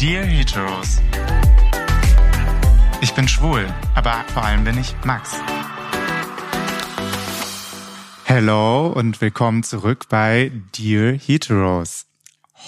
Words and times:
Dear 0.00 0.24
Heteros. 0.24 0.96
Ich 3.02 3.12
bin 3.12 3.28
schwul, 3.28 3.66
aber 3.94 4.24
vor 4.32 4.42
allem 4.42 4.64
bin 4.64 4.78
ich 4.78 4.94
Max. 5.04 5.34
Hello 8.24 8.86
und 8.86 9.20
willkommen 9.20 9.62
zurück 9.62 10.06
bei 10.08 10.52
Dear 10.74 11.12
Heteros. 11.12 12.06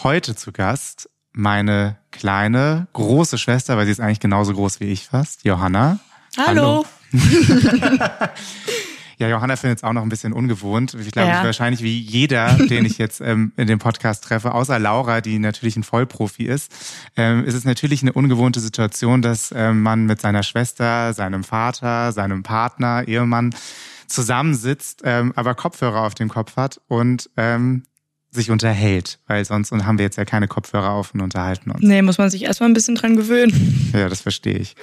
Heute 0.02 0.36
zu 0.36 0.52
Gast 0.52 1.08
meine 1.32 1.96
kleine, 2.10 2.88
große 2.92 3.38
Schwester, 3.38 3.78
weil 3.78 3.86
sie 3.86 3.92
ist 3.92 4.00
eigentlich 4.00 4.20
genauso 4.20 4.52
groß 4.52 4.80
wie 4.80 4.92
ich 4.92 5.06
fast, 5.06 5.46
Johanna. 5.46 6.00
Hallo. 6.36 6.84
Hallo. 7.12 8.28
Ja, 9.22 9.28
Johanna 9.28 9.54
findet 9.54 9.78
es 9.78 9.84
auch 9.84 9.92
noch 9.92 10.02
ein 10.02 10.08
bisschen 10.08 10.32
ungewohnt. 10.32 10.94
Ich 10.94 11.12
glaube, 11.12 11.28
ja. 11.28 11.44
wahrscheinlich 11.44 11.80
wie 11.80 11.96
jeder, 11.96 12.54
den 12.54 12.84
ich 12.84 12.98
jetzt 12.98 13.20
ähm, 13.20 13.52
in 13.56 13.68
dem 13.68 13.78
Podcast 13.78 14.24
treffe, 14.24 14.52
außer 14.52 14.80
Laura, 14.80 15.20
die 15.20 15.38
natürlich 15.38 15.76
ein 15.76 15.84
Vollprofi 15.84 16.42
ist, 16.42 16.72
ähm, 17.16 17.44
ist 17.44 17.54
es 17.54 17.64
natürlich 17.64 18.02
eine 18.02 18.12
ungewohnte 18.12 18.58
Situation, 18.58 19.22
dass 19.22 19.54
ähm, 19.56 19.80
man 19.80 20.06
mit 20.06 20.20
seiner 20.20 20.42
Schwester, 20.42 21.14
seinem 21.14 21.44
Vater, 21.44 22.10
seinem 22.10 22.42
Partner, 22.42 23.06
Ehemann 23.06 23.54
zusammensitzt, 24.08 25.02
ähm, 25.04 25.32
aber 25.36 25.54
Kopfhörer 25.54 26.02
auf 26.02 26.16
dem 26.16 26.28
Kopf 26.28 26.56
hat 26.56 26.80
und 26.88 27.30
ähm, 27.36 27.84
sich 28.32 28.50
unterhält, 28.50 29.20
weil 29.28 29.44
sonst 29.44 29.70
haben 29.70 29.98
wir 29.98 30.04
jetzt 30.04 30.16
ja 30.16 30.24
keine 30.24 30.48
Kopfhörer 30.48 30.90
auf 30.90 31.14
und 31.14 31.20
unterhalten 31.20 31.70
uns. 31.70 31.80
Nee, 31.80 32.02
muss 32.02 32.18
man 32.18 32.28
sich 32.28 32.42
erstmal 32.42 32.70
ein 32.70 32.74
bisschen 32.74 32.96
dran 32.96 33.14
gewöhnen. 33.14 33.92
Ja, 33.92 34.08
das 34.08 34.20
verstehe 34.22 34.58
ich. 34.58 34.74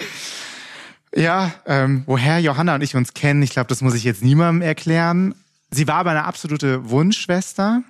Ja, 1.16 1.54
ähm, 1.66 2.04
woher 2.06 2.40
Johanna 2.40 2.76
und 2.76 2.82
ich 2.82 2.96
uns 2.96 3.14
kennen, 3.14 3.42
ich 3.42 3.50
glaube, 3.50 3.68
das 3.68 3.82
muss 3.82 3.96
ich 3.96 4.04
jetzt 4.04 4.24
niemandem 4.24 4.62
erklären. 4.62 5.36
Sie 5.72 5.88
war 5.88 5.96
aber 5.96 6.12
eine 6.12 6.26
absolute 6.26 6.90
Wunschschwester. 6.90 7.84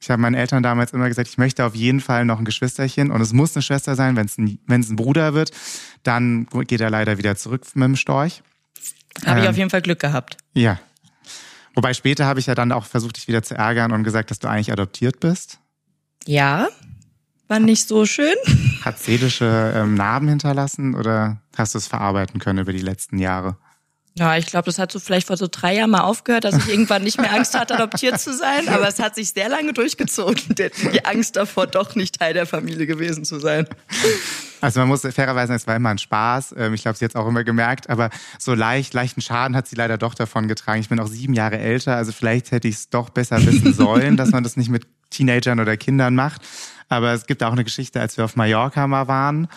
Ich 0.00 0.08
habe 0.10 0.22
meinen 0.22 0.34
Eltern 0.34 0.62
damals 0.62 0.92
immer 0.92 1.08
gesagt, 1.08 1.28
ich 1.28 1.36
möchte 1.36 1.64
auf 1.64 1.74
jeden 1.74 2.00
Fall 2.00 2.24
noch 2.24 2.38
ein 2.38 2.44
Geschwisterchen 2.44 3.10
und 3.10 3.20
es 3.20 3.32
muss 3.32 3.54
eine 3.54 3.62
Schwester 3.62 3.96
sein. 3.96 4.16
Wenn 4.16 4.26
es 4.26 4.38
ein, 4.38 4.58
ein 4.68 4.96
Bruder 4.96 5.34
wird, 5.34 5.50
dann 6.02 6.46
geht 6.46 6.80
er 6.80 6.90
leider 6.90 7.18
wieder 7.18 7.36
zurück 7.36 7.66
mit 7.74 7.84
dem 7.84 7.96
Storch. 7.96 8.42
Habe 9.26 9.38
ähm, 9.38 9.44
ich 9.44 9.50
auf 9.50 9.56
jeden 9.56 9.70
Fall 9.70 9.82
Glück 9.82 9.98
gehabt. 9.98 10.38
Ja. 10.54 10.80
Wobei 11.74 11.92
später 11.92 12.24
habe 12.24 12.40
ich 12.40 12.46
ja 12.46 12.54
dann 12.54 12.72
auch 12.72 12.86
versucht, 12.86 13.16
dich 13.16 13.28
wieder 13.28 13.42
zu 13.42 13.54
ärgern 13.54 13.92
und 13.92 14.02
gesagt, 14.04 14.30
dass 14.30 14.38
du 14.38 14.48
eigentlich 14.48 14.72
adoptiert 14.72 15.20
bist. 15.20 15.58
Ja, 16.26 16.68
war 17.48 17.60
nicht 17.60 17.86
so 17.86 18.06
schön. 18.06 18.34
Hat 18.82 18.98
seelische 18.98 19.74
ähm, 19.76 19.94
Narben 19.94 20.28
hinterlassen 20.28 20.94
oder 20.94 21.39
hast 21.56 21.74
du 21.74 21.78
es 21.78 21.86
verarbeiten 21.86 22.40
können 22.40 22.60
über 22.60 22.72
die 22.72 22.80
letzten 22.80 23.18
Jahre? 23.18 23.56
Ja, 24.18 24.36
ich 24.36 24.46
glaube, 24.46 24.66
das 24.66 24.78
hat 24.78 24.90
so 24.90 24.98
vielleicht 24.98 25.28
vor 25.28 25.36
so 25.36 25.46
drei 25.48 25.76
Jahren 25.76 25.90
mal 25.90 26.00
aufgehört, 26.00 26.44
dass 26.44 26.56
ich 26.56 26.68
irgendwann 26.68 27.04
nicht 27.04 27.20
mehr 27.20 27.32
Angst 27.32 27.58
hatte, 27.58 27.74
adoptiert 27.74 28.20
zu 28.20 28.34
sein. 28.34 28.68
Aber 28.68 28.88
es 28.88 28.98
hat 28.98 29.14
sich 29.14 29.30
sehr 29.30 29.48
lange 29.48 29.72
durchgezogen, 29.72 30.54
die 30.92 31.04
Angst 31.04 31.36
davor, 31.36 31.66
doch 31.68 31.94
nicht 31.94 32.18
Teil 32.18 32.34
der 32.34 32.44
Familie 32.44 32.86
gewesen 32.86 33.24
zu 33.24 33.38
sein. 33.38 33.66
Also 34.60 34.80
man 34.80 34.88
muss 34.88 35.02
fairerweise 35.02 35.48
sagen, 35.48 35.56
es 35.56 35.66
war 35.66 35.76
immer 35.76 35.90
ein 35.90 35.98
Spaß. 35.98 36.54
Ähm, 36.58 36.74
ich 36.74 36.82
glaube, 36.82 36.98
sie 36.98 37.04
hat 37.04 37.12
es 37.12 37.16
auch 37.16 37.26
immer 37.26 37.44
gemerkt, 37.44 37.88
aber 37.88 38.10
so 38.38 38.52
leicht, 38.54 38.92
leichten 38.94 39.22
Schaden 39.22 39.56
hat 39.56 39.68
sie 39.68 39.76
leider 39.76 39.96
doch 39.96 40.14
davon 40.14 40.48
getragen. 40.48 40.80
Ich 40.80 40.88
bin 40.88 40.98
auch 40.98 41.06
sieben 41.06 41.32
Jahre 41.32 41.58
älter, 41.58 41.96
also 41.96 42.12
vielleicht 42.12 42.50
hätte 42.50 42.68
ich 42.68 42.74
es 42.74 42.90
doch 42.90 43.10
besser 43.10 43.44
wissen 43.46 43.72
sollen, 43.74 44.16
dass 44.16 44.32
man 44.32 44.42
das 44.42 44.56
nicht 44.56 44.70
mit 44.70 44.86
Teenagern 45.10 45.60
oder 45.60 45.76
Kindern 45.76 46.14
macht. 46.14 46.42
Aber 46.88 47.12
es 47.12 47.26
gibt 47.26 47.42
auch 47.44 47.52
eine 47.52 47.64
Geschichte, 47.64 48.00
als 48.00 48.16
wir 48.16 48.24
auf 48.24 48.34
Mallorca 48.34 48.86
mal 48.86 49.06
waren. 49.06 49.48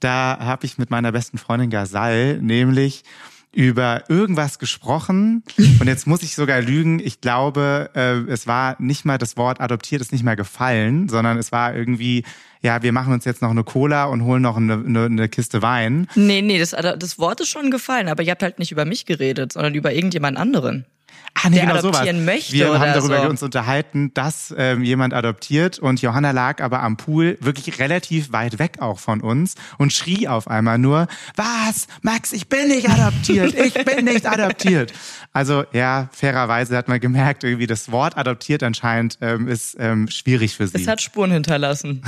Da 0.00 0.38
habe 0.40 0.66
ich 0.66 0.78
mit 0.78 0.90
meiner 0.90 1.12
besten 1.12 1.38
Freundin 1.38 1.70
Gazal 1.70 2.38
nämlich 2.38 3.04
über 3.52 4.04
irgendwas 4.08 4.58
gesprochen 4.58 5.42
und 5.58 5.86
jetzt 5.86 6.06
muss 6.06 6.22
ich 6.22 6.34
sogar 6.34 6.60
lügen. 6.60 7.00
Ich 7.00 7.20
glaube, 7.20 7.90
äh, 7.94 8.30
es 8.30 8.46
war 8.46 8.76
nicht 8.78 9.04
mal 9.04 9.18
das 9.18 9.36
Wort 9.36 9.60
adoptiert 9.60 10.00
ist 10.00 10.12
nicht 10.12 10.22
mehr 10.22 10.36
gefallen, 10.36 11.08
sondern 11.08 11.36
es 11.36 11.50
war 11.50 11.74
irgendwie, 11.74 12.22
ja, 12.62 12.82
wir 12.82 12.92
machen 12.92 13.12
uns 13.12 13.24
jetzt 13.24 13.42
noch 13.42 13.50
eine 13.50 13.64
Cola 13.64 14.04
und 14.04 14.24
holen 14.24 14.42
noch 14.42 14.56
eine, 14.56 14.74
eine, 14.74 15.04
eine 15.06 15.28
Kiste 15.28 15.62
Wein. 15.62 16.06
Nee, 16.14 16.42
nee, 16.42 16.58
das, 16.58 16.70
das 16.70 17.18
Wort 17.18 17.40
ist 17.40 17.48
schon 17.48 17.72
gefallen, 17.72 18.08
aber 18.08 18.22
ihr 18.22 18.30
habt 18.30 18.42
halt 18.42 18.60
nicht 18.60 18.70
über 18.70 18.84
mich 18.84 19.04
geredet, 19.04 19.52
sondern 19.52 19.74
über 19.74 19.92
irgendjemand 19.92 20.38
anderen. 20.38 20.86
Ah, 21.34 21.48
nee, 21.48 21.56
der 21.56 21.66
genau 21.66 21.78
adoptieren 21.78 22.16
sowas. 22.16 22.34
möchte. 22.34 22.52
Wir 22.52 22.78
haben 22.78 22.92
darüber 22.92 23.22
so. 23.22 23.28
uns 23.28 23.42
unterhalten, 23.42 24.12
dass 24.14 24.54
ähm, 24.56 24.82
jemand 24.82 25.14
adoptiert 25.14 25.78
und 25.78 26.02
Johanna 26.02 26.32
lag 26.32 26.62
aber 26.62 26.82
am 26.82 26.96
Pool 26.96 27.38
wirklich 27.40 27.78
relativ 27.78 28.32
weit 28.32 28.58
weg 28.58 28.78
auch 28.80 28.98
von 28.98 29.20
uns 29.20 29.54
und 29.78 29.92
schrie 29.92 30.28
auf 30.28 30.48
einmal 30.48 30.78
nur, 30.78 31.06
was? 31.36 31.86
Max, 32.02 32.32
ich 32.32 32.48
bin 32.48 32.68
nicht 32.68 32.88
adoptiert, 32.88 33.54
ich 33.54 33.74
bin 33.84 34.04
nicht 34.04 34.26
adoptiert. 34.26 34.92
Also 35.32 35.64
ja, 35.72 36.08
fairerweise 36.10 36.76
hat 36.76 36.88
man 36.88 36.98
gemerkt, 36.98 37.44
irgendwie 37.44 37.68
das 37.68 37.92
Wort 37.92 38.16
adoptiert 38.16 38.64
anscheinend 38.64 39.16
ähm, 39.20 39.46
ist 39.46 39.76
ähm, 39.78 40.08
schwierig 40.08 40.56
für 40.56 40.66
sie. 40.66 40.76
Es 40.76 40.88
hat 40.88 41.00
Spuren 41.00 41.30
hinterlassen. 41.30 42.02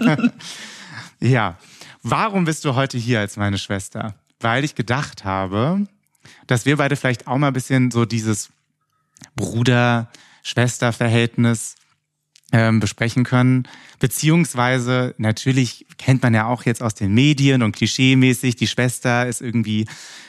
ja. 1.20 1.56
Warum 2.02 2.44
bist 2.44 2.64
du 2.64 2.76
heute 2.76 2.98
hier 2.98 3.18
als 3.18 3.36
meine 3.36 3.58
Schwester? 3.58 4.14
Weil 4.38 4.64
ich 4.64 4.76
gedacht 4.76 5.24
habe, 5.24 5.86
dass 6.50 6.66
wir 6.66 6.76
beide 6.76 6.96
vielleicht 6.96 7.26
auch 7.26 7.38
mal 7.38 7.46
ein 7.48 7.52
bisschen 7.52 7.90
so 7.90 8.04
dieses 8.04 8.50
Bruder-Schwester-Verhältnis 9.36 11.76
ähm, 12.52 12.80
besprechen 12.80 13.22
können. 13.22 13.68
Beziehungsweise, 14.00 15.14
natürlich 15.18 15.86
kennt 15.98 16.20
man 16.22 16.34
ja 16.34 16.46
auch 16.46 16.64
jetzt 16.64 16.82
aus 16.82 16.94
den 16.94 17.14
Medien 17.14 17.62
und 17.62 17.76
klischeemäßig, 17.76 18.56
die 18.56 18.66
Schwester 18.66 19.28
ist 19.28 19.40
irgendwie 19.40 19.86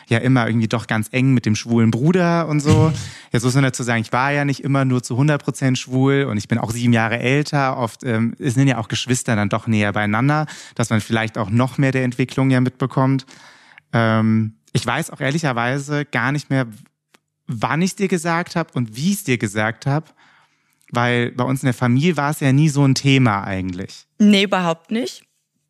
ja 0.07 0.19
immer 0.19 0.45
irgendwie 0.45 0.67
doch 0.67 0.85
ganz 0.87 1.07
eng 1.11 1.33
mit 1.33 1.47
dem 1.47 1.55
schwulen 1.55 1.89
Bruder 1.89 2.47
und 2.47 2.59
so. 2.59 2.93
Jetzt 3.31 3.43
muss 3.43 3.55
man 3.55 3.63
dazu 3.63 3.81
sagen, 3.81 4.01
ich 4.01 4.11
war 4.11 4.31
ja 4.31 4.43
nicht 4.43 4.61
immer 4.61 4.83
nur 4.83 5.01
zu 5.01 5.13
100 5.13 5.41
Prozent 5.41 5.77
schwul 5.77 6.27
und 6.29 6.37
ich 6.37 6.49
bin 6.49 6.57
auch 6.57 6.71
sieben 6.71 6.91
Jahre 6.91 7.17
älter. 7.17 7.77
Oft 7.77 8.03
ähm, 8.03 8.35
sind 8.37 8.67
ja 8.67 8.77
auch 8.77 8.89
Geschwister 8.89 9.37
dann 9.37 9.47
doch 9.47 9.67
näher 9.67 9.93
beieinander, 9.93 10.47
dass 10.75 10.89
man 10.89 10.99
vielleicht 10.99 11.37
auch 11.37 11.49
noch 11.49 11.77
mehr 11.77 11.93
der 11.93 12.03
Entwicklung 12.03 12.51
ja 12.51 12.59
mitbekommt. 12.59 13.25
Ähm, 13.93 14.55
ich 14.73 14.85
weiß 14.85 15.09
auch 15.11 15.19
ehrlicherweise 15.19 16.05
gar 16.05 16.31
nicht 16.31 16.49
mehr, 16.49 16.67
wann 17.47 17.81
ich 17.81 17.91
es 17.91 17.95
dir 17.95 18.07
gesagt 18.07 18.55
habe 18.55 18.71
und 18.73 18.95
wie 18.95 19.11
ich 19.11 19.17
es 19.17 19.23
dir 19.23 19.37
gesagt 19.37 19.85
habe, 19.85 20.07
weil 20.91 21.31
bei 21.31 21.43
uns 21.43 21.61
in 21.61 21.67
der 21.67 21.73
Familie 21.73 22.17
war 22.17 22.31
es 22.31 22.39
ja 22.39 22.51
nie 22.51 22.69
so 22.69 22.85
ein 22.85 22.95
Thema 22.95 23.43
eigentlich. 23.43 24.05
Nee, 24.19 24.43
überhaupt 24.43 24.91
nicht. 24.91 25.23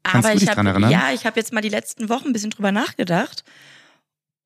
Kannst 0.03 0.25
Aber 0.25 0.33
du 0.33 0.39
dich 0.39 0.49
ich 0.49 0.57
habe 0.57 0.91
ja, 0.91 1.11
ich 1.13 1.25
habe 1.25 1.39
jetzt 1.39 1.53
mal 1.53 1.61
die 1.61 1.69
letzten 1.69 2.09
Wochen 2.09 2.27
ein 2.27 2.33
bisschen 2.33 2.49
drüber 2.49 2.71
nachgedacht. 2.71 3.43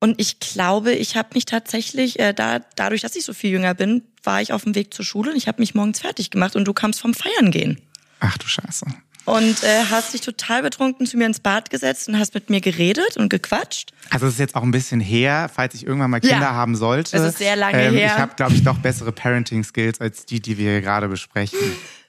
Und 0.00 0.20
ich 0.20 0.38
glaube, 0.40 0.92
ich 0.92 1.16
habe 1.16 1.30
mich 1.32 1.46
tatsächlich, 1.46 2.18
äh, 2.18 2.34
da, 2.34 2.60
dadurch, 2.76 3.00
dass 3.00 3.16
ich 3.16 3.24
so 3.24 3.32
viel 3.32 3.50
jünger 3.50 3.72
bin, 3.72 4.02
war 4.22 4.42
ich 4.42 4.52
auf 4.52 4.64
dem 4.64 4.74
Weg 4.74 4.92
zur 4.92 5.06
Schule 5.06 5.30
und 5.30 5.36
ich 5.36 5.48
habe 5.48 5.60
mich 5.60 5.74
morgens 5.74 6.00
fertig 6.00 6.30
gemacht 6.30 6.54
und 6.54 6.66
du 6.66 6.74
kamst 6.74 7.00
vom 7.00 7.14
Feiern 7.14 7.50
gehen. 7.50 7.80
Ach 8.20 8.36
du 8.36 8.46
Scheiße 8.46 8.86
und 9.26 9.62
äh, 9.62 9.84
hast 9.90 10.14
dich 10.14 10.22
total 10.22 10.62
betrunken 10.62 11.06
zu 11.06 11.16
mir 11.16 11.26
ins 11.26 11.40
Bad 11.40 11.68
gesetzt 11.68 12.08
und 12.08 12.18
hast 12.18 12.32
mit 12.34 12.48
mir 12.48 12.60
geredet 12.60 13.16
und 13.16 13.28
gequatscht. 13.28 13.92
Also 14.10 14.26
es 14.26 14.34
ist 14.34 14.38
jetzt 14.38 14.54
auch 14.54 14.62
ein 14.62 14.70
bisschen 14.70 15.00
her, 15.00 15.50
falls 15.52 15.74
ich 15.74 15.84
irgendwann 15.84 16.10
mal 16.10 16.20
Kinder 16.20 16.40
ja, 16.40 16.52
haben 16.52 16.76
sollte. 16.76 17.16
Es 17.16 17.22
ist 17.22 17.38
sehr 17.38 17.56
lange 17.56 17.82
ähm, 17.82 17.94
her. 17.94 18.06
Ich 18.06 18.18
habe, 18.18 18.34
glaube 18.36 18.54
ich, 18.54 18.62
doch 18.62 18.78
bessere 18.78 19.12
Parenting-Skills 19.12 20.00
als 20.00 20.26
die, 20.26 20.40
die 20.40 20.56
wir 20.58 20.70
hier 20.70 20.80
gerade 20.80 21.08
besprechen. 21.08 21.58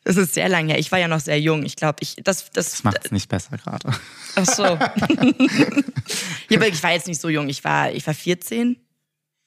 Das 0.04 0.16
ist 0.16 0.36
sehr 0.36 0.48
lange 0.48 0.72
her. 0.72 0.80
Ich 0.80 0.92
war 0.92 1.00
ja 1.00 1.10
noch 1.10 1.20
sehr 1.20 1.40
jung. 1.40 1.64
Ich 1.66 1.76
glaube, 1.76 1.98
ich 2.02 2.16
das 2.24 2.50
das, 2.52 2.72
das 2.72 2.84
macht 2.86 3.04
es 3.04 3.12
nicht 3.12 3.28
besser 3.28 3.58
gerade. 3.58 3.92
Ach 4.36 4.46
so. 4.46 4.64
ja, 6.50 6.58
aber 6.58 6.68
ich 6.68 6.82
war 6.82 6.92
jetzt 6.92 7.08
nicht 7.08 7.20
so 7.20 7.28
jung. 7.28 7.50
Ich 7.50 7.64
war 7.66 7.92
ich 7.92 8.08
war 8.08 8.14
14, 8.14 8.78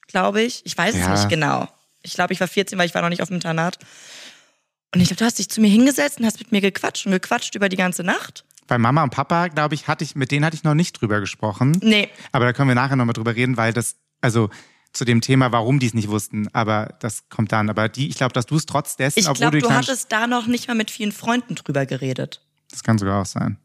glaube 0.06 0.42
ich. 0.42 0.60
Ich 0.66 0.76
weiß 0.76 0.96
ja. 0.96 1.14
es 1.14 1.20
nicht 1.20 1.30
genau. 1.30 1.66
Ich 2.02 2.12
glaube, 2.12 2.34
ich 2.34 2.40
war 2.40 2.48
14, 2.48 2.78
weil 2.78 2.86
ich 2.86 2.94
war 2.94 3.00
noch 3.00 3.08
nicht 3.08 3.22
auf 3.22 3.28
dem 3.28 3.36
Internat. 3.36 3.78
Und 4.92 5.00
ich 5.00 5.08
glaube, 5.08 5.18
du 5.18 5.24
hast 5.24 5.38
dich 5.38 5.48
zu 5.48 5.60
mir 5.60 5.68
hingesetzt 5.68 6.18
und 6.18 6.26
hast 6.26 6.38
mit 6.38 6.52
mir 6.52 6.60
gequatscht 6.60 7.06
und 7.06 7.12
gequatscht 7.12 7.54
über 7.54 7.68
die 7.68 7.76
ganze 7.76 8.02
Nacht. 8.02 8.44
Bei 8.66 8.78
Mama 8.78 9.02
und 9.02 9.10
Papa, 9.10 9.48
glaube 9.48 9.74
ich, 9.74 9.88
hatte 9.88 10.04
ich, 10.04 10.14
mit 10.14 10.30
denen 10.30 10.44
hatte 10.44 10.56
ich 10.56 10.64
noch 10.64 10.74
nicht 10.74 11.00
drüber 11.00 11.20
gesprochen. 11.20 11.78
Nee. 11.82 12.08
Aber 12.32 12.44
da 12.44 12.52
können 12.52 12.68
wir 12.68 12.74
nachher 12.74 12.96
nochmal 12.96 13.12
drüber 13.12 13.34
reden, 13.34 13.56
weil 13.56 13.72
das, 13.72 13.96
also 14.20 14.50
zu 14.92 15.04
dem 15.04 15.20
Thema, 15.20 15.52
warum 15.52 15.78
die 15.78 15.86
es 15.86 15.94
nicht 15.94 16.08
wussten, 16.08 16.48
aber 16.52 16.94
das 17.00 17.28
kommt 17.28 17.52
dann. 17.52 17.70
Aber 17.70 17.88
die, 17.88 18.08
ich 18.08 18.16
glaube, 18.16 18.32
dass 18.32 18.46
du 18.46 18.56
es 18.56 18.66
trotz 18.66 18.96
dessen, 18.96 19.20
ich 19.20 19.28
obwohl 19.28 19.38
glaub, 19.38 19.52
du. 19.52 19.58
Ich 19.58 19.64
glaube, 19.64 19.74
du 19.74 19.88
hattest 19.88 20.10
da 20.10 20.26
noch 20.26 20.46
nicht 20.46 20.66
mal 20.66 20.74
mit 20.74 20.90
vielen 20.90 21.12
Freunden 21.12 21.54
drüber 21.54 21.86
geredet. 21.86 22.40
Das 22.70 22.82
kann 22.82 22.98
sogar 22.98 23.22
auch 23.22 23.26
sein. 23.26 23.56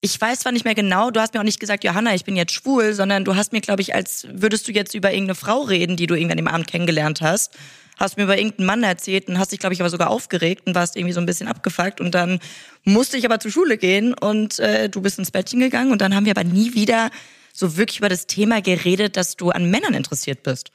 Ich 0.00 0.18
weiß 0.20 0.40
zwar 0.40 0.52
nicht 0.52 0.64
mehr 0.64 0.74
genau, 0.74 1.10
du 1.10 1.20
hast 1.20 1.34
mir 1.34 1.40
auch 1.40 1.44
nicht 1.44 1.58
gesagt, 1.58 1.82
Johanna, 1.82 2.14
ich 2.14 2.24
bin 2.24 2.36
jetzt 2.36 2.52
schwul, 2.52 2.92
sondern 2.92 3.24
du 3.24 3.34
hast 3.34 3.52
mir, 3.52 3.60
glaube 3.60 3.82
ich, 3.82 3.94
als 3.94 4.26
würdest 4.30 4.68
du 4.68 4.72
jetzt 4.72 4.94
über 4.94 5.10
irgendeine 5.10 5.34
Frau 5.34 5.62
reden, 5.62 5.96
die 5.96 6.06
du 6.06 6.14
irgendwann 6.14 6.38
im 6.38 6.48
Abend 6.48 6.66
kennengelernt 6.66 7.22
hast 7.22 7.56
hast 7.96 8.16
mir 8.16 8.24
über 8.24 8.36
irgendeinen 8.36 8.66
Mann 8.66 8.82
erzählt 8.82 9.28
und 9.28 9.38
hast 9.38 9.52
dich, 9.52 9.58
glaube 9.58 9.74
ich, 9.74 9.80
aber 9.80 9.90
sogar 9.90 10.10
aufgeregt 10.10 10.66
und 10.66 10.74
warst 10.74 10.96
irgendwie 10.96 11.14
so 11.14 11.20
ein 11.20 11.26
bisschen 11.26 11.48
abgefuckt. 11.48 12.00
Und 12.00 12.14
dann 12.14 12.40
musste 12.84 13.16
ich 13.16 13.24
aber 13.24 13.40
zur 13.40 13.50
Schule 13.50 13.78
gehen 13.78 14.14
und 14.14 14.58
äh, 14.58 14.88
du 14.88 15.00
bist 15.00 15.18
ins 15.18 15.30
Bettchen 15.30 15.60
gegangen 15.60 15.92
und 15.92 16.00
dann 16.00 16.14
haben 16.14 16.26
wir 16.26 16.32
aber 16.36 16.44
nie 16.44 16.74
wieder 16.74 17.10
so 17.52 17.76
wirklich 17.76 17.98
über 17.98 18.10
das 18.10 18.26
Thema 18.26 18.60
geredet, 18.60 19.16
dass 19.16 19.36
du 19.36 19.50
an 19.50 19.70
Männern 19.70 19.94
interessiert 19.94 20.42
bist. 20.42 20.72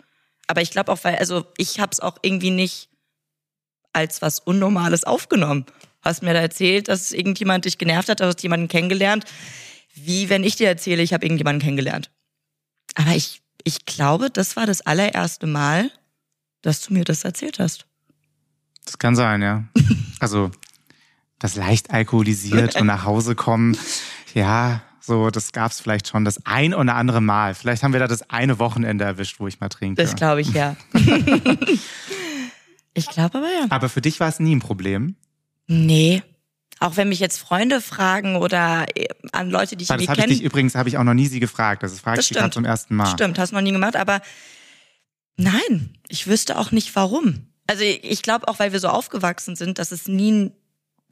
Aber 0.48 0.62
ich 0.62 0.72
glaube 0.72 0.92
auch, 0.92 1.04
weil, 1.04 1.18
also 1.18 1.46
ich 1.58 1.80
habe 1.80 1.92
es 1.92 2.00
auch 2.00 2.18
irgendwie 2.24 2.50
nicht 2.50 2.90
als 3.94 4.22
was 4.22 4.40
Unnormales 4.40 5.04
aufgenommen. 5.04 5.66
Hast 6.02 6.24
mir 6.24 6.34
da 6.34 6.40
erzählt, 6.40 6.88
dass 6.88 7.12
irgendjemand 7.12 7.66
dich 7.66 7.78
genervt 7.78 8.10
hat, 8.10 8.20
du 8.20 8.26
hast 8.26 8.42
jemanden 8.42 8.68
kennengelernt. 8.68 9.26
Wie 9.94 10.30
wenn 10.30 10.44
ich 10.44 10.56
dir 10.56 10.68
erzähle, 10.68 11.04
ich 11.04 11.14
habe 11.14 11.26
irgendjemanden 11.26 11.62
kennengelernt. 11.62 12.10
Aber 12.96 13.12
ich, 13.12 13.42
ich 13.64 13.86
glaube, 13.86 14.30
das 14.32 14.56
war 14.56 14.66
das 14.66 14.82
allererste 14.82 15.46
Mal, 15.46 15.92
dass 16.62 16.82
du 16.82 16.94
mir 16.94 17.04
das 17.04 17.24
erzählt 17.24 17.60
hast. 17.60 17.86
Das 18.86 18.98
kann 18.98 19.16
sein, 19.16 19.42
ja. 19.42 19.64
Also 20.20 20.52
das 21.40 21.56
leicht 21.56 21.90
alkoholisiert 21.90 22.76
und 22.76 22.86
nach 22.86 23.06
Hause 23.06 23.34
kommen, 23.34 23.76
ja, 24.36 24.84
so, 25.00 25.32
das 25.32 25.52
gab 25.52 25.72
es 25.72 25.82
vielleicht 25.82 26.08
schon 26.08 26.26
das 26.26 26.46
ein 26.46 26.76
oder 26.76 26.94
andere 26.94 27.22
Mal. 27.22 27.56
Vielleicht 27.56 27.82
haben 27.82 27.92
wir 27.92 28.00
da 28.00 28.08
das 28.08 28.30
eine 28.30 28.60
Wochenende 28.60 29.04
erwischt, 29.04 29.40
wo 29.40 29.48
ich 29.48 29.60
mal 29.60 29.70
trinke. 29.70 30.00
Das 30.00 30.16
glaube 30.16 30.42
ich, 30.42 30.54
ja. 30.54 30.76
ich 32.94 33.10
glaube 33.10 33.40
aber 33.40 33.48
ja. 33.48 33.66
Aber 33.70 33.90
für 33.90 34.02
dich 34.02 34.20
war 34.20 34.30
es 34.30 34.40
nie 34.40 34.56
ein 34.56 34.60
Problem? 34.60 35.16
Nee. 35.66 36.22
Auch 36.80 36.98
wenn 36.98 37.10
mich 37.10 37.20
jetzt 37.20 37.40
Freunde 37.40 37.82
fragen 37.82 38.36
oder 38.36 38.86
äh, 38.96 39.08
an 39.32 39.50
Leute, 39.50 39.76
die 39.76 39.84
ich 39.84 39.90
nicht 39.90 40.06
kenne. 40.06 40.16
Das 40.16 40.26
ich 40.26 40.38
dich 40.38 40.44
übrigens, 40.44 40.76
habe 40.76 40.90
ich 40.90 41.00
auch 41.00 41.04
noch 41.04 41.16
nie 41.16 41.28
sie 41.28 41.40
gefragt. 41.40 41.82
Das 41.82 42.00
frage 42.00 42.22
ich 42.22 42.30
gerade 42.30 42.52
zum 42.52 42.66
ersten 42.66 42.96
Mal. 42.96 43.08
Stimmt, 43.08 43.40
hast 43.40 43.52
du 43.52 43.56
noch 43.56 43.64
nie 43.64 43.72
gemacht, 43.72 43.96
aber 43.96 44.22
nein, 45.38 45.98
ich 46.08 46.28
wüsste 46.28 46.58
auch 46.58 46.72
nicht 46.72 46.96
warum. 46.96 47.48
Also 47.68 47.84
ich 47.84 48.22
glaube 48.22 48.48
auch, 48.48 48.60
weil 48.60 48.74
wir 48.74 48.80
so 48.80 48.90
aufgewachsen 48.90 49.56
sind, 49.56 49.80
dass 49.80 49.92
es 49.92 50.08
nie 50.08 50.32
ein 50.32 50.52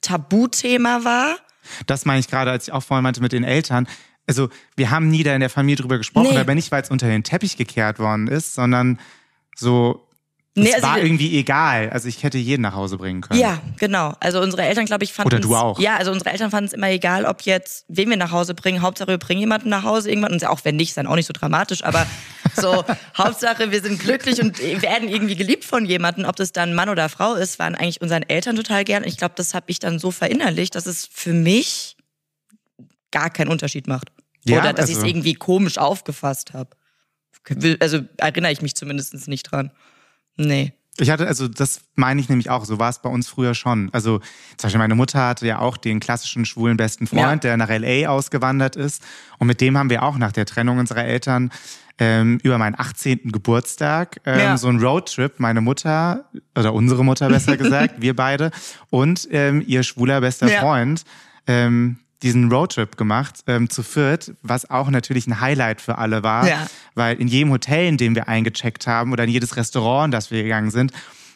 Tabuthema 0.02 1.04
war. 1.04 1.38
Das 1.86 2.06
meine 2.06 2.20
ich 2.20 2.28
gerade, 2.28 2.52
als 2.52 2.68
ich 2.68 2.74
auch 2.74 2.84
vorhin 2.84 3.04
meinte 3.04 3.22
mit 3.22 3.32
den 3.32 3.44
Eltern. 3.44 3.88
Also 4.28 4.50
wir 4.76 4.92
haben 4.92 5.10
nie 5.10 5.24
da 5.24 5.34
in 5.34 5.40
der 5.40 5.50
Familie 5.50 5.78
drüber 5.78 5.98
gesprochen, 5.98 6.32
nee. 6.32 6.38
aber 6.38 6.56
nicht, 6.56 6.72
weil 6.72 6.82
es 6.82 6.92
unter 6.92 7.08
den 7.08 7.24
Teppich 7.24 7.58
gekehrt 7.58 8.00
worden 8.00 8.28
ist, 8.28 8.54
sondern 8.54 9.00
so 9.56 10.09
Nee, 10.64 10.70
es 10.70 10.76
also 10.76 10.88
war 10.88 10.98
irgendwie 11.00 11.38
egal. 11.38 11.90
Also 11.90 12.08
ich 12.08 12.24
hätte 12.24 12.38
jeden 12.38 12.62
nach 12.62 12.74
Hause 12.74 12.98
bringen 12.98 13.22
können. 13.22 13.40
Ja, 13.40 13.62
genau. 13.78 14.14
Also 14.20 14.42
unsere 14.42 14.64
Eltern, 14.64 14.86
glaube 14.86 15.04
ich, 15.04 15.14
fanden 15.14 15.28
Oder 15.28 15.40
du 15.40 15.56
auch. 15.56 15.80
Ja, 15.80 15.98
also 15.98 16.12
unsere 16.12 16.32
Eltern 16.32 16.52
fanden 16.52 16.68
es 16.68 16.74
immer 16.74 16.90
egal, 16.90 17.26
ob 17.26 17.42
jetzt, 17.42 17.86
wen 17.88 18.10
wir 18.10 18.18
nach 18.18 18.32
Hause 18.32 18.54
bringen. 18.54 18.82
Hauptsache, 18.82 19.10
wir 19.10 19.18
bringen 19.18 19.40
jemanden 19.40 19.70
nach 19.70 19.84
Hause 19.84 20.10
irgendwann. 20.10 20.34
Und 20.34 20.46
auch 20.46 20.64
wenn 20.64 20.76
nicht, 20.76 20.90
ist 20.90 20.98
dann 20.98 21.08
auch 21.08 21.16
nicht 21.16 21.28
so 21.28 21.34
dramatisch. 21.34 21.84
Aber 21.84 22.06
so, 22.56 22.84
Hauptsache, 23.18 23.72
wir 23.72 23.82
sind 23.82 24.00
glücklich 24.00 24.42
und 24.42 24.60
werden 24.60 25.10
irgendwie 25.10 25.36
geliebt 25.36 25.66
von 25.66 25.86
jemandem. 25.86 26.26
Ob 26.26 26.36
das 26.36 26.52
dann 26.52 26.74
Mann 26.74 26.90
oder 26.90 27.10
Frau 27.10 27.36
ist, 27.36 27.60
waren 27.60 27.76
eigentlich 27.76 28.02
unseren 28.02 28.24
Eltern 28.24 28.56
total 28.56 28.84
gern. 28.84 29.04
Und 29.04 29.10
ich 29.10 29.18
glaube, 29.18 29.34
das 29.38 29.54
habe 29.54 29.66
ich 29.70 29.80
dann 29.80 30.00
so 30.00 30.12
verinnerlicht, 30.12 30.76
dass 30.76 30.86
es 30.86 31.08
für 31.12 31.34
mich 31.34 31.98
gar 33.12 33.30
keinen 33.30 33.50
Unterschied 33.50 33.88
macht. 33.88 34.12
Ja, 34.46 34.60
Oder 34.60 34.74
dass 34.74 34.90
also. 34.90 34.94
ich 34.94 34.98
es 35.00 35.04
irgendwie 35.04 35.34
komisch 35.34 35.78
aufgefasst 35.78 36.54
habe. 36.54 36.70
Also 37.80 38.02
erinnere 38.18 38.52
ich 38.52 38.62
mich 38.62 38.76
zumindest 38.76 39.28
nicht 39.28 39.44
dran. 39.44 39.72
Nee. 40.40 40.74
Ich 40.98 41.10
hatte, 41.10 41.28
also 41.28 41.48
das 41.48 41.82
meine 41.96 42.20
ich 42.20 42.30
nämlich 42.30 42.50
auch, 42.50 42.66
so 42.66 42.80
war 42.80 42.90
es 42.90 43.00
bei 43.00 43.10
uns 43.10 43.30
früher 43.30 43.54
schon. 43.54 43.90
Also 43.94 44.20
zum 44.58 44.68
Beispiel 44.68 44.80
meine 44.80 44.96
Mutter 44.96 45.28
hatte 45.28 45.46
ja 45.46 45.60
auch 45.60 45.78
den 45.78 46.00
klassischen 46.00 46.46
schwulen 46.46 46.78
besten 46.78 47.08
Freund, 47.08 47.44
ja. 47.44 47.56
der 47.56 47.58
nach 47.58 47.70
LA 47.70 48.10
ausgewandert 48.10 48.76
ist. 48.76 49.04
Und 49.38 49.48
mit 49.48 49.62
dem 49.62 49.78
haben 49.78 49.90
wir 49.90 50.04
auch 50.04 50.18
nach 50.18 50.32
der 50.32 50.46
Trennung 50.46 50.78
unserer 50.78 51.06
Eltern 51.06 51.52
ähm, 52.00 52.40
über 52.44 52.58
meinen 52.58 52.76
18. 52.78 53.32
Geburtstag 53.32 54.22
ähm, 54.26 54.40
ja. 54.40 54.58
so 54.58 54.68
einen 54.68 54.82
Roadtrip, 54.82 55.40
meine 55.40 55.62
Mutter, 55.62 56.26
oder 56.58 56.74
unsere 56.74 57.04
Mutter 57.04 57.28
besser 57.30 57.58
gesagt, 57.58 58.02
wir 58.02 58.16
beide, 58.16 58.52
und 58.90 59.28
ähm, 59.32 59.64
ihr 59.66 59.84
schwuler 59.84 60.22
bester 60.22 60.50
ja. 60.50 60.62
Freund, 60.62 61.04
ähm, 61.48 62.00
diesen 62.22 62.52
Roadtrip 62.52 62.98
gemacht, 62.98 63.44
ähm, 63.48 63.70
zu 63.70 63.84
viert, 63.84 64.34
was 64.42 64.70
auch 64.70 64.90
natürlich 64.90 65.28
ein 65.28 65.40
Highlight 65.40 65.82
für 65.82 65.98
alle 65.98 66.24
war, 66.24 66.48
ja. 66.48 66.68
weil 66.96 67.20
in 67.20 67.28
jedem 67.28 67.52
Hotel, 67.52 67.88
in 67.88 67.98
dem 67.98 68.16
wir 68.16 68.28
eingecheckt 68.28 68.88
haben 68.88 69.14
oder 69.14 69.24
in 69.24 69.30
jedes 69.30 69.56
Restaurant, 69.56 70.06
in 70.06 70.12
das 70.12 70.32
wir 70.32 70.44
gegangen 70.44 70.72
sind, 70.72 70.92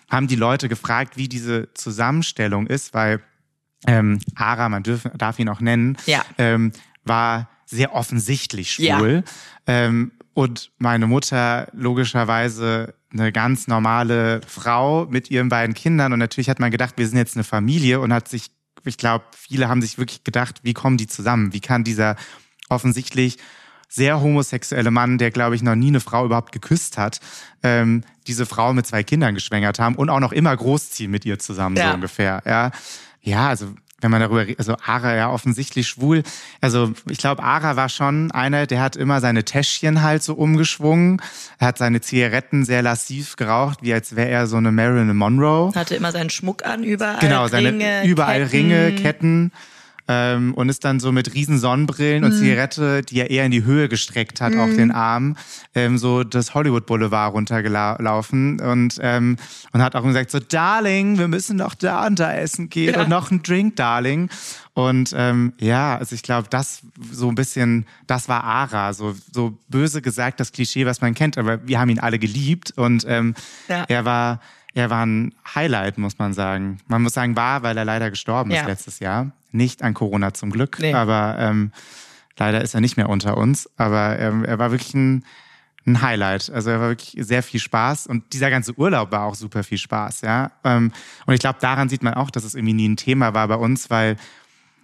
haben 0.10 0.28
die 0.28 0.36
Leute 0.36 0.70
gefragt, 0.70 1.18
wie 1.18 1.30
diese 1.30 1.74
Zusammenstellung 1.74 2.68
ist, 2.68 2.94
weil 2.94 3.22
ähm, 3.88 4.20
Ara, 4.36 4.70
man 4.70 4.84
dürf, 4.84 5.10
darf 5.16 5.40
ihn 5.40 5.50
auch 5.50 5.60
nennen, 5.60 5.98
ja. 6.06 6.24
ähm, 6.38 6.72
war 7.04 7.50
sehr 7.66 7.94
offensichtlich 7.94 8.72
schwul. 8.72 9.24
Ja. 9.68 9.86
Ähm, 9.86 10.12
und 10.34 10.72
meine 10.80 11.08
Mutter 11.08 11.68
logischerweise 11.74 12.96
eine 13.12 13.32
ganz 13.32 13.68
normale 13.68 14.42
Frau 14.48 15.06
mit 15.06 15.30
ihren 15.30 15.50
beiden 15.50 15.76
Kindern. 15.76 16.14
Und 16.14 16.20
natürlich 16.20 16.50
hat 16.50 16.60
man 16.60 16.72
gedacht, 16.72 16.96
wir 16.98 17.08
sind 17.08 17.18
jetzt 17.18 17.36
eine 17.36 17.44
Familie 17.44 18.00
und 18.00 18.12
hat 18.12 18.28
sich 18.28 18.50
ich 18.86 18.98
glaube, 18.98 19.26
viele 19.38 19.70
haben 19.70 19.82
sich 19.82 19.98
wirklich 19.98 20.24
gedacht, 20.24 20.60
wie 20.64 20.74
kommen 20.74 20.98
die 20.98 21.08
zusammen? 21.08 21.54
Wie 21.54 21.62
kann 21.62 21.84
dieser 21.84 22.16
offensichtlich 22.70 23.38
sehr 23.88 24.22
homosexuelle 24.22 24.90
Mann, 24.90 25.20
der, 25.20 25.30
glaube 25.30 25.56
ich, 25.56 25.62
noch 25.62 25.76
nie 25.76 25.90
eine 25.90 26.00
Frau 26.00 26.26
überhaupt 26.26 26.52
geküsst 26.52 26.98
hat, 26.98 27.20
ähm, 27.62 28.04
diese 28.26 28.48
Frau 28.48 28.74
mit 28.74 28.88
zwei 28.88 29.04
Kindern 29.04 29.36
geschwängert 29.36 29.78
haben 29.78 29.96
und 29.96 30.10
auch 30.10 30.20
noch 30.20 30.32
immer 30.32 30.56
großziehen 30.56 31.12
mit 31.12 31.26
ihr 31.26 31.38
zusammen, 31.38 31.76
ja. 31.76 31.90
so 31.90 31.94
ungefähr. 31.94 32.42
Ja, 32.46 32.72
ja 33.22 33.50
also 33.50 33.68
wenn 34.04 34.12
man 34.12 34.22
darüber 34.22 34.42
redet, 34.42 34.60
also 34.60 34.76
Ara 34.86 35.16
ja 35.16 35.30
offensichtlich 35.30 35.88
schwul. 35.88 36.24
Also 36.62 36.94
ich 37.10 37.18
glaube, 37.18 37.42
Ara 37.44 37.76
war 37.76 37.90
schon 37.90 38.32
einer, 38.32 38.68
der 38.68 38.82
hat 38.82 38.96
immer 38.96 39.22
seine 39.22 39.44
Täschchen 39.44 40.02
halt 40.04 40.22
so 40.24 40.34
umgeschwungen. 40.34 41.22
Er 41.58 41.68
hat 41.68 41.78
seine 41.78 42.02
Zigaretten 42.02 42.66
sehr 42.66 42.82
lassiv 42.82 43.36
geraucht, 43.36 43.80
wie 43.82 43.94
als 43.94 44.16
wäre 44.16 44.30
er 44.30 44.48
so 44.48 44.58
eine 44.58 44.72
Marilyn 44.72 45.16
Monroe. 45.16 45.74
Hatte 45.76 45.96
immer 45.96 46.12
seinen 46.12 46.30
Schmuck 46.30 46.66
an, 46.66 46.84
überall 46.84 47.20
Genau, 47.20 47.48
seine 47.48 47.70
Ringe, 47.70 48.06
überall 48.06 48.42
Ketten. 48.48 48.52
Ringe, 48.52 48.92
Ketten 48.96 49.52
ähm, 50.08 50.54
und 50.54 50.70
ist 50.70 50.84
dann 50.84 51.00
so 51.00 51.12
mit 51.12 51.34
riesen 51.34 51.58
Sonnenbrillen 51.58 52.24
und 52.24 52.34
mhm. 52.34 52.38
Zigarette, 52.38 53.02
die 53.04 53.20
er 53.20 53.30
eher 53.30 53.46
in 53.46 53.52
die 53.52 53.64
Höhe 53.64 53.88
gestreckt 53.88 54.42
hat, 54.42 54.54
mhm. 54.54 54.60
auf 54.60 54.76
den 54.76 54.92
Arm, 54.92 55.38
ähm, 55.76 55.98
so 55.98 56.24
das 56.24 56.54
Hollywood 56.54 56.86
Boulevard 56.86 57.34
runtergelaufen 57.34 58.60
und, 58.60 59.00
ähm, 59.02 59.38
und 59.72 59.82
hat 59.82 59.96
auch 59.96 60.04
gesagt 60.04 60.32
so, 60.32 60.40
Darling, 60.40 61.18
wir 61.18 61.28
müssen 61.28 61.58
doch 61.58 61.76
da 61.76 62.06
und 62.06 62.20
da 62.20 62.34
essen 62.34 62.70
gehen 62.70 62.96
ja. 62.96 63.02
und 63.02 63.10
noch 63.10 63.32
ein 63.32 63.44
Drink, 63.44 63.76
Darling. 63.76 64.30
Und 64.74 65.14
ähm, 65.16 65.54
ja, 65.60 65.98
also 65.98 66.16
ich 66.16 66.24
glaube, 66.24 66.48
das 66.50 66.82
so 67.12 67.30
ein 67.30 67.36
bisschen, 67.36 67.86
das 68.08 68.28
war 68.28 68.44
Ara, 68.44 68.94
so, 68.94 69.16
so 69.32 69.58
böse 69.70 70.02
gesagt 70.02 70.40
das 70.40 70.52
Klischee, 70.52 70.86
was 70.86 71.00
man 71.00 71.14
kennt, 71.14 71.38
aber 71.38 71.66
wir 71.68 71.80
haben 71.80 71.90
ihn 71.90 72.00
alle 72.00 72.20
geliebt 72.20 72.74
und 72.76 73.06
ähm, 73.08 73.36
ja. 73.68 73.86
er 73.88 74.06
war 74.06 74.40
er 74.76 74.90
war 74.90 75.06
ein 75.06 75.36
Highlight, 75.54 75.98
muss 76.00 76.18
man 76.18 76.34
sagen. 76.34 76.80
Man 76.88 77.04
muss 77.04 77.14
sagen, 77.14 77.36
war, 77.36 77.62
weil 77.62 77.78
er 77.78 77.86
leider 77.86 78.10
gestorben 78.10 78.50
ja. 78.52 78.62
ist 78.62 78.68
letztes 78.68 79.00
Jahr. 79.00 79.32
Nicht 79.54 79.82
an 79.82 79.94
Corona 79.94 80.34
zum 80.34 80.52
Glück, 80.52 80.80
nee. 80.80 80.94
aber 80.94 81.38
ähm, 81.40 81.72
leider 82.38 82.62
ist 82.62 82.74
er 82.74 82.82
nicht 82.82 82.98
mehr 82.98 83.08
unter 83.08 83.38
uns. 83.38 83.70
Aber 83.78 84.20
ähm, 84.20 84.44
er 84.44 84.60
war 84.60 84.72
wirklich 84.72 84.94
ein, 84.94 85.24
ein 85.86 86.02
Highlight. 86.02 86.50
Also 86.50 86.70
er 86.70 86.80
war 86.80 86.90
wirklich 86.90 87.16
sehr 87.26 87.44
viel 87.44 87.60
Spaß 87.60 88.08
und 88.08 88.34
dieser 88.34 88.50
ganze 88.50 88.78
Urlaub 88.78 89.12
war 89.12 89.24
auch 89.24 89.36
super 89.36 89.64
viel 89.64 89.78
Spaß, 89.78 90.22
ja. 90.22 90.52
Ähm, 90.64 90.92
und 91.26 91.34
ich 91.34 91.40
glaube, 91.40 91.60
daran 91.62 91.88
sieht 91.88 92.04
man 92.04 92.16
auch, 92.16 92.32
dass 92.32 92.44
es 92.44 92.56
irgendwie 92.56 92.74
nie 92.74 92.90
ein 92.90 92.98
Thema 92.98 93.34
war 93.34 93.48
bei 93.48 93.56
uns, 93.56 93.90
weil 93.90 94.18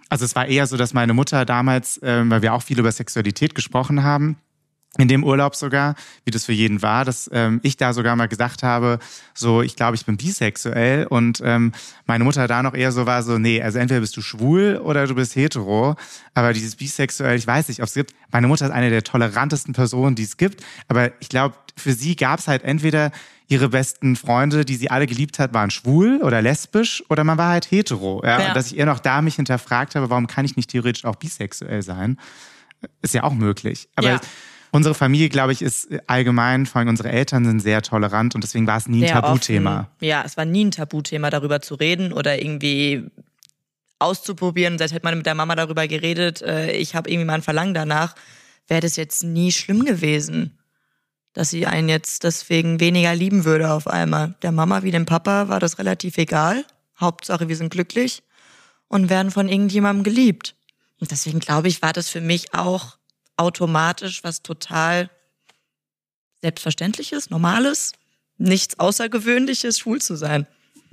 also 0.08 0.24
es 0.24 0.34
war 0.34 0.46
eher 0.46 0.66
so, 0.66 0.76
dass 0.76 0.92
meine 0.92 1.14
Mutter 1.14 1.44
damals, 1.44 2.00
ähm, 2.02 2.30
weil 2.30 2.42
wir 2.42 2.52
auch 2.52 2.62
viel 2.62 2.78
über 2.78 2.90
Sexualität 2.90 3.54
gesprochen 3.54 4.02
haben, 4.02 4.36
in 4.98 5.06
dem 5.06 5.22
Urlaub 5.22 5.54
sogar, 5.54 5.94
wie 6.24 6.32
das 6.32 6.44
für 6.44 6.52
jeden 6.52 6.82
war, 6.82 7.04
dass 7.04 7.30
ähm, 7.32 7.60
ich 7.62 7.76
da 7.76 7.92
sogar 7.92 8.16
mal 8.16 8.26
gesagt 8.26 8.64
habe, 8.64 8.98
so 9.34 9.62
ich 9.62 9.76
glaube, 9.76 9.94
ich 9.94 10.04
bin 10.04 10.16
bisexuell 10.16 11.06
und 11.06 11.40
ähm, 11.44 11.72
meine 12.06 12.24
Mutter 12.24 12.48
da 12.48 12.62
noch 12.62 12.74
eher 12.74 12.90
so 12.90 13.06
war, 13.06 13.22
so 13.22 13.38
nee, 13.38 13.62
also 13.62 13.78
entweder 13.78 14.00
bist 14.00 14.16
du 14.16 14.20
schwul 14.20 14.80
oder 14.82 15.06
du 15.06 15.14
bist 15.14 15.36
hetero, 15.36 15.94
aber 16.34 16.52
dieses 16.52 16.74
bisexuell, 16.74 17.36
ich 17.36 17.46
weiß 17.46 17.68
nicht, 17.68 17.80
ob 17.80 17.86
es 17.86 17.94
gibt. 17.94 18.14
Meine 18.32 18.48
Mutter 18.48 18.66
ist 18.66 18.72
eine 18.72 18.90
der 18.90 19.04
tolerantesten 19.04 19.74
Personen, 19.74 20.16
die 20.16 20.24
es 20.24 20.36
gibt, 20.36 20.64
aber 20.88 21.12
ich 21.20 21.28
glaube, 21.28 21.54
für 21.76 21.92
sie 21.92 22.16
gab 22.16 22.40
es 22.40 22.48
halt 22.48 22.64
entweder 22.64 23.12
ihre 23.46 23.68
besten 23.68 24.16
Freunde, 24.16 24.64
die 24.64 24.76
sie 24.76 24.90
alle 24.90 25.06
geliebt 25.06 25.38
hat, 25.38 25.54
waren 25.54 25.70
schwul 25.70 26.20
oder 26.22 26.42
lesbisch 26.42 27.02
oder 27.08 27.22
man 27.22 27.38
war 27.38 27.50
halt 27.50 27.70
hetero. 27.70 28.22
Ja? 28.24 28.40
ja. 28.40 28.48
Und 28.48 28.56
dass 28.56 28.66
ich 28.66 28.76
ihr 28.76 28.86
noch 28.86 28.98
da 28.98 29.22
mich 29.22 29.36
hinterfragt 29.36 29.94
habe, 29.94 30.10
warum 30.10 30.26
kann 30.26 30.44
ich 30.44 30.56
nicht 30.56 30.70
theoretisch 30.70 31.04
auch 31.04 31.16
bisexuell 31.16 31.82
sein, 31.82 32.18
ist 33.02 33.14
ja 33.14 33.22
auch 33.22 33.34
möglich. 33.34 33.88
Aber 33.94 34.08
ja 34.08 34.20
Unsere 34.72 34.94
Familie, 34.94 35.28
glaube 35.28 35.52
ich, 35.52 35.62
ist 35.62 35.88
allgemein, 36.06 36.66
vor 36.66 36.78
allem 36.78 36.88
unsere 36.88 37.10
Eltern 37.10 37.44
sind 37.44 37.60
sehr 37.60 37.82
tolerant 37.82 38.34
und 38.34 38.44
deswegen 38.44 38.66
war 38.66 38.76
es 38.76 38.86
nie 38.86 39.02
ein 39.02 39.08
sehr 39.08 39.20
Tabuthema. 39.20 39.80
Offen. 39.80 40.06
Ja, 40.06 40.22
es 40.24 40.36
war 40.36 40.44
nie 40.44 40.66
ein 40.66 40.70
Tabuthema, 40.70 41.30
darüber 41.30 41.60
zu 41.60 41.74
reden 41.74 42.12
oder 42.12 42.40
irgendwie 42.40 43.04
auszuprobieren. 43.98 44.78
Seit 44.78 44.92
hätte 44.92 45.04
man 45.04 45.16
mit 45.16 45.26
der 45.26 45.34
Mama 45.34 45.56
darüber 45.56 45.86
geredet, 45.88 46.42
äh, 46.42 46.72
ich 46.72 46.94
habe 46.94 47.10
irgendwie 47.10 47.26
mal 47.26 47.34
ein 47.34 47.42
Verlangen 47.42 47.74
danach, 47.74 48.14
wäre 48.68 48.80
das 48.80 48.96
jetzt 48.96 49.24
nie 49.24 49.52
schlimm 49.52 49.84
gewesen, 49.84 50.58
dass 51.32 51.50
sie 51.50 51.66
einen 51.66 51.88
jetzt 51.88 52.24
deswegen 52.24 52.80
weniger 52.80 53.14
lieben 53.14 53.44
würde 53.44 53.72
auf 53.72 53.86
einmal. 53.86 54.34
Der 54.42 54.52
Mama 54.52 54.82
wie 54.82 54.90
dem 54.90 55.06
Papa 55.06 55.48
war 55.48 55.60
das 55.60 55.78
relativ 55.78 56.16
egal. 56.18 56.64
Hauptsache, 56.98 57.48
wir 57.48 57.56
sind 57.56 57.70
glücklich 57.70 58.22
und 58.88 59.10
werden 59.10 59.30
von 59.30 59.48
irgendjemandem 59.48 60.04
geliebt. 60.04 60.54
Und 61.00 61.10
deswegen 61.10 61.40
glaube 61.40 61.68
ich, 61.68 61.82
war 61.82 61.92
das 61.92 62.08
für 62.08 62.20
mich 62.20 62.54
auch 62.54 62.96
automatisch 63.40 64.22
was 64.22 64.42
total 64.42 65.10
Selbstverständliches, 66.42 67.30
Normales, 67.30 67.92
nichts 68.38 68.78
Außergewöhnliches, 68.78 69.78
schwul 69.78 70.00
zu 70.00 70.16
sein. 70.16 70.46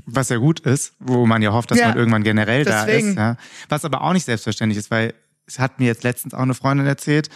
Was 0.06 0.30
ja 0.30 0.38
gut 0.38 0.62
ist, 0.62 0.94
wo 1.00 1.26
man 1.26 1.42
ja 1.42 1.52
hofft, 1.52 1.72
dass 1.72 1.80
ja, 1.80 1.90
man 1.90 1.98
irgendwann 1.98 2.24
generell 2.24 2.64
deswegen. 2.64 3.16
da 3.16 3.32
ist. 3.32 3.38
Ja. 3.40 3.44
Was 3.70 3.86
aber 3.86 4.02
auch 4.02 4.14
nicht 4.14 4.26
selbstverständlich 4.26 4.78
ist, 4.78 4.92
weil 4.92 5.14
es 5.46 5.60
hat 5.60 5.80
mir 5.80 5.86
jetzt 5.86 6.04
letztens 6.04 6.34
auch 6.34 6.42
eine 6.42 6.54
Freundin 6.54 6.88
erzählt, 6.88 7.30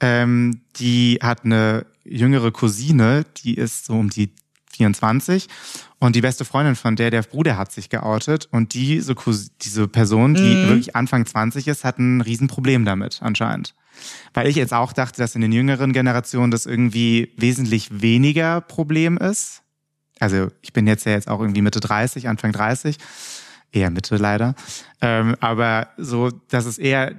ähm, 0.00 0.62
die 0.76 1.18
hat 1.22 1.44
eine 1.44 1.86
jüngere 2.04 2.50
Cousine, 2.50 3.24
die 3.42 3.54
ist 3.54 3.86
so 3.86 3.94
um 3.94 4.10
die 4.10 4.34
24 4.72 5.48
und 5.98 6.16
die 6.16 6.20
beste 6.20 6.44
Freundin 6.44 6.76
von 6.76 6.96
der, 6.96 7.10
der 7.10 7.22
Bruder 7.22 7.56
hat 7.56 7.72
sich 7.72 7.88
geoutet 7.88 8.48
und 8.50 8.74
diese, 8.74 9.14
diese 9.60 9.88
Person, 9.88 10.34
die 10.34 10.42
mhm. 10.42 10.68
wirklich 10.68 10.96
Anfang 10.96 11.24
20 11.24 11.68
ist, 11.68 11.84
hat 11.84 11.98
ein 11.98 12.20
Riesenproblem 12.20 12.84
damit 12.84 13.22
anscheinend. 13.22 13.74
Weil 14.34 14.46
ich 14.46 14.56
jetzt 14.56 14.72
auch 14.72 14.92
dachte, 14.92 15.20
dass 15.20 15.34
in 15.34 15.40
den 15.40 15.52
jüngeren 15.52 15.92
Generationen 15.92 16.50
das 16.50 16.66
irgendwie 16.66 17.32
wesentlich 17.36 18.02
weniger 18.02 18.60
Problem 18.60 19.18
ist. 19.18 19.62
Also 20.20 20.48
ich 20.60 20.72
bin 20.72 20.86
jetzt 20.86 21.04
ja 21.04 21.12
jetzt 21.12 21.28
auch 21.28 21.40
irgendwie 21.40 21.62
Mitte 21.62 21.80
30, 21.80 22.28
Anfang 22.28 22.52
30. 22.52 22.96
eher 23.72 23.90
Mitte 23.90 24.16
leider. 24.16 24.54
Ähm, 25.00 25.36
aber 25.40 25.88
so, 25.96 26.30
das 26.48 26.66
ist 26.66 26.78
eher 26.78 27.14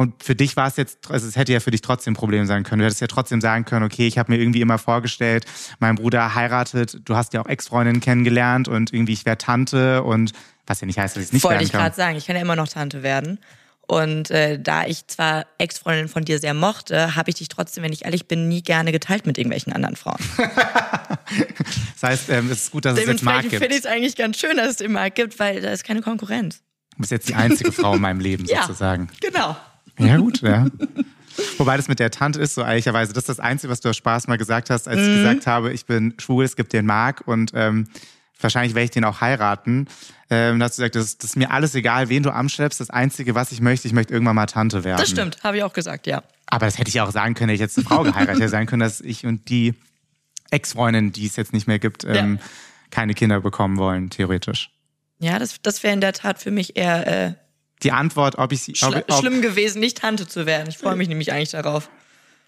und 0.00 0.22
für 0.24 0.34
dich 0.34 0.56
war 0.56 0.66
es 0.66 0.76
jetzt, 0.76 1.10
also 1.10 1.28
es 1.28 1.36
hätte 1.36 1.52
ja 1.52 1.60
für 1.60 1.70
dich 1.70 1.82
trotzdem 1.82 2.12
ein 2.12 2.16
Problem 2.16 2.46
sein 2.46 2.62
können. 2.62 2.78
Du 2.78 2.86
hättest 2.86 3.02
ja 3.02 3.06
trotzdem 3.06 3.42
sagen 3.42 3.66
können, 3.66 3.84
okay, 3.84 4.06
ich 4.06 4.16
habe 4.16 4.32
mir 4.32 4.38
irgendwie 4.38 4.62
immer 4.62 4.78
vorgestellt, 4.78 5.44
mein 5.78 5.96
Bruder 5.96 6.34
heiratet, 6.34 7.02
du 7.04 7.16
hast 7.16 7.34
ja 7.34 7.42
auch 7.42 7.46
Ex-Freundinnen 7.46 8.00
kennengelernt 8.00 8.66
und 8.66 8.94
irgendwie 8.94 9.12
ich 9.12 9.26
wäre 9.26 9.36
Tante 9.36 10.02
und 10.02 10.32
was 10.66 10.80
ja 10.80 10.86
nicht 10.86 10.98
heißt, 10.98 11.16
dass 11.16 11.22
ich 11.22 11.28
es 11.28 11.32
nicht 11.34 11.44
Wollte 11.44 11.64
ich 11.64 11.72
gerade 11.72 11.94
sagen, 11.94 12.16
ich 12.16 12.26
kann 12.26 12.34
ja 12.34 12.40
immer 12.40 12.56
noch 12.56 12.68
Tante 12.68 13.02
werden. 13.02 13.40
Und 13.90 14.30
äh, 14.30 14.56
da 14.56 14.86
ich 14.86 15.08
zwar 15.08 15.46
Ex-Freundin 15.58 16.06
von 16.06 16.24
dir 16.24 16.38
sehr 16.38 16.54
mochte, 16.54 17.16
habe 17.16 17.28
ich 17.28 17.34
dich 17.34 17.48
trotzdem, 17.48 17.82
wenn 17.82 17.92
ich 17.92 18.04
ehrlich 18.04 18.28
bin, 18.28 18.46
nie 18.46 18.62
gerne 18.62 18.92
geteilt 18.92 19.26
mit 19.26 19.36
irgendwelchen 19.36 19.72
anderen 19.72 19.96
Frauen. 19.96 20.20
das 20.36 22.00
heißt, 22.00 22.30
ähm, 22.30 22.52
es 22.52 22.62
ist 22.62 22.70
gut, 22.70 22.84
dass 22.84 22.96
es 22.96 23.04
jetzt 23.04 23.24
Marc 23.24 23.42
gibt. 23.42 23.56
finde 23.56 23.74
ich 23.74 23.80
es 23.80 23.86
eigentlich 23.86 24.14
ganz 24.14 24.38
schön, 24.38 24.56
dass 24.56 24.68
es 24.68 24.76
den 24.76 24.92
Marc 24.92 25.16
gibt, 25.16 25.36
weil 25.40 25.60
da 25.60 25.72
ist 25.72 25.82
keine 25.82 26.02
Konkurrenz. 26.02 26.62
Du 26.92 26.98
bist 26.98 27.10
jetzt 27.10 27.30
die 27.30 27.34
einzige 27.34 27.72
Frau 27.72 27.96
in 27.96 28.00
meinem 28.00 28.20
Leben 28.20 28.46
sozusagen. 28.66 29.08
Ja, 29.24 29.28
genau. 29.28 29.56
Ja, 29.98 30.16
gut, 30.18 30.40
ja. 30.40 30.68
Wobei 31.58 31.76
das 31.76 31.88
mit 31.88 31.98
der 31.98 32.12
Tante 32.12 32.40
ist 32.40 32.54
so 32.54 32.60
ehrlicherweise, 32.60 33.12
das 33.12 33.22
ist 33.22 33.28
das 33.28 33.40
Einzige, 33.40 33.72
was 33.72 33.80
du 33.80 33.88
aus 33.88 33.96
Spaß 33.96 34.28
mal 34.28 34.38
gesagt 34.38 34.70
hast, 34.70 34.86
als 34.86 35.00
mhm. 35.00 35.08
ich 35.08 35.16
gesagt 35.16 35.48
habe, 35.48 35.72
ich 35.72 35.86
bin 35.86 36.14
schwul, 36.18 36.44
es 36.44 36.54
gibt 36.54 36.72
den 36.72 36.86
Marc 36.86 37.26
und 37.26 37.50
ähm, 37.56 37.88
wahrscheinlich 38.42 38.74
werde 38.74 38.84
ich 38.84 38.90
den 38.90 39.04
auch 39.04 39.20
heiraten. 39.20 39.88
Ähm, 40.30 40.58
da 40.58 40.66
hast 40.66 40.78
du 40.78 40.82
gesagt, 40.82 40.94
das, 40.94 41.18
das, 41.18 41.30
ist 41.30 41.36
mir 41.36 41.50
alles 41.50 41.74
egal, 41.74 42.08
wen 42.08 42.22
du 42.22 42.32
anschleppst. 42.32 42.80
Das 42.80 42.90
Einzige, 42.90 43.34
was 43.34 43.52
ich 43.52 43.60
möchte, 43.60 43.88
ich 43.88 43.94
möchte 43.94 44.12
irgendwann 44.12 44.36
mal 44.36 44.46
Tante 44.46 44.84
werden. 44.84 44.98
Das 44.98 45.10
stimmt, 45.10 45.42
habe 45.42 45.56
ich 45.56 45.62
auch 45.62 45.72
gesagt, 45.72 46.06
ja. 46.06 46.22
Aber 46.46 46.66
das 46.66 46.78
hätte 46.78 46.88
ich 46.88 47.00
auch 47.00 47.10
sagen 47.10 47.34
können, 47.34 47.50
hätte 47.50 47.56
ich 47.56 47.60
jetzt 47.60 47.78
eine 47.78 47.86
Frau 47.86 48.02
geheiratet 48.02 48.36
hätte 48.40 48.48
sein 48.48 48.66
können, 48.66 48.80
dass 48.80 49.00
ich 49.00 49.26
und 49.26 49.48
die 49.48 49.74
Ex-Freundin, 50.50 51.12
die 51.12 51.26
es 51.26 51.36
jetzt 51.36 51.52
nicht 51.52 51.66
mehr 51.66 51.78
gibt, 51.78 52.04
ähm, 52.04 52.38
ja. 52.40 52.48
keine 52.90 53.14
Kinder 53.14 53.40
bekommen 53.40 53.76
wollen, 53.76 54.10
theoretisch. 54.10 54.70
Ja, 55.18 55.38
das, 55.38 55.60
das 55.62 55.82
wäre 55.82 55.94
in 55.94 56.00
der 56.00 56.12
Tat 56.12 56.38
für 56.38 56.50
mich 56.50 56.76
eher 56.76 57.06
äh, 57.06 57.34
die 57.82 57.92
Antwort, 57.92 58.38
ob 58.38 58.52
ich 58.52 58.62
sie. 58.62 58.74
Ob, 58.82 58.94
ob, 58.94 59.18
schlimm 59.18 59.42
gewesen, 59.42 59.80
nicht 59.80 59.98
Tante 59.98 60.26
zu 60.26 60.46
werden. 60.46 60.68
Ich 60.68 60.78
freue 60.78 60.96
mich 60.96 61.08
nämlich 61.08 61.32
eigentlich 61.32 61.50
darauf. 61.50 61.90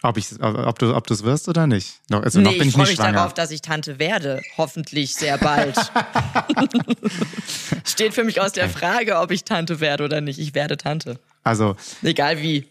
Ob, 0.05 0.17
ich, 0.17 0.27
ob 0.41 0.79
du 0.81 0.97
ob 0.97 1.09
es 1.11 1.23
wirst 1.23 1.49
oder 1.49 1.69
nicht? 1.69 2.01
Noch, 2.11 2.25
also 2.25 2.41
nee, 2.41 2.45
noch 2.45 2.53
bin 2.53 2.63
ich, 2.63 2.69
ich 2.69 2.75
freue 2.75 2.87
mich 2.87 2.97
schwanger. 2.97 3.13
darauf, 3.13 3.35
dass 3.35 3.53
ich 3.53 3.63
Tante 3.63 4.01
werde. 4.01 4.43
Hoffentlich 4.59 5.15
sehr 5.15 5.39
bald. 5.39 5.77
Steht 7.85 8.13
für 8.13 8.25
mich 8.25 8.41
aus 8.41 8.53
der 8.53 8.69
Frage, 8.69 9.19
ob 9.19 9.31
ich 9.31 9.45
Tante 9.45 9.79
werde 9.79 10.05
oder 10.05 10.21
nicht. 10.21 10.41
Ich 10.41 10.55
werde 10.55 10.77
Tante. 10.77 11.21
Also. 11.45 11.77
Egal 12.03 12.43
wie. 12.43 12.67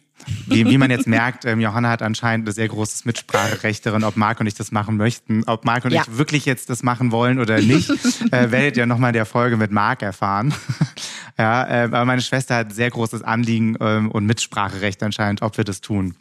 Wie, 0.46 0.70
wie 0.70 0.78
man 0.78 0.92
jetzt 0.92 1.08
merkt, 1.08 1.46
ähm, 1.46 1.60
Johanna 1.60 1.90
hat 1.90 2.02
anscheinend 2.02 2.48
ein 2.48 2.52
sehr 2.52 2.68
großes 2.68 3.06
Mitspracherecht 3.06 3.86
darin, 3.86 4.04
ob 4.04 4.18
Marc 4.18 4.40
und 4.40 4.46
ich 4.46 4.54
das 4.54 4.72
machen 4.72 4.98
möchten. 4.98 5.44
Ob 5.46 5.66
Marc 5.66 5.86
und 5.86 5.92
ja. 5.92 6.04
ich 6.04 6.18
wirklich 6.18 6.46
jetzt 6.46 6.70
das 6.70 6.84
machen 6.84 7.12
wollen 7.12 7.40
oder 7.40 7.60
nicht, 7.60 7.90
äh, 8.32 8.52
werdet 8.52 8.78
ihr 8.78 8.86
nochmal 8.86 9.10
in 9.10 9.16
der 9.16 9.26
Folge 9.26 9.58
mit 9.58 9.72
Marc 9.72 10.02
erfahren. 10.02 10.54
ja, 11.40 11.68
äh, 11.68 11.84
aber 11.86 12.06
meine 12.06 12.22
Schwester 12.22 12.58
hat 12.58 12.74
sehr 12.74 12.92
großes 12.92 13.24
Anliegen 13.24 13.78
ähm, 13.80 14.12
und 14.12 14.26
Mitspracherecht 14.26 15.02
anscheinend, 15.02 15.42
ob 15.42 15.58
wir 15.58 15.64
das 15.64 15.82
tun. 15.82 16.16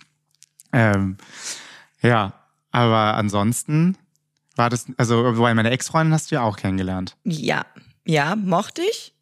Ähm, 0.72 1.16
ja, 2.02 2.32
aber 2.70 3.14
ansonsten 3.16 3.96
war 4.56 4.70
das, 4.70 4.86
also 4.96 5.32
meine 5.32 5.70
Ex-Freundin 5.70 6.12
hast 6.12 6.30
du 6.30 6.36
ja 6.36 6.42
auch 6.42 6.56
kennengelernt. 6.56 7.16
Ja, 7.24 7.64
ja, 8.04 8.36
mochte 8.36 8.82
ich. 8.82 9.14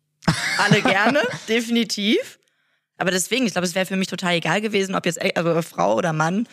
Alle 0.59 0.83
gerne, 0.83 1.23
definitiv. 1.49 2.38
Aber 2.97 3.11
deswegen, 3.11 3.47
ich 3.47 3.52
glaube, 3.52 3.67
es 3.67 3.75
wäre 3.75 3.87
für 3.87 3.97
mich 3.97 4.09
total 4.09 4.35
egal 4.35 4.61
gewesen, 4.61 4.95
ob 4.95 5.07
jetzt 5.07 5.21
also 5.37 5.62
Frau 5.62 5.95
oder 5.95 6.12
Mann. 6.12 6.49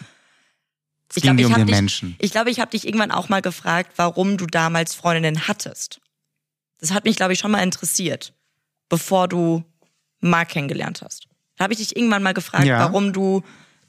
Es 1.09 1.17
ich 1.17 1.23
glaube, 1.23 1.41
ich 1.41 1.47
um 1.47 1.53
habe 1.53 1.65
dich, 1.65 2.03
ich, 2.19 2.31
glaub, 2.31 2.47
ich 2.47 2.59
hab 2.59 2.71
dich 2.71 2.85
irgendwann 2.85 3.11
auch 3.11 3.29
mal 3.29 3.41
gefragt, 3.41 3.93
warum 3.95 4.37
du 4.37 4.45
damals 4.45 4.93
Freundinnen 4.93 5.47
hattest. 5.47 6.01
Das 6.79 6.91
hat 6.91 7.05
mich, 7.05 7.15
glaube 7.15 7.33
ich, 7.33 7.39
schon 7.39 7.51
mal 7.51 7.63
interessiert, 7.63 8.33
bevor 8.89 9.27
du 9.27 9.63
Marc 10.19 10.49
kennengelernt 10.49 11.01
hast. 11.03 11.27
Da 11.57 11.63
habe 11.63 11.73
ich 11.73 11.79
dich 11.79 11.95
irgendwann 11.95 12.23
mal 12.23 12.33
gefragt, 12.33 12.65
ja. 12.65 12.79
warum 12.79 13.13
du 13.13 13.43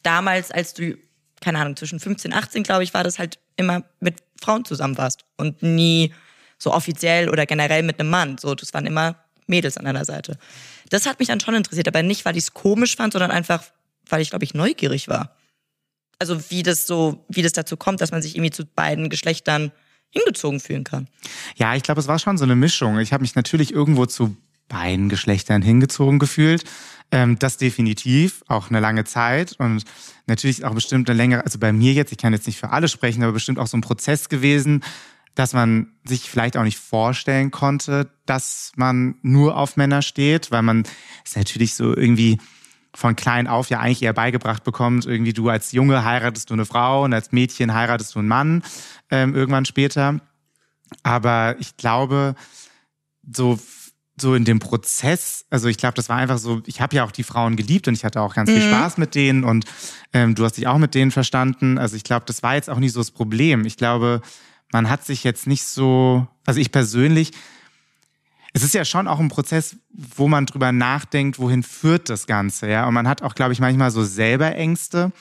damals, 0.06 0.50
als 0.50 0.74
du, 0.74 0.96
keine 1.40 1.58
Ahnung, 1.58 1.76
zwischen 1.76 2.00
15 2.00 2.32
und 2.32 2.38
18, 2.38 2.62
glaube 2.62 2.84
ich, 2.84 2.94
war 2.94 3.04
das 3.04 3.18
halt 3.18 3.38
immer 3.56 3.82
mit 4.00 4.22
Frauen 4.40 4.64
zusammen 4.64 4.96
warst 4.96 5.24
und 5.36 5.62
nie 5.62 6.14
so 6.58 6.72
offiziell 6.72 7.28
oder 7.28 7.44
generell 7.46 7.82
mit 7.82 8.00
einem 8.00 8.10
Mann. 8.10 8.38
So, 8.38 8.54
das 8.54 8.72
waren 8.72 8.86
immer 8.86 9.16
Mädels 9.46 9.76
an 9.76 9.84
deiner 9.84 10.04
Seite. 10.04 10.38
Das 10.88 11.06
hat 11.06 11.18
mich 11.18 11.28
dann 11.28 11.40
schon 11.40 11.54
interessiert, 11.54 11.88
aber 11.88 12.02
nicht, 12.02 12.24
weil 12.24 12.36
ich 12.36 12.44
es 12.44 12.54
komisch 12.54 12.96
fand, 12.96 13.12
sondern 13.12 13.30
einfach, 13.30 13.62
weil 14.08 14.20
ich, 14.20 14.30
glaube 14.30 14.44
ich, 14.44 14.54
neugierig 14.54 15.08
war. 15.08 15.36
Also 16.18 16.50
wie 16.50 16.62
das 16.62 16.86
so, 16.86 17.24
wie 17.28 17.42
das 17.42 17.52
dazu 17.52 17.76
kommt, 17.76 18.00
dass 18.00 18.10
man 18.10 18.22
sich 18.22 18.36
irgendwie 18.36 18.50
zu 18.50 18.64
beiden 18.64 19.10
Geschlechtern 19.10 19.72
hingezogen 20.10 20.60
fühlen 20.60 20.84
kann. 20.84 21.08
Ja, 21.56 21.74
ich 21.74 21.82
glaube, 21.82 22.00
es 22.00 22.08
war 22.08 22.18
schon 22.18 22.38
so 22.38 22.44
eine 22.44 22.56
Mischung. 22.56 22.98
Ich 23.00 23.12
habe 23.12 23.22
mich 23.22 23.34
natürlich 23.34 23.72
irgendwo 23.72 24.06
zu 24.06 24.36
beiden 24.68 25.08
Geschlechtern 25.08 25.62
hingezogen 25.62 26.18
gefühlt. 26.18 26.64
Ähm, 27.12 27.38
das 27.38 27.56
definitiv, 27.56 28.42
auch 28.48 28.68
eine 28.68 28.80
lange 28.80 29.04
Zeit 29.04 29.54
und 29.58 29.84
natürlich 30.26 30.64
auch 30.64 30.74
bestimmt 30.74 31.08
eine 31.08 31.16
längere, 31.16 31.44
also 31.44 31.58
bei 31.58 31.72
mir 31.72 31.92
jetzt, 31.92 32.10
ich 32.10 32.18
kann 32.18 32.32
jetzt 32.32 32.46
nicht 32.46 32.58
für 32.58 32.70
alle 32.70 32.88
sprechen, 32.88 33.22
aber 33.22 33.32
bestimmt 33.32 33.60
auch 33.60 33.68
so 33.68 33.76
ein 33.76 33.82
Prozess 33.82 34.28
gewesen, 34.28 34.82
dass 35.36 35.52
man 35.52 35.92
sich 36.04 36.28
vielleicht 36.28 36.56
auch 36.56 36.64
nicht 36.64 36.78
vorstellen 36.78 37.50
konnte, 37.52 38.10
dass 38.24 38.72
man 38.74 39.16
nur 39.22 39.56
auf 39.56 39.76
Männer 39.76 40.02
steht, 40.02 40.50
weil 40.50 40.62
man 40.62 40.84
ist 41.24 41.36
natürlich 41.36 41.74
so 41.74 41.96
irgendwie 41.96 42.38
von 42.94 43.14
klein 43.14 43.46
auf 43.46 43.68
ja 43.68 43.78
eigentlich 43.78 44.02
eher 44.02 44.14
beigebracht 44.14 44.64
bekommt, 44.64 45.06
irgendwie 45.06 45.34
du 45.34 45.48
als 45.50 45.72
Junge 45.72 46.04
heiratest 46.04 46.48
du 46.48 46.54
eine 46.54 46.64
Frau 46.64 47.04
und 47.04 47.12
als 47.12 47.30
Mädchen 47.30 47.74
heiratest 47.74 48.14
du 48.14 48.20
einen 48.20 48.28
Mann 48.28 48.62
ähm, 49.10 49.34
irgendwann 49.34 49.66
später. 49.66 50.20
Aber 51.02 51.56
ich 51.60 51.76
glaube, 51.76 52.34
so 53.30 53.58
so 54.18 54.34
in 54.34 54.44
dem 54.44 54.58
Prozess, 54.58 55.44
also 55.50 55.68
ich 55.68 55.76
glaube, 55.76 55.94
das 55.94 56.08
war 56.08 56.16
einfach 56.16 56.38
so, 56.38 56.62
ich 56.66 56.80
habe 56.80 56.96
ja 56.96 57.04
auch 57.04 57.12
die 57.12 57.22
Frauen 57.22 57.56
geliebt 57.56 57.86
und 57.86 57.94
ich 57.94 58.04
hatte 58.04 58.20
auch 58.22 58.34
ganz 58.34 58.50
mhm. 58.50 58.54
viel 58.54 58.62
Spaß 58.62 58.96
mit 58.96 59.14
denen 59.14 59.44
und 59.44 59.66
ähm, 60.12 60.34
du 60.34 60.44
hast 60.44 60.56
dich 60.56 60.66
auch 60.66 60.78
mit 60.78 60.94
denen 60.94 61.10
verstanden. 61.10 61.78
Also 61.78 61.96
ich 61.96 62.04
glaube, 62.04 62.24
das 62.26 62.42
war 62.42 62.54
jetzt 62.54 62.70
auch 62.70 62.78
nicht 62.78 62.92
so 62.92 63.00
das 63.00 63.10
Problem. 63.10 63.66
Ich 63.66 63.76
glaube, 63.76 64.22
man 64.72 64.88
hat 64.88 65.04
sich 65.04 65.22
jetzt 65.22 65.46
nicht 65.46 65.64
so, 65.64 66.26
also 66.46 66.60
ich 66.60 66.72
persönlich, 66.72 67.32
es 68.54 68.62
ist 68.62 68.72
ja 68.72 68.86
schon 68.86 69.06
auch 69.06 69.20
ein 69.20 69.28
Prozess, 69.28 69.76
wo 69.92 70.28
man 70.28 70.46
drüber 70.46 70.72
nachdenkt, 70.72 71.38
wohin 71.38 71.62
führt 71.62 72.08
das 72.08 72.26
Ganze, 72.26 72.70
ja. 72.70 72.86
Und 72.86 72.94
man 72.94 73.06
hat 73.06 73.20
auch, 73.22 73.34
glaube 73.34 73.52
ich, 73.52 73.60
manchmal 73.60 73.90
so 73.90 74.02
selber 74.02 74.54
Ängste. 74.54 75.12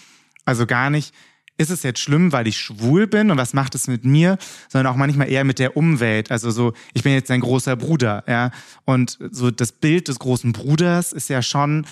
Also 0.46 0.66
gar 0.66 0.90
nicht, 0.90 1.14
ist 1.58 1.70
es 1.70 1.84
jetzt 1.84 2.00
schlimm, 2.00 2.32
weil 2.32 2.48
ich 2.48 2.58
schwul 2.58 3.08
bin 3.08 3.32
und 3.32 3.38
was 3.38 3.54
macht 3.54 3.76
es 3.76 3.88
mit 3.88 4.04
mir, 4.06 4.38
sondern 4.70 4.94
auch 4.94 4.98
manchmal 4.98 5.30
eher 5.30 5.44
mit 5.44 5.60
der 5.60 5.78
Umwelt. 5.78 6.32
Also 6.32 6.52
so, 6.52 6.74
ich 6.94 7.04
bin 7.04 7.14
jetzt 7.14 7.32
ein 7.32 7.42
großer 7.42 7.76
Bruder, 7.76 8.24
ja. 8.28 8.52
Und 8.84 9.18
so 9.32 9.52
das 9.52 9.72
Bild 9.72 10.08
des 10.08 10.20
großen 10.20 10.52
Bruders 10.52 11.14
ist 11.14 11.30
ja 11.30 11.42
schon, 11.42 11.86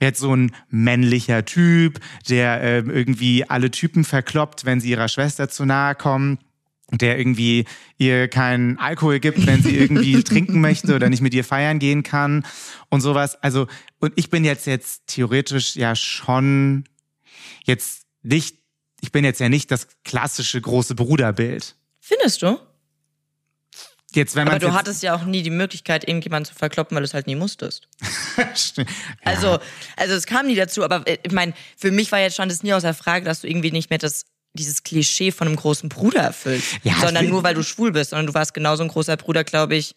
jetzt 0.00 0.20
so 0.20 0.34
ein 0.34 0.52
männlicher 0.70 1.44
Typ, 1.44 2.00
der 2.28 2.62
äh, 2.62 2.78
irgendwie 2.78 3.48
alle 3.48 3.70
Typen 3.70 4.04
verkloppt, 4.04 4.64
wenn 4.64 4.80
sie 4.80 4.90
ihrer 4.90 5.08
Schwester 5.08 5.48
zu 5.48 5.64
nahe 5.64 5.94
kommen 5.94 6.38
der 6.92 7.18
irgendwie 7.18 7.66
ihr 7.98 8.28
keinen 8.28 8.78
Alkohol 8.78 9.20
gibt, 9.20 9.46
wenn 9.46 9.62
sie 9.62 9.76
irgendwie 9.76 10.22
trinken 10.24 10.60
möchte 10.60 10.94
oder 10.94 11.08
nicht 11.08 11.20
mit 11.20 11.34
ihr 11.34 11.44
feiern 11.44 11.78
gehen 11.78 12.02
kann 12.02 12.44
und 12.88 13.00
sowas. 13.00 13.40
Also, 13.42 13.68
und 14.00 14.12
ich 14.16 14.30
bin 14.30 14.44
jetzt 14.44 14.66
jetzt 14.66 15.06
theoretisch 15.06 15.76
ja 15.76 15.94
schon 15.94 16.84
jetzt 17.64 18.06
nicht, 18.22 18.58
ich 19.00 19.12
bin 19.12 19.24
jetzt 19.24 19.40
ja 19.40 19.48
nicht 19.48 19.70
das 19.70 19.88
klassische 20.04 20.60
große 20.60 20.94
Bruderbild. 20.94 21.74
Findest 22.00 22.42
du? 22.42 22.58
Jetzt, 24.12 24.34
wenn 24.34 24.48
Aber 24.48 24.58
du 24.58 24.72
hattest 24.72 25.02
ja 25.02 25.14
auch 25.14 25.24
nie 25.24 25.42
die 25.42 25.50
Möglichkeit, 25.50 26.08
irgendjemanden 26.08 26.52
zu 26.52 26.58
verkloppen, 26.58 26.96
weil 26.96 27.02
du 27.02 27.06
es 27.06 27.14
halt 27.14 27.28
nie 27.28 27.36
musstest. 27.36 27.86
ja. 28.36 28.84
Also, 29.24 29.58
also 29.96 30.14
es 30.14 30.26
kam 30.26 30.46
nie 30.46 30.56
dazu, 30.56 30.82
aber 30.82 31.06
äh, 31.06 31.18
ich 31.22 31.32
meine, 31.32 31.54
für 31.76 31.92
mich 31.92 32.10
war 32.10 32.18
jetzt 32.18 32.34
schon 32.36 32.48
das 32.48 32.64
nie 32.64 32.72
außer 32.72 32.92
Frage, 32.92 33.24
dass 33.24 33.42
du 33.42 33.48
irgendwie 33.48 33.70
nicht 33.70 33.90
mehr 33.90 33.98
das 34.00 34.24
dieses 34.52 34.82
Klischee 34.82 35.30
von 35.30 35.46
einem 35.46 35.56
großen 35.56 35.88
Bruder 35.88 36.22
erfüllt, 36.22 36.64
ja, 36.82 36.94
sondern 37.00 37.28
nur 37.28 37.44
weil 37.44 37.54
du 37.54 37.62
schwul 37.62 37.92
bist, 37.92 38.10
sondern 38.10 38.26
du 38.26 38.34
warst 38.34 38.52
genauso 38.52 38.82
ein 38.82 38.88
großer 38.88 39.16
Bruder, 39.16 39.44
glaube 39.44 39.76
ich, 39.76 39.94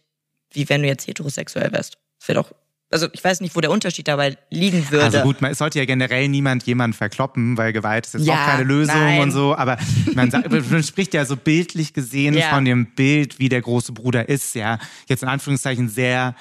wie 0.51 0.69
wenn 0.69 0.83
du 0.83 0.87
jetzt 0.87 1.07
heterosexuell 1.07 1.71
wärst. 1.71 1.97
Das 2.19 2.27
wäre 2.27 2.43
doch 2.43 2.51
also 2.93 3.07
ich 3.11 3.23
weiß 3.23 3.41
nicht, 3.41 3.55
wo 3.55 3.61
der 3.61 3.71
Unterschied 3.71 4.07
dabei 4.07 4.37
liegen 4.49 4.89
würde. 4.91 5.03
Also 5.03 5.21
gut, 5.21 5.41
es 5.41 5.57
sollte 5.57 5.79
ja 5.79 5.85
generell 5.85 6.29
niemand 6.29 6.63
jemanden 6.63 6.95
verkloppen, 6.95 7.57
weil 7.57 7.73
Gewalt 7.73 8.05
ist 8.05 8.13
jetzt 8.13 8.25
ja, 8.25 8.35
auch 8.35 8.45
keine 8.45 8.63
Lösung 8.63 8.95
nein. 8.95 9.21
und 9.21 9.31
so, 9.31 9.55
aber 9.55 9.77
man, 10.13 10.31
sagt, 10.31 10.49
man 10.71 10.83
spricht 10.83 11.13
ja 11.13 11.25
so 11.25 11.35
bildlich 11.35 11.93
gesehen 11.93 12.35
ja. 12.35 12.49
von 12.49 12.63
dem 12.63 12.85
Bild, 12.85 13.39
wie 13.39 13.49
der 13.49 13.61
große 13.61 13.91
Bruder 13.91 14.29
ist, 14.29 14.55
ja. 14.55 14.79
Jetzt 15.07 15.23
in 15.23 15.29
Anführungszeichen 15.29 15.89
sehr 15.89 16.35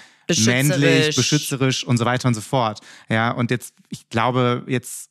männlich, 0.45 1.17
beschützerisch 1.17 1.85
und 1.85 1.97
so 1.97 2.05
weiter 2.05 2.29
und 2.29 2.35
so 2.35 2.41
fort. 2.41 2.81
Ja, 3.09 3.31
und 3.31 3.51
jetzt, 3.51 3.75
ich 3.89 4.09
glaube, 4.09 4.65
jetzt, 4.67 5.11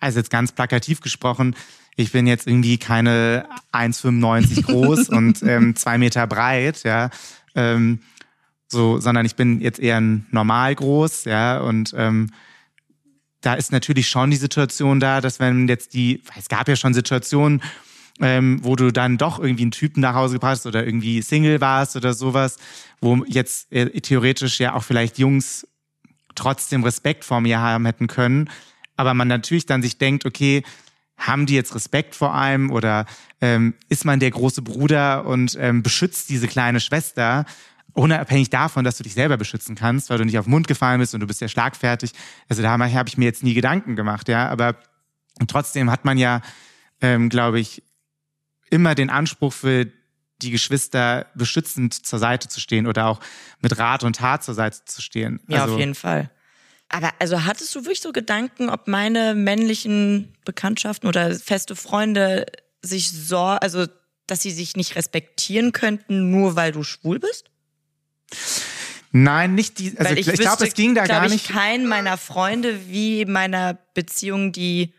also 0.00 0.18
jetzt 0.18 0.30
ganz 0.30 0.52
plakativ 0.52 1.00
gesprochen, 1.00 1.54
ich 1.96 2.12
bin 2.12 2.26
jetzt 2.26 2.46
irgendwie 2.46 2.78
keine 2.78 3.46
1,95 3.72 4.62
groß 4.62 5.08
und 5.10 5.42
ähm, 5.42 5.76
zwei 5.76 5.98
Meter 5.98 6.26
breit, 6.26 6.82
ja. 6.84 7.10
Ähm, 7.54 8.00
so, 8.68 8.98
sondern 8.98 9.26
ich 9.26 9.36
bin 9.36 9.60
jetzt 9.60 9.78
eher 9.78 10.00
normal 10.00 10.74
groß, 10.74 11.24
ja, 11.24 11.60
und 11.60 11.94
ähm, 11.96 12.30
da 13.40 13.54
ist 13.54 13.70
natürlich 13.70 14.08
schon 14.08 14.30
die 14.30 14.36
Situation 14.36 14.98
da, 14.98 15.20
dass 15.20 15.38
wenn 15.38 15.68
jetzt 15.68 15.94
die, 15.94 16.22
es 16.36 16.48
gab 16.48 16.68
ja 16.68 16.74
schon 16.74 16.94
Situationen, 16.94 17.62
ähm, 18.20 18.60
wo 18.62 18.76
du 18.76 18.92
dann 18.92 19.18
doch 19.18 19.38
irgendwie 19.38 19.64
einen 19.64 19.70
Typen 19.70 20.00
nach 20.00 20.14
Hause 20.14 20.34
gebracht 20.34 20.52
hast 20.52 20.66
oder 20.66 20.84
irgendwie 20.84 21.22
Single 21.22 21.60
warst 21.60 21.96
oder 21.96 22.14
sowas, 22.14 22.56
wo 23.00 23.24
jetzt 23.26 23.70
äh, 23.72 23.88
theoretisch 24.00 24.58
ja 24.58 24.74
auch 24.74 24.82
vielleicht 24.82 25.18
Jungs 25.18 25.66
trotzdem 26.34 26.82
Respekt 26.82 27.24
vor 27.24 27.40
mir 27.40 27.60
haben 27.60 27.86
hätten 27.86 28.06
können, 28.06 28.50
aber 28.96 29.14
man 29.14 29.28
natürlich 29.28 29.66
dann 29.66 29.82
sich 29.82 29.98
denkt, 29.98 30.24
okay, 30.24 30.62
haben 31.18 31.46
die 31.46 31.54
jetzt 31.54 31.74
Respekt 31.74 32.14
vor 32.14 32.34
einem 32.34 32.70
oder 32.70 33.06
ähm, 33.40 33.74
ist 33.88 34.04
man 34.04 34.20
der 34.20 34.30
große 34.30 34.62
Bruder 34.62 35.24
und 35.26 35.56
ähm, 35.58 35.82
beschützt 35.82 36.28
diese 36.28 36.46
kleine 36.46 36.80
Schwester, 36.80 37.46
unabhängig 37.96 38.50
davon, 38.50 38.84
dass 38.84 38.98
du 38.98 39.02
dich 39.02 39.14
selber 39.14 39.36
beschützen 39.36 39.74
kannst, 39.74 40.10
weil 40.10 40.18
du 40.18 40.24
nicht 40.24 40.38
auf 40.38 40.44
den 40.44 40.50
Mund 40.50 40.68
gefallen 40.68 41.00
bist 41.00 41.14
und 41.14 41.20
du 41.20 41.26
bist 41.26 41.40
ja 41.40 41.48
schlagfertig. 41.48 42.12
Also 42.48 42.62
da 42.62 42.78
habe 42.78 43.08
ich 43.08 43.16
mir 43.16 43.24
jetzt 43.24 43.42
nie 43.42 43.54
Gedanken 43.54 43.96
gemacht, 43.96 44.28
ja, 44.28 44.48
aber 44.48 44.76
trotzdem 45.48 45.90
hat 45.90 46.04
man 46.04 46.18
ja, 46.18 46.42
ähm, 47.00 47.28
glaube 47.28 47.58
ich, 47.58 47.82
immer 48.70 48.94
den 48.94 49.10
Anspruch 49.10 49.52
für 49.52 49.86
die 50.42 50.50
Geschwister 50.50 51.26
beschützend 51.34 51.94
zur 51.94 52.18
Seite 52.18 52.48
zu 52.48 52.60
stehen 52.60 52.86
oder 52.86 53.06
auch 53.06 53.20
mit 53.60 53.78
Rat 53.78 54.04
und 54.04 54.16
Tat 54.16 54.44
zur 54.44 54.54
Seite 54.54 54.84
zu 54.84 55.00
stehen. 55.00 55.40
Ja, 55.48 55.62
also, 55.62 55.74
auf 55.74 55.80
jeden 55.80 55.94
Fall. 55.94 56.30
Aber 56.90 57.10
also 57.18 57.44
hattest 57.44 57.74
du 57.74 57.80
wirklich 57.80 58.02
so 58.02 58.12
Gedanken, 58.12 58.68
ob 58.68 58.88
meine 58.88 59.34
männlichen 59.34 60.34
Bekanntschaften 60.44 61.08
oder 61.08 61.34
feste 61.34 61.74
Freunde 61.74 62.46
sich 62.82 63.10
so, 63.10 63.38
also 63.38 63.86
dass 64.26 64.42
sie 64.42 64.50
sich 64.50 64.76
nicht 64.76 64.96
respektieren 64.96 65.72
könnten, 65.72 66.30
nur 66.30 66.56
weil 66.56 66.72
du 66.72 66.82
schwul 66.82 67.18
bist? 67.18 67.50
Nein, 69.12 69.54
nicht 69.54 69.78
die. 69.78 69.96
Also 69.96 70.10
Weil 70.10 70.18
ich, 70.18 70.26
ich, 70.26 70.34
ich 70.34 70.40
glaube, 70.40 70.66
es 70.66 70.74
ging 70.74 70.94
da 70.94 71.04
glaub 71.04 71.18
gar 71.18 71.26
ich, 71.26 71.32
nicht. 71.32 71.48
keinen 71.48 71.86
meiner 71.86 72.18
Freunde 72.18 72.88
wie 72.88 73.24
meiner 73.24 73.78
Beziehung, 73.94 74.52
die, 74.52 74.92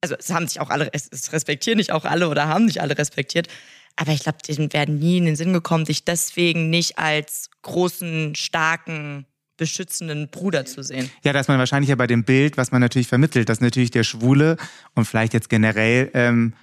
also 0.00 0.14
es 0.18 0.30
haben 0.30 0.46
sich 0.46 0.60
auch 0.60 0.70
alle, 0.70 0.90
es, 0.92 1.08
es 1.10 1.32
respektieren 1.32 1.78
nicht 1.78 1.92
auch 1.92 2.04
alle 2.04 2.28
oder 2.28 2.48
haben 2.48 2.66
nicht 2.66 2.80
alle 2.80 2.96
respektiert. 2.96 3.48
Aber 3.96 4.12
ich 4.12 4.20
glaube, 4.20 4.38
denen 4.46 4.72
werden 4.72 4.98
nie 4.98 5.18
in 5.18 5.24
den 5.24 5.36
Sinn 5.36 5.52
gekommen, 5.52 5.84
dich 5.84 6.04
deswegen 6.04 6.70
nicht 6.70 6.98
als 6.98 7.50
großen, 7.62 8.34
starken, 8.34 9.26
beschützenden 9.56 10.28
Bruder 10.30 10.64
zu 10.64 10.82
sehen. 10.82 11.10
Ja, 11.22 11.32
da 11.32 11.40
ist 11.40 11.48
man 11.48 11.58
wahrscheinlich 11.58 11.90
ja 11.90 11.94
bei 11.94 12.08
dem 12.08 12.24
Bild, 12.24 12.56
was 12.56 12.72
man 12.72 12.80
natürlich 12.80 13.06
vermittelt, 13.06 13.48
dass 13.48 13.60
natürlich 13.60 13.92
der 13.92 14.02
schwule 14.02 14.56
und 14.94 15.04
vielleicht 15.04 15.32
jetzt 15.32 15.48
generell 15.48 16.10
ähm, 16.14 16.54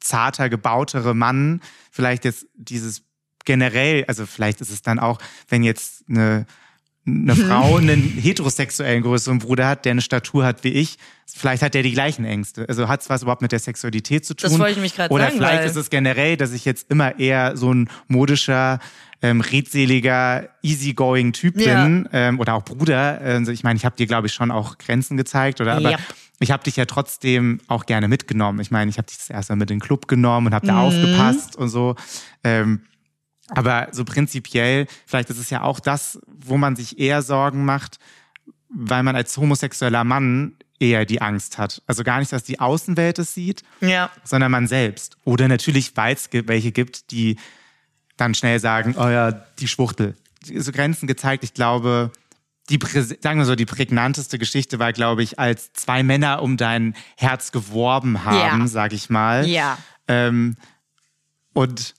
zarter, 0.00 0.48
gebautere 0.48 1.14
Mann 1.14 1.60
vielleicht 1.90 2.24
jetzt 2.24 2.46
dieses 2.54 3.02
generell, 3.44 4.04
also 4.06 4.26
vielleicht 4.26 4.60
ist 4.60 4.70
es 4.70 4.82
dann 4.82 4.98
auch, 4.98 5.18
wenn 5.48 5.62
jetzt 5.62 6.04
eine, 6.08 6.46
eine 7.06 7.36
Frau 7.36 7.76
einen 7.78 8.02
heterosexuellen 8.02 9.02
größeren 9.02 9.38
Bruder 9.38 9.68
hat, 9.68 9.84
der 9.84 9.92
eine 9.92 10.00
Statur 10.02 10.44
hat 10.46 10.64
wie 10.64 10.68
ich, 10.70 10.96
vielleicht 11.26 11.62
hat 11.62 11.74
der 11.74 11.82
die 11.82 11.92
gleichen 11.92 12.24
Ängste. 12.24 12.66
Also 12.68 12.88
hat 12.88 13.02
es 13.02 13.10
was 13.10 13.22
überhaupt 13.22 13.42
mit 13.42 13.52
der 13.52 13.58
Sexualität 13.58 14.24
zu 14.24 14.34
tun? 14.34 14.50
Das 14.50 14.58
wollte 14.58 14.70
ich 14.72 14.76
nämlich 14.76 14.94
gerade 14.96 15.12
Oder 15.12 15.24
sagen, 15.24 15.36
vielleicht 15.36 15.60
weil- 15.62 15.66
ist 15.70 15.76
es 15.76 15.90
generell, 15.90 16.36
dass 16.36 16.52
ich 16.52 16.64
jetzt 16.64 16.90
immer 16.90 17.18
eher 17.18 17.56
so 17.56 17.72
ein 17.72 17.88
modischer, 18.08 18.78
ähm, 19.22 19.40
redseliger, 19.40 20.48
easygoing 20.62 21.32
Typ 21.32 21.58
Ja. 21.60 21.84
bin 21.84 22.08
ähm, 22.12 22.40
oder 22.40 22.54
auch 22.54 22.62
Bruder. 22.64 23.20
Also 23.22 23.52
ich 23.52 23.62
meine, 23.64 23.76
ich 23.78 23.84
habe 23.84 23.96
dir, 23.96 24.06
glaube 24.06 24.26
ich, 24.26 24.34
schon 24.34 24.50
auch 24.50 24.76
Grenzen 24.78 25.16
gezeigt, 25.16 25.60
oder? 25.60 25.74
Aber 25.76 25.90
Ja. 25.92 25.98
ich 26.40 26.50
habe 26.50 26.62
dich 26.62 26.76
ja 26.76 26.84
trotzdem 26.84 27.60
auch 27.66 27.86
gerne 27.86 28.06
mitgenommen. 28.08 28.60
Ich 28.60 28.70
meine, 28.70 28.90
ich 28.90 28.98
habe 28.98 29.06
dich 29.06 29.16
das 29.16 29.30
erste 29.30 29.52
Mal 29.52 29.56
mit 29.60 29.70
in 29.70 29.78
den 29.78 29.82
Club 29.82 30.08
genommen 30.08 30.48
und 30.48 30.54
habe 30.54 30.66
Mhm. 30.66 30.70
da 30.70 30.80
aufgepasst 30.80 31.56
und 31.56 31.68
so. 31.70 31.96
Ähm, 32.42 32.82
aber 33.48 33.88
so 33.92 34.04
prinzipiell, 34.04 34.86
vielleicht 35.06 35.30
ist 35.30 35.38
es 35.38 35.50
ja 35.50 35.62
auch 35.62 35.80
das, 35.80 36.18
wo 36.26 36.56
man 36.56 36.76
sich 36.76 36.98
eher 36.98 37.22
Sorgen 37.22 37.64
macht, 37.64 37.98
weil 38.68 39.02
man 39.02 39.16
als 39.16 39.36
homosexueller 39.36 40.04
Mann 40.04 40.56
eher 40.80 41.04
die 41.04 41.20
Angst 41.22 41.58
hat. 41.58 41.82
Also 41.86 42.02
gar 42.02 42.18
nicht, 42.18 42.32
dass 42.32 42.42
die 42.44 42.58
Außenwelt 42.60 43.18
es 43.18 43.34
sieht, 43.34 43.62
Ja. 43.80 44.10
sondern 44.24 44.50
man 44.50 44.66
selbst. 44.66 45.16
Oder 45.24 45.46
natürlich, 45.48 45.96
weil 45.96 46.14
es 46.14 46.28
welche 46.32 46.72
gibt, 46.72 47.10
die 47.10 47.36
dann 48.16 48.34
schnell 48.34 48.58
sagen, 48.60 48.94
oh 48.98 49.08
ja, 49.08 49.30
die 49.32 49.68
Schwuchtel. 49.68 50.16
So 50.44 50.72
Grenzen 50.72 51.06
gezeigt. 51.06 51.44
Ich 51.44 51.54
glaube, 51.54 52.10
die, 52.70 52.78
sagen 53.20 53.38
wir 53.38 53.44
so, 53.44 53.54
die 53.54 53.66
prägnanteste 53.66 54.38
Geschichte 54.38 54.78
war, 54.78 54.92
glaube 54.92 55.22
ich, 55.22 55.38
als 55.38 55.72
zwei 55.72 56.02
Männer 56.02 56.42
um 56.42 56.56
dein 56.56 56.94
Herz 57.16 57.52
geworben 57.52 58.24
haben, 58.24 58.60
Ja. 58.62 58.66
sag 58.66 58.92
ich 58.92 59.10
mal. 59.10 59.46
Ja. 59.46 59.78
Ähm, 60.08 60.56
und 61.52 61.94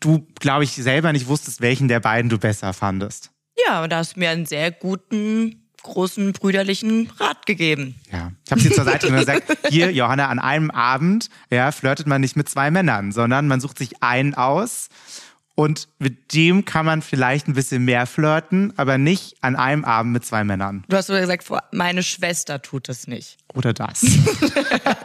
du, 0.00 0.26
glaube 0.40 0.64
ich, 0.64 0.72
selber 0.72 1.12
nicht 1.12 1.28
wusstest, 1.28 1.60
welchen 1.60 1.88
der 1.88 2.00
beiden 2.00 2.28
du 2.28 2.38
besser 2.38 2.72
fandest. 2.72 3.30
Ja, 3.66 3.82
und 3.82 3.90
da 3.90 3.98
hast 3.98 4.16
du 4.16 4.20
mir 4.20 4.30
einen 4.30 4.46
sehr 4.46 4.70
guten, 4.70 5.68
großen 5.82 6.32
brüderlichen 6.32 7.10
Rat 7.18 7.46
gegeben. 7.46 7.94
Ja. 8.10 8.32
Ich 8.44 8.50
habe 8.50 8.60
sie 8.60 8.70
zur 8.70 8.84
Seite 8.84 9.06
genommen 9.06 9.26
und 9.26 9.26
gesagt, 9.26 9.58
hier, 9.68 9.92
Johanna, 9.92 10.28
an 10.28 10.38
einem 10.38 10.70
Abend 10.70 11.28
ja, 11.50 11.72
flirtet 11.72 12.06
man 12.06 12.20
nicht 12.20 12.36
mit 12.36 12.48
zwei 12.48 12.70
Männern, 12.70 13.12
sondern 13.12 13.48
man 13.48 13.60
sucht 13.60 13.78
sich 13.78 14.02
einen 14.02 14.34
aus 14.34 14.88
und 15.60 15.88
mit 15.98 16.32
dem 16.32 16.64
kann 16.64 16.86
man 16.86 17.02
vielleicht 17.02 17.46
ein 17.46 17.52
bisschen 17.52 17.84
mehr 17.84 18.06
flirten, 18.06 18.72
aber 18.78 18.96
nicht 18.96 19.36
an 19.42 19.56
einem 19.56 19.84
Abend 19.84 20.12
mit 20.12 20.24
zwei 20.24 20.42
Männern. 20.42 20.84
Du 20.88 20.96
hast 20.96 21.08
sogar 21.08 21.20
gesagt, 21.20 21.50
meine 21.72 22.02
Schwester 22.02 22.62
tut 22.62 22.88
es 22.88 23.06
nicht. 23.06 23.36
Oder 23.54 23.74
das. 23.74 24.00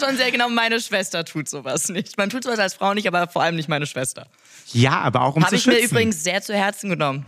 War 0.00 0.08
schon 0.08 0.16
sehr 0.16 0.30
genau, 0.30 0.48
meine 0.48 0.80
Schwester 0.80 1.24
tut 1.24 1.48
sowas 1.48 1.88
nicht. 1.88 2.16
Man 2.18 2.30
tut 2.30 2.44
sowas 2.44 2.58
als 2.58 2.74
Frau 2.74 2.94
nicht, 2.94 3.06
aber 3.08 3.28
vor 3.28 3.42
allem 3.42 3.56
nicht 3.56 3.68
meine 3.68 3.86
Schwester. 3.86 4.26
Ja, 4.72 5.00
aber 5.00 5.22
auch 5.22 5.36
um 5.36 5.42
Habe 5.42 5.50
zu 5.50 5.56
ich 5.56 5.62
schützen. 5.62 5.80
mir 5.80 5.84
übrigens 5.86 6.22
sehr 6.24 6.42
zu 6.42 6.54
Herzen 6.54 6.90
genommen. 6.90 7.24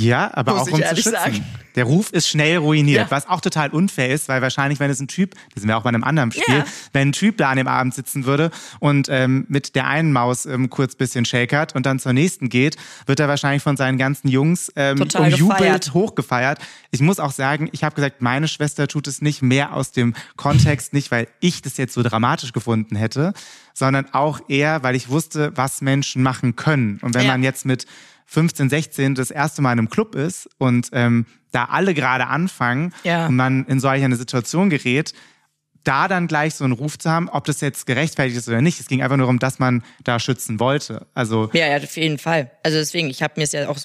Ja, 0.00 0.30
aber 0.34 0.54
Muss 0.54 0.68
auch 0.68 0.72
um 0.72 0.82
zu 0.82 0.96
schützen. 0.96 1.12
sagen. 1.12 1.44
Der 1.74 1.84
Ruf 1.84 2.10
ist 2.12 2.28
schnell 2.28 2.56
ruiniert, 2.56 3.02
Ja. 3.02 3.10
was 3.10 3.28
auch 3.28 3.40
total 3.40 3.70
unfair 3.70 4.08
ist, 4.10 4.28
weil 4.28 4.42
wahrscheinlich, 4.42 4.80
wenn 4.80 4.90
es 4.90 4.98
ein 4.98 5.06
Typ, 5.06 5.34
das 5.54 5.60
sind 5.62 5.68
wir 5.68 5.76
auch 5.76 5.82
bei 5.82 5.90
einem 5.90 6.02
anderen 6.02 6.32
Spiel, 6.32 6.58
Ja. 6.58 6.64
wenn 6.92 7.08
ein 7.08 7.12
Typ 7.12 7.36
da 7.36 7.50
an 7.50 7.56
dem 7.56 7.68
Abend 7.68 7.94
sitzen 7.94 8.24
würde 8.24 8.50
und 8.80 9.06
ähm, 9.10 9.44
mit 9.48 9.76
der 9.76 9.86
einen 9.86 10.12
Maus 10.12 10.44
ähm, 10.46 10.70
kurz 10.70 10.96
bisschen 10.96 11.24
shakert 11.24 11.76
und 11.76 11.86
dann 11.86 12.00
zur 12.00 12.12
nächsten 12.12 12.48
geht, 12.48 12.76
wird 13.06 13.20
er 13.20 13.28
wahrscheinlich 13.28 13.62
von 13.62 13.76
seinen 13.76 13.96
ganzen 13.96 14.26
Jungs 14.28 14.72
ähm, 14.74 14.96
Total 14.98 15.32
umjubelt, 15.32 15.58
gefeiert. 15.58 15.94
hochgefeiert. 15.94 16.58
Ich 16.90 17.00
muss 17.00 17.20
auch 17.20 17.32
sagen, 17.32 17.68
ich 17.72 17.84
habe 17.84 17.94
gesagt, 17.94 18.22
meine 18.22 18.48
Schwester 18.48 18.88
tut 18.88 19.06
es 19.06 19.22
nicht 19.22 19.42
mehr 19.42 19.72
aus 19.74 19.92
dem 19.92 20.14
Kontext, 20.36 20.92
nicht 20.94 21.10
weil 21.12 21.28
ich 21.38 21.62
das 21.62 21.76
jetzt 21.76 21.94
so 21.94 22.02
dramatisch 22.02 22.52
gefunden 22.52 22.96
hätte, 22.96 23.34
sondern 23.74 24.12
auch 24.12 24.40
eher, 24.48 24.82
weil 24.82 24.96
ich 24.96 25.10
wusste, 25.10 25.52
was 25.54 25.80
Menschen 25.80 26.22
machen 26.24 26.56
können. 26.56 26.98
Und 27.02 27.14
wenn 27.14 27.26
Ja. 27.26 27.32
man 27.32 27.44
jetzt 27.44 27.64
mit 27.66 27.86
15, 28.30 28.68
16 28.70 29.14
das 29.14 29.30
erste 29.30 29.62
Mal 29.62 29.72
in 29.72 29.78
einem 29.80 29.88
Club 29.90 30.14
ist 30.14 30.48
und 30.58 30.90
ähm, 30.92 31.24
da 31.50 31.64
alle 31.64 31.94
gerade 31.94 32.26
anfangen 32.26 32.92
Ja. 33.02 33.26
und 33.26 33.36
man 33.36 33.64
in 33.66 33.80
solch 33.80 34.04
eine 34.04 34.16
Situation 34.16 34.68
gerät, 34.70 35.14
da 35.82 36.08
dann 36.08 36.26
gleich 36.26 36.54
so 36.54 36.64
einen 36.64 36.74
Ruf 36.74 36.98
zu 36.98 37.08
haben, 37.10 37.30
ob 37.30 37.46
das 37.46 37.62
jetzt 37.62 37.86
gerechtfertigt 37.86 38.36
ist 38.36 38.46
oder 38.48 38.60
nicht. 38.60 38.78
Es 38.80 38.86
ging 38.88 39.02
einfach 39.02 39.16
nur 39.16 39.24
darum, 39.24 39.38
dass 39.38 39.58
man 39.58 39.82
da 40.04 40.20
schützen 40.20 40.60
wollte. 40.60 41.06
Also 41.14 41.48
Ja, 41.54 41.66
ja, 41.68 41.78
auf 41.82 41.96
jeden 41.96 42.18
Fall. 42.18 42.50
Also 42.62 42.76
deswegen, 42.76 43.08
ich 43.08 43.22
habe 43.22 43.34
mir 43.38 43.44
es 43.44 43.52
ja 43.52 43.66
auch 43.68 43.78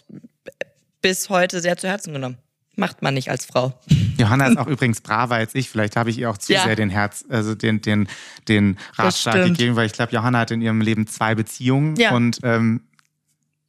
bis 1.01 1.29
heute 1.29 1.61
sehr 1.61 1.77
zu 1.77 1.87
Herzen 1.87 2.11
genommen. 2.13 2.37
Macht 2.75 3.01
man 3.01 3.13
nicht 3.13 3.29
als 3.29 3.45
Frau. 3.45 3.79
Johanna 4.17 4.47
ist 4.47 4.57
auch 4.57 4.67
übrigens 4.67 4.99
braver 4.99 5.35
als 5.35 5.55
ich. 5.55 5.69
Vielleicht 5.69 5.95
habe 5.95 6.09
ich 6.09 6.17
ihr 6.17 6.29
auch 6.29 6.37
zu 6.37 6.51
Ja. 6.51 6.63
sehr 6.63 6.75
den 6.75 6.89
Herz, 6.89 7.23
also 7.29 7.55
den, 7.55 7.81
den, 7.81 8.09
den 8.49 8.77
Ratschlag 8.95 9.45
gegeben, 9.45 9.77
weil 9.77 9.85
ich 9.85 9.93
glaube, 9.93 10.11
Johanna 10.11 10.39
hat 10.39 10.51
in 10.51 10.61
ihrem 10.61 10.81
Leben 10.81 11.07
zwei 11.07 11.35
Beziehungen 11.35 11.95
Ja. 11.95 12.11
und 12.13 12.39
ähm, 12.43 12.81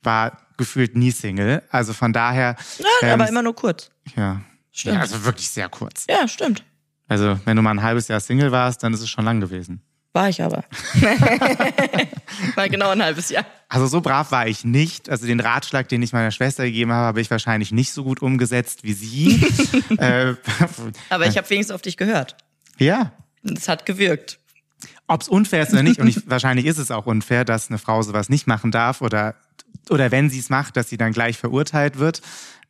war 0.02 0.38
gefühlt 0.56 0.96
nie 0.96 1.10
Single. 1.10 1.62
Also 1.70 1.92
von 1.92 2.12
daher. 2.12 2.56
Ja, 2.78 2.86
ähm, 3.02 3.20
aber 3.20 3.28
immer 3.28 3.42
nur 3.42 3.54
kurz. 3.54 3.90
Ja. 4.16 4.42
Stimmt. 4.72 4.94
ja. 4.96 5.00
Also 5.00 5.24
wirklich 5.24 5.48
sehr 5.48 5.68
kurz. 5.68 6.04
Ja, 6.08 6.26
stimmt. 6.26 6.64
Also 7.06 7.38
wenn 7.44 7.56
du 7.56 7.62
mal 7.62 7.70
ein 7.70 7.82
halbes 7.82 8.08
Jahr 8.08 8.20
Single 8.20 8.50
warst, 8.52 8.82
dann 8.82 8.92
ist 8.94 9.00
es 9.00 9.10
schon 9.10 9.24
lang 9.24 9.40
gewesen. 9.40 9.82
War 10.12 10.28
ich 10.28 10.40
aber. 10.42 10.64
War 12.54 12.68
genau 12.68 12.90
ein 12.90 13.02
halbes 13.02 13.30
Jahr. 13.30 13.44
Also 13.68 13.88
so 13.88 14.00
brav 14.00 14.30
war 14.30 14.46
ich 14.46 14.64
nicht. 14.64 15.10
Also 15.10 15.26
den 15.26 15.40
Ratschlag, 15.40 15.88
den 15.88 16.02
ich 16.02 16.12
meiner 16.12 16.30
Schwester 16.30 16.64
gegeben 16.64 16.92
habe, 16.92 17.06
habe 17.06 17.20
ich 17.20 17.30
wahrscheinlich 17.32 17.72
nicht 17.72 17.92
so 17.92 18.04
gut 18.04 18.22
umgesetzt 18.22 18.84
wie 18.84 18.92
sie. 18.92 19.44
äh, 19.98 20.34
Aber 21.10 21.26
ich 21.26 21.36
habe 21.36 21.50
wenigstens 21.50 21.74
auf 21.74 21.82
dich 21.82 21.96
gehört. 21.96 22.36
ja. 22.78 23.12
Es 23.42 23.68
hat 23.68 23.84
gewirkt. 23.84 24.38
Ob 25.06 25.20
es 25.20 25.28
unfair 25.28 25.64
ist 25.64 25.72
oder 25.74 25.82
nicht, 25.82 26.00
und 26.00 26.06
ich, 26.08 26.30
wahrscheinlich 26.30 26.64
ist 26.64 26.78
es 26.78 26.90
auch 26.90 27.04
unfair, 27.04 27.44
dass 27.44 27.68
eine 27.68 27.76
Frau 27.76 28.00
sowas 28.00 28.30
nicht 28.30 28.46
machen 28.46 28.70
darf 28.70 29.02
oder, 29.02 29.34
oder 29.90 30.10
wenn 30.10 30.30
sie 30.30 30.38
es 30.38 30.50
macht, 30.50 30.76
dass 30.76 30.88
sie 30.88 30.96
dann 30.96 31.12
gleich 31.12 31.36
verurteilt 31.38 31.98
wird. 31.98 32.22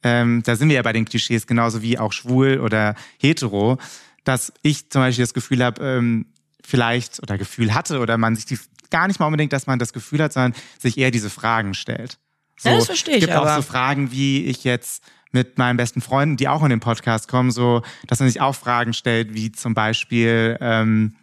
Ähm, 0.02 0.42
da 0.44 0.56
sind 0.56 0.68
wir 0.68 0.76
ja 0.76 0.82
bei 0.82 0.92
den 0.92 1.04
Klischees 1.04 1.46
genauso 1.46 1.80
wie 1.82 1.98
auch 1.98 2.12
schwul 2.12 2.58
oder 2.60 2.94
hetero, 3.18 3.78
dass 4.24 4.52
ich 4.62 4.90
zum 4.90 5.02
Beispiel 5.02 5.22
das 5.24 5.34
Gefühl 5.34 5.64
habe, 5.64 5.82
ähm, 5.84 6.26
vielleicht 6.62 7.22
oder 7.22 7.38
Gefühl 7.38 7.74
hatte 7.74 8.00
oder 8.00 8.18
man 8.18 8.36
sich 8.36 8.46
die 8.46 8.58
gar 8.90 9.06
nicht 9.08 9.18
mal 9.20 9.26
unbedingt, 9.26 9.52
dass 9.52 9.66
man 9.66 9.78
das 9.78 9.92
Gefühl 9.92 10.22
hat, 10.22 10.32
sondern 10.32 10.54
sich 10.78 10.98
eher 10.98 11.10
diese 11.10 11.30
Fragen 11.30 11.74
stellt. 11.74 12.18
So, 12.58 12.68
Ja, 12.68 12.76
das 12.76 12.86
verstehe 12.86 13.14
ich, 13.14 13.20
gibt 13.20 13.32
auch 13.32 13.42
aber- 13.42 13.56
so 13.56 13.62
Fragen, 13.62 14.12
wie 14.12 14.44
ich 14.44 14.64
jetzt 14.64 15.02
mit 15.32 15.58
meinen 15.58 15.76
besten 15.76 16.00
Freunden, 16.00 16.36
die 16.36 16.46
auch 16.48 16.62
in 16.62 16.70
den 16.70 16.78
Podcast 16.80 17.26
kommen, 17.26 17.50
so, 17.50 17.82
dass 18.06 18.20
man 18.20 18.28
sich 18.28 18.40
auch 18.40 18.54
Fragen 18.54 18.92
stellt, 18.92 19.34
wie 19.34 19.50
zum 19.50 19.74
Beispiel, 19.74 20.56
ähm, 20.60 21.16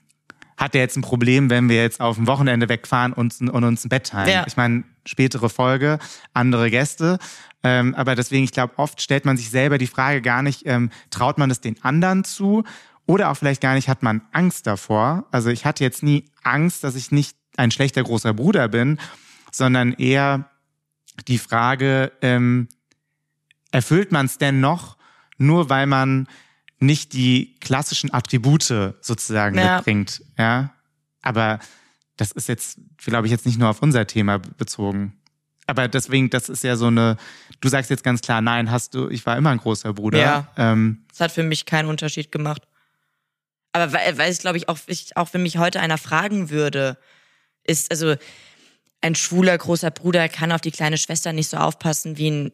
hat 0.57 0.73
der 0.73 0.81
jetzt 0.81 0.97
ein 0.97 1.01
Problem, 1.01 1.49
wenn 1.49 1.69
wir 1.69 1.81
jetzt 1.81 2.01
auf 2.01 2.17
ein 2.17 2.27
Wochenende 2.27 2.67
wegfahren 2.67 3.13
und, 3.13 3.39
und 3.39 3.63
uns 3.63 3.85
ein 3.85 3.89
Bett 3.89 4.07
teilen? 4.07 4.29
Ja. 4.29 4.43
Ich 4.47 4.57
meine, 4.57 4.83
spätere 5.05 5.49
Folge, 5.49 5.99
andere 6.33 6.69
Gäste. 6.69 7.19
Ähm, 7.63 7.93
aber 7.95 8.15
deswegen, 8.15 8.43
ich 8.43 8.51
glaube, 8.51 8.73
oft 8.77 9.01
stellt 9.01 9.25
man 9.25 9.37
sich 9.37 9.49
selber 9.49 9.77
die 9.77 9.87
Frage 9.87 10.21
gar 10.21 10.41
nicht, 10.41 10.63
ähm, 10.65 10.89
traut 11.09 11.37
man 11.37 11.51
es 11.51 11.61
den 11.61 11.81
anderen 11.83 12.23
zu 12.23 12.63
Oder 13.05 13.29
auch 13.29 13.35
vielleicht 13.35 13.61
gar 13.61 13.73
nicht 13.73 13.89
hat 13.89 14.03
man 14.03 14.21
Angst 14.31 14.67
davor. 14.67 15.25
Also 15.31 15.49
ich 15.49 15.65
hatte 15.65 15.83
jetzt 15.83 16.03
nie 16.03 16.25
Angst, 16.43 16.83
dass 16.83 16.95
ich 16.95 17.11
nicht 17.11 17.35
ein 17.57 17.71
schlechter 17.71 18.03
großer 18.03 18.33
Bruder 18.33 18.67
bin, 18.67 18.99
sondern 19.51 19.93
eher 19.93 20.49
die 21.27 21.37
Frage, 21.37 22.11
ähm, 22.21 22.69
erfüllt 23.71 24.11
man 24.11 24.27
es 24.27 24.37
denn 24.37 24.59
noch, 24.59 24.97
nur 25.37 25.69
weil 25.69 25.87
man 25.87 26.27
nicht 26.79 27.13
die 27.13 27.57
klassischen 27.59 28.13
Attribute 28.13 28.63
sozusagen 29.01 29.57
ja. 29.57 29.75
mitbringt. 29.75 30.23
Ja, 30.37 30.73
aber 31.21 31.59
das 32.21 32.31
ist 32.31 32.47
jetzt, 32.47 32.77
glaube 32.97 33.25
ich, 33.25 33.31
jetzt 33.31 33.47
nicht 33.47 33.57
nur 33.57 33.67
auf 33.67 33.81
unser 33.81 34.05
Thema 34.05 34.37
bezogen. 34.37 35.19
Aber 35.65 35.87
deswegen, 35.87 36.29
das 36.29 36.49
ist 36.49 36.63
ja 36.63 36.75
so 36.75 36.85
eine, 36.85 37.17
du 37.61 37.67
sagst 37.67 37.89
jetzt 37.89 38.03
ganz 38.03 38.21
klar, 38.21 38.41
nein, 38.41 38.69
hast 38.69 38.93
du, 38.93 39.09
ich 39.09 39.25
war 39.25 39.37
immer 39.37 39.49
ein 39.49 39.57
großer 39.57 39.91
Bruder. 39.93 40.19
Ja. 40.19 40.47
Ähm, 40.55 41.03
das 41.09 41.19
hat 41.19 41.31
für 41.31 41.41
mich 41.41 41.65
keinen 41.65 41.89
Unterschied 41.89 42.31
gemacht. 42.31 42.61
Aber 43.71 43.91
weil, 43.91 44.19
weil 44.19 44.29
es, 44.29 44.37
glaube 44.37 44.57
ich, 44.57 44.69
auch, 44.69 44.77
ich, 44.85 45.17
auch 45.17 45.33
wenn 45.33 45.41
mich 45.41 45.57
heute 45.57 45.79
einer 45.79 45.97
fragen 45.97 46.51
würde, 46.51 46.99
ist, 47.63 47.89
also 47.89 48.13
ein 49.01 49.15
schwuler 49.15 49.57
großer 49.57 49.89
Bruder 49.89 50.29
kann 50.29 50.51
auf 50.51 50.61
die 50.61 50.71
kleine 50.71 50.99
Schwester 50.99 51.33
nicht 51.33 51.49
so 51.49 51.57
aufpassen 51.57 52.19
wie 52.19 52.29
ein 52.29 52.51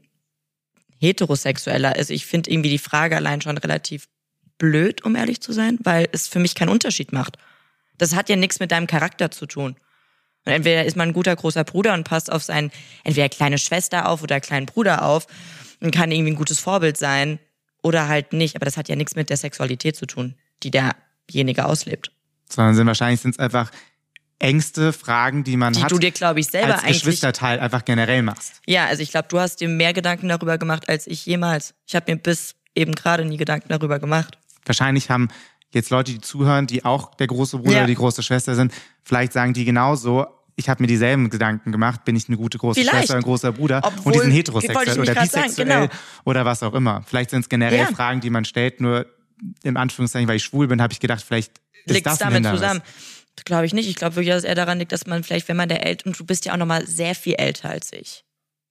heterosexueller. 0.99 1.93
Also 1.97 2.13
ich 2.13 2.25
finde 2.25 2.51
irgendwie 2.51 2.69
die 2.69 2.77
Frage 2.77 3.17
allein 3.17 3.41
schon 3.41 3.57
relativ 3.57 4.07
blöd, 4.59 5.03
um 5.03 5.17
ehrlich 5.17 5.41
zu 5.41 5.51
sein, 5.51 5.77
weil 5.83 6.07
es 6.13 6.29
für 6.29 6.39
mich 6.39 6.55
keinen 6.55 6.69
Unterschied 6.69 7.11
macht. 7.11 7.37
Das 7.97 8.15
hat 8.15 8.29
ja 8.29 8.35
nichts 8.35 8.59
mit 8.59 8.71
deinem 8.71 8.87
Charakter 8.87 9.31
zu 9.31 9.45
tun. 9.45 9.75
Und 10.45 10.53
entweder 10.53 10.85
ist 10.85 10.95
man 10.95 11.09
ein 11.09 11.13
guter 11.13 11.35
großer 11.35 11.63
Bruder 11.63 11.93
und 11.93 12.05
passt 12.05 12.31
auf 12.31 12.43
seinen 12.43 12.71
entweder 13.03 13.27
kleine 13.29 13.57
Schwester 13.57 14.07
auf 14.07 14.23
oder 14.23 14.39
kleinen 14.39 14.65
Bruder 14.65 15.03
auf 15.03 15.27
und 15.81 15.91
kann 15.91 16.11
irgendwie 16.11 16.31
ein 16.31 16.37
gutes 16.37 16.59
Vorbild 16.59 16.97
sein 16.97 17.39
oder 17.81 18.07
halt 18.07 18.33
nicht. 18.33 18.55
Aber 18.55 18.65
das 18.65 18.77
hat 18.77 18.87
ja 18.87 18.95
nichts 18.95 19.15
mit 19.15 19.29
der 19.29 19.37
Sexualität 19.37 19.95
zu 19.95 20.05
tun, 20.05 20.35
die 20.63 20.71
derjenige 20.71 21.65
auslebt. 21.65 22.11
Sondern 22.49 22.75
sind 22.75 22.87
wahrscheinlich 22.87 23.19
sind 23.19 23.31
es 23.31 23.39
einfach 23.39 23.71
Ängste, 24.39 24.93
Fragen, 24.93 25.43
die 25.43 25.57
man 25.57 25.73
die 25.73 25.83
hat, 25.83 25.91
du 25.91 25.97
dir, 25.97 26.11
glaube 26.11 26.39
ich, 26.39 26.47
selber 26.47 26.75
als 26.75 26.83
eigentlich 26.83 27.01
Geschwisterteil 27.01 27.59
einfach 27.59 27.83
generell 27.85 28.21
machst. 28.21 28.61
Ja, 28.67 28.85
also 28.85 29.01
ich 29.01 29.09
glaube, 29.09 29.27
du 29.29 29.39
hast 29.39 29.59
dir 29.61 29.67
mehr 29.67 29.93
Gedanken 29.93 30.29
darüber 30.29 30.57
gemacht 30.57 30.87
als 30.89 31.07
ich 31.07 31.25
jemals. 31.25 31.73
Ich 31.87 31.95
habe 31.95 32.11
mir 32.11 32.17
bis 32.17 32.55
eben 32.75 32.93
gerade 32.93 33.25
nie 33.25 33.37
Gedanken 33.37 33.69
darüber 33.69 33.99
gemacht. 33.99 34.37
Wahrscheinlich 34.65 35.09
haben 35.09 35.29
jetzt 35.73 35.89
Leute, 35.89 36.11
die 36.11 36.21
zuhören, 36.21 36.67
die 36.67 36.85
auch 36.85 37.15
der 37.15 37.27
große 37.27 37.57
Bruder 37.57 37.71
ja. 37.71 37.77
oder 37.79 37.87
die 37.87 37.95
große 37.95 38.23
Schwester 38.23 38.55
sind, 38.55 38.73
vielleicht 39.03 39.33
sagen 39.33 39.53
die 39.53 39.65
genauso, 39.65 40.25
ich 40.55 40.69
habe 40.69 40.81
mir 40.81 40.87
dieselben 40.87 41.29
Gedanken 41.29 41.71
gemacht, 41.71 42.03
bin 42.03 42.15
ich 42.15 42.27
eine 42.27 42.37
gute 42.37 42.57
große 42.57 42.79
Vielleicht. 42.79 42.97
Schwester, 42.97 43.15
ein 43.15 43.21
großer 43.21 43.51
Bruder 43.51 43.81
Obwohl, 43.83 44.13
und 44.13 44.13
die 44.15 44.19
sind 44.21 44.31
heterosexuell 44.31 44.99
oder 44.99 45.13
bisexuell 45.13 45.49
sagen, 45.49 45.69
genau. 45.69 45.87
oder 46.25 46.45
was 46.45 46.63
auch 46.63 46.73
immer. 46.73 47.03
Vielleicht 47.05 47.29
sind 47.29 47.41
es 47.41 47.49
generell 47.49 47.79
ja. 47.79 47.85
Fragen, 47.87 48.21
die 48.21 48.31
man 48.31 48.43
stellt, 48.43 48.81
nur 48.81 49.05
im 49.63 49.77
Anführungszeichen, 49.77 50.27
weil 50.27 50.37
ich 50.37 50.43
schwul 50.43 50.67
bin, 50.67 50.81
habe 50.81 50.93
ich 50.93 50.99
gedacht, 50.99 51.23
vielleicht 51.23 51.61
ist 51.85 51.93
Liegt's 51.93 52.09
das 52.09 52.19
damit 52.19 52.45
zusammen. 52.45 52.81
Glaube 53.45 53.67
ich 53.67 53.73
nicht. 53.73 53.87
Ich 53.87 53.95
glaube 53.95 54.15
wirklich, 54.15 54.33
dass 54.33 54.39
es 54.39 54.49
eher 54.49 54.55
daran 54.55 54.79
liegt, 54.79 54.91
dass 54.91 55.05
man 55.05 55.23
vielleicht, 55.23 55.47
wenn 55.47 55.57
man 55.57 55.69
der 55.69 55.85
älter, 55.85 56.07
und 56.07 56.19
du 56.19 56.25
bist 56.25 56.45
ja 56.45 56.53
auch 56.53 56.57
nochmal 56.57 56.87
sehr 56.87 57.13
viel 57.13 57.35
älter 57.35 57.69
als 57.69 57.93
ich. 57.93 58.23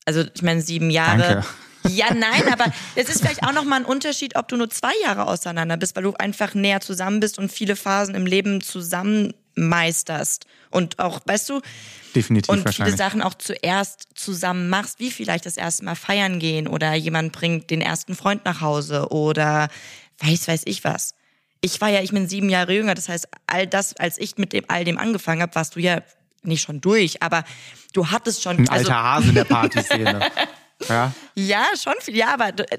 Also 0.04 0.24
ich 0.34 0.42
meine, 0.42 0.60
sieben 0.60 0.90
Jahre. 0.90 1.22
Danke. 1.22 1.46
Ja, 1.88 2.12
nein, 2.14 2.52
aber 2.52 2.72
es 2.94 3.08
ist 3.08 3.20
vielleicht 3.20 3.42
auch 3.42 3.52
nochmal 3.52 3.80
ein 3.80 3.84
Unterschied, 3.84 4.36
ob 4.36 4.48
du 4.48 4.56
nur 4.56 4.70
zwei 4.70 4.92
Jahre 5.02 5.26
auseinander 5.26 5.76
bist, 5.76 5.96
weil 5.96 6.02
du 6.02 6.14
einfach 6.14 6.54
näher 6.54 6.80
zusammen 6.80 7.20
bist 7.20 7.38
und 7.38 7.50
viele 7.50 7.76
Phasen 7.76 8.14
im 8.14 8.26
Leben 8.26 8.60
zusammen 8.60 9.34
meisterst. 9.54 10.46
Und 10.70 10.98
auch, 10.98 11.20
weißt 11.24 11.48
du, 11.48 11.60
Definitiv 12.14 12.48
und 12.50 12.74
viele 12.74 12.96
Sachen 12.96 13.22
auch 13.22 13.34
zuerst 13.34 14.08
zusammen 14.14 14.68
machst, 14.68 15.00
wie 15.00 15.10
vielleicht 15.10 15.46
das 15.46 15.56
erste 15.56 15.84
Mal 15.84 15.94
feiern 15.94 16.38
gehen 16.38 16.66
oder 16.66 16.94
jemand 16.94 17.32
bringt 17.32 17.70
den 17.70 17.80
ersten 17.80 18.14
Freund 18.14 18.44
nach 18.44 18.60
Hause 18.60 19.08
oder 19.10 19.68
weiß, 20.18 20.48
weiß 20.48 20.62
ich 20.64 20.84
was 20.84 21.14
ich 21.60 21.80
war 21.80 21.88
ja, 21.88 22.00
ich 22.00 22.12
bin 22.12 22.28
sieben 22.28 22.48
Jahre 22.48 22.72
jünger, 22.74 22.94
das 22.94 23.08
heißt, 23.08 23.28
all 23.46 23.66
das, 23.66 23.96
als 23.96 24.18
ich 24.18 24.36
mit 24.36 24.52
dem, 24.52 24.64
all 24.68 24.84
dem 24.84 24.98
angefangen 24.98 25.42
habe, 25.42 25.54
warst 25.54 25.76
du 25.76 25.80
ja 25.80 26.02
nicht 26.42 26.62
schon 26.62 26.80
durch, 26.80 27.22
aber 27.22 27.44
du 27.92 28.08
hattest 28.10 28.42
schon. 28.42 28.58
Ein 28.58 28.68
also, 28.68 28.90
alter 28.90 29.02
Hase 29.02 29.28
in 29.30 29.34
der 29.34 29.44
Partyszene. 29.44 30.30
ja. 30.88 31.12
ja, 31.34 31.64
schon 31.80 31.94
viel, 32.00 32.16
ja, 32.16 32.34
aber 32.34 32.48
äh, 32.48 32.76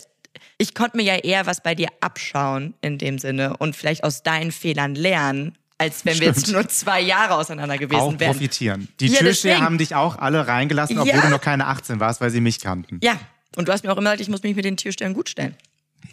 ich 0.58 0.74
konnte 0.74 0.98
mir 0.98 1.04
ja 1.04 1.16
eher 1.16 1.46
was 1.46 1.62
bei 1.62 1.76
dir 1.76 1.90
abschauen 2.02 2.74
in 2.82 2.98
dem 2.98 3.20
Sinne 3.20 3.58
und 3.58 3.76
vielleicht 3.76 4.04
aus 4.04 4.24
deinen 4.24 4.52
Fehlern 4.52 4.96
lernen, 4.96 5.58
als 5.78 6.06
wenn 6.06 6.16
Stimmt. 6.16 6.36
wir 6.36 6.42
jetzt 6.42 6.52
nur 6.52 6.68
zwei 6.68 7.02
Jahre 7.02 7.36
auseinander 7.36 7.78
gewesen 7.78 8.00
auch 8.00 8.20
wären. 8.20 8.32
profitieren. 8.32 8.88
Die 9.00 9.08
ja, 9.08 9.20
Türsteher 9.20 9.62
haben 9.62 9.78
dich 9.78 9.96
auch 9.96 10.18
alle 10.18 10.48
reingelassen, 10.48 10.98
obwohl 10.98 11.14
ja. 11.14 11.22
du 11.22 11.30
noch 11.30 11.42
keine 11.42 11.68
18 11.68 12.00
warst, 12.00 12.22
weil 12.22 12.32
sie 12.32 12.42
mich 12.42 12.60
kannten. 12.60 13.00
Ja, 13.04 13.20
und 13.56 13.68
du 13.68 13.72
hast 13.72 13.84
mir 13.84 13.92
auch 13.92 13.98
immer 13.98 14.12
gesagt, 14.12 14.22
ich 14.22 14.30
muss 14.30 14.44
mich 14.44 14.56
mit 14.56 14.66
den 14.66 14.78
Türstehern 14.78 15.14
gut 15.14 15.30
stellen 15.30 15.56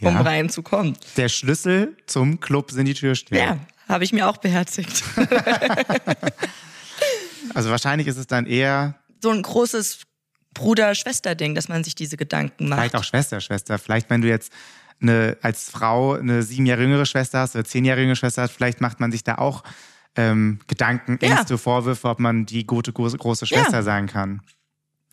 ja. 0.01 0.09
um 0.09 0.17
reinzukommen. 0.17 0.97
Der 1.17 1.29
Schlüssel 1.29 1.97
zum 2.07 2.41
Club 2.41 2.71
sind 2.71 2.87
die 2.87 2.95
Türsteher. 2.95 3.39
Ja, 3.39 3.59
habe 3.89 4.05
ich 4.05 4.13
mir 4.13 4.29
auch 4.29 4.37
beherzigt. 4.39 5.03
also 7.55 7.71
wahrscheinlich 7.71 8.07
ist 8.09 8.17
es 8.17 8.27
dann 8.27 8.47
eher 8.47 8.97
so 9.23 9.31
ein 9.31 9.43
großes 9.43 10.01
Bruder-Schwester-Ding, 10.55 11.55
dass 11.55 11.69
man 11.69 11.85
sich 11.85 11.95
diese 11.95 12.17
Gedanken 12.17 12.69
macht. 12.69 12.81
Vielleicht 12.81 12.97
auch 12.97 13.05
Schwester, 13.05 13.41
Schwester. 13.41 13.79
Vielleicht, 13.79 14.09
wenn 14.11 14.23
du 14.23 14.29
jetzt 14.29 14.53
eine, 15.01 15.37
als 15.43 15.69
Frau 15.69 16.15
eine 16.15 16.43
sieben 16.43 16.67
Jahre 16.67 16.83
jüngere 16.83 17.07
Schwester 17.07 17.41
hast 17.41 17.55
oder 17.55 17.65
zehn 17.65 17.85
Jahre 17.85 18.01
jüngere 18.01 18.17
Schwester 18.17 18.43
hast, 18.43 18.53
vielleicht 18.53 18.81
macht 18.81 19.01
man 19.01 19.13
sich 19.13 19.25
da 19.25 19.37
auch 19.37 19.65
ähm, 20.17 20.61
Gedanken, 20.67 21.21
Ängste, 21.21 21.55
ja. 21.55 21.59
Vorwürfe, 21.59 22.09
ob 22.09 22.21
man 22.21 22.47
die 22.47 22.67
gute 22.67 22.93
große, 22.93 23.19
große 23.19 23.47
Schwester 23.47 23.79
ja. 23.79 23.83
sein 23.83 24.07
kann. 24.07 24.41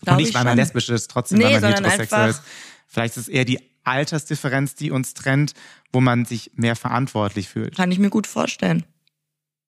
Glaub 0.01 0.17
Und 0.17 0.23
nicht, 0.23 0.33
weil 0.33 0.43
man 0.43 0.57
lesbisch 0.57 0.89
ist, 0.89 1.11
trotzdem, 1.11 1.39
nee, 1.39 1.45
weil 1.45 1.61
man 1.61 1.73
heterosexuell 1.73 2.29
ist. 2.29 2.41
Vielleicht 2.87 3.17
ist 3.17 3.23
es 3.23 3.27
eher 3.27 3.45
die 3.45 3.59
Altersdifferenz, 3.83 4.75
die 4.75 4.91
uns 4.91 5.13
trennt, 5.13 5.53
wo 5.91 6.01
man 6.01 6.25
sich 6.25 6.51
mehr 6.55 6.75
verantwortlich 6.75 7.49
fühlt. 7.49 7.75
Kann 7.75 7.91
ich 7.91 7.99
mir 7.99 8.09
gut 8.09 8.27
vorstellen. 8.27 8.83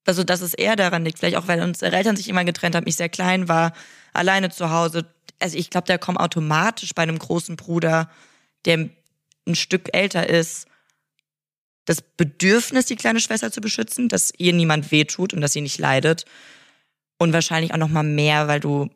Also, 0.05 0.23
dass 0.23 0.41
es 0.41 0.53
eher 0.53 0.75
daran 0.75 1.05
liegt, 1.05 1.19
vielleicht 1.19 1.37
auch, 1.37 1.47
weil 1.47 1.61
unsere 1.61 1.95
Eltern 1.95 2.15
sich 2.17 2.27
immer 2.27 2.43
getrennt 2.43 2.75
haben, 2.75 2.85
ich 2.87 2.95
sehr 2.95 3.09
klein 3.09 3.47
war, 3.47 3.73
alleine 4.11 4.49
zu 4.49 4.69
Hause. 4.69 5.05
Also, 5.43 5.57
ich 5.57 5.69
glaube, 5.69 5.87
da 5.87 5.97
kommt 5.97 6.21
automatisch 6.21 6.95
bei 6.95 7.03
einem 7.03 7.19
großen 7.19 7.57
Bruder, 7.57 8.09
der 8.63 8.89
ein 9.45 9.55
Stück 9.55 9.89
älter 9.93 10.29
ist, 10.29 10.67
das 11.83 12.01
Bedürfnis, 12.01 12.85
die 12.85 12.95
kleine 12.95 13.19
Schwester 13.19 13.51
zu 13.51 13.59
beschützen, 13.59 14.07
dass 14.07 14.31
ihr 14.37 14.53
niemand 14.53 14.89
wehtut 14.91 15.33
und 15.33 15.41
dass 15.41 15.51
sie 15.51 15.59
nicht 15.59 15.79
leidet. 15.79 16.23
Und 17.17 17.33
wahrscheinlich 17.33 17.73
auch 17.73 17.77
noch 17.77 17.89
mal 17.89 18.03
mehr, 18.03 18.47
weil 18.47 18.61
du 18.61 18.89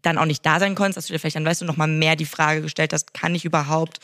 dann 0.00 0.16
auch 0.16 0.24
nicht 0.24 0.46
da 0.46 0.58
sein 0.58 0.74
konntest, 0.74 0.96
dass 0.96 1.06
du 1.08 1.12
dir 1.12 1.18
vielleicht 1.18 1.36
dann, 1.36 1.44
weißt 1.44 1.60
du, 1.60 1.66
noch 1.66 1.76
mal 1.76 1.86
mehr 1.86 2.16
die 2.16 2.24
Frage 2.24 2.62
gestellt 2.62 2.94
hast, 2.94 3.12
kann 3.12 3.34
ich 3.34 3.44
überhaupt 3.44 3.98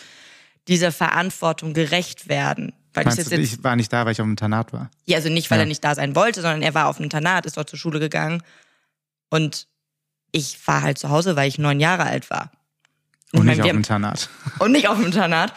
dieser 0.68 0.92
Verantwortung 0.92 1.72
gerecht 1.72 2.28
werden. 2.28 2.74
Weil 2.92 3.04
Meinst 3.04 3.16
jetzt, 3.16 3.32
du, 3.32 3.40
ich 3.40 3.64
war 3.64 3.74
nicht 3.74 3.90
da, 3.90 4.04
weil 4.04 4.12
ich 4.12 4.20
auf 4.20 4.26
dem 4.26 4.32
Internat 4.32 4.74
war? 4.74 4.90
Ja, 5.06 5.16
also 5.16 5.30
nicht, 5.30 5.50
weil 5.50 5.58
ja. 5.58 5.64
er 5.64 5.68
nicht 5.68 5.82
da 5.82 5.94
sein 5.94 6.14
wollte, 6.14 6.42
sondern 6.42 6.60
er 6.60 6.74
war 6.74 6.88
auf 6.88 6.98
dem 6.98 7.04
Internat, 7.04 7.46
ist 7.46 7.56
dort 7.56 7.70
zur 7.70 7.78
Schule 7.78 8.00
gegangen. 8.00 8.42
Und 9.30 9.66
ich 10.36 10.58
war 10.66 10.82
halt 10.82 10.98
zu 10.98 11.08
Hause, 11.08 11.34
weil 11.36 11.48
ich 11.48 11.58
neun 11.58 11.80
Jahre 11.80 12.04
alt 12.04 12.30
war. 12.30 12.52
Und, 13.32 13.40
und 13.40 13.46
nicht 13.46 13.60
auf 13.60 13.68
dem 13.68 13.78
Internat. 13.78 14.28
Und 14.60 14.72
nicht 14.72 14.88
auf 14.88 14.96
dem 14.96 15.06
Internat. 15.06 15.52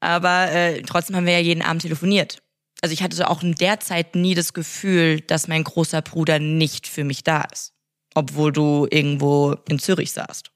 Aber 0.00 0.52
äh, 0.52 0.82
trotzdem 0.82 1.16
haben 1.16 1.26
wir 1.26 1.32
ja 1.32 1.40
jeden 1.40 1.62
Abend 1.62 1.82
telefoniert. 1.82 2.40
Also 2.80 2.92
ich 2.92 3.02
hatte 3.02 3.28
auch 3.28 3.42
in 3.42 3.54
der 3.54 3.80
Zeit 3.80 4.14
nie 4.14 4.34
das 4.34 4.52
Gefühl, 4.52 5.20
dass 5.22 5.48
mein 5.48 5.64
großer 5.64 6.00
Bruder 6.02 6.38
nicht 6.38 6.86
für 6.86 7.02
mich 7.02 7.24
da 7.24 7.42
ist. 7.52 7.72
Obwohl 8.14 8.52
du 8.52 8.86
irgendwo 8.90 9.56
in 9.68 9.78
Zürich 9.78 10.12
saßt. 10.12 10.50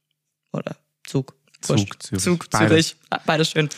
Oder 0.53 0.77
Zug. 1.05 1.35
Zug, 1.61 2.03
Zürich. 2.03 2.23
Zug, 2.23 2.51
beides. 2.51 2.69
Zürich, 2.69 2.97
ah, 3.11 3.21
beides 3.27 3.51
schön. 3.51 3.69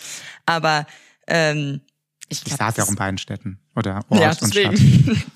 Aber 0.44 0.86
ähm, 1.26 1.80
ich 2.28 2.44
glaube. 2.44 2.54
Ich 2.54 2.66
saß 2.66 2.76
ja 2.76 2.84
auch 2.84 2.88
in 2.88 2.96
beiden 2.96 3.18
Städten 3.18 3.60
oder 3.76 4.04
Ort 4.08 4.20
ja, 4.20 4.30
und 4.40 4.52
Stadt. 4.52 4.74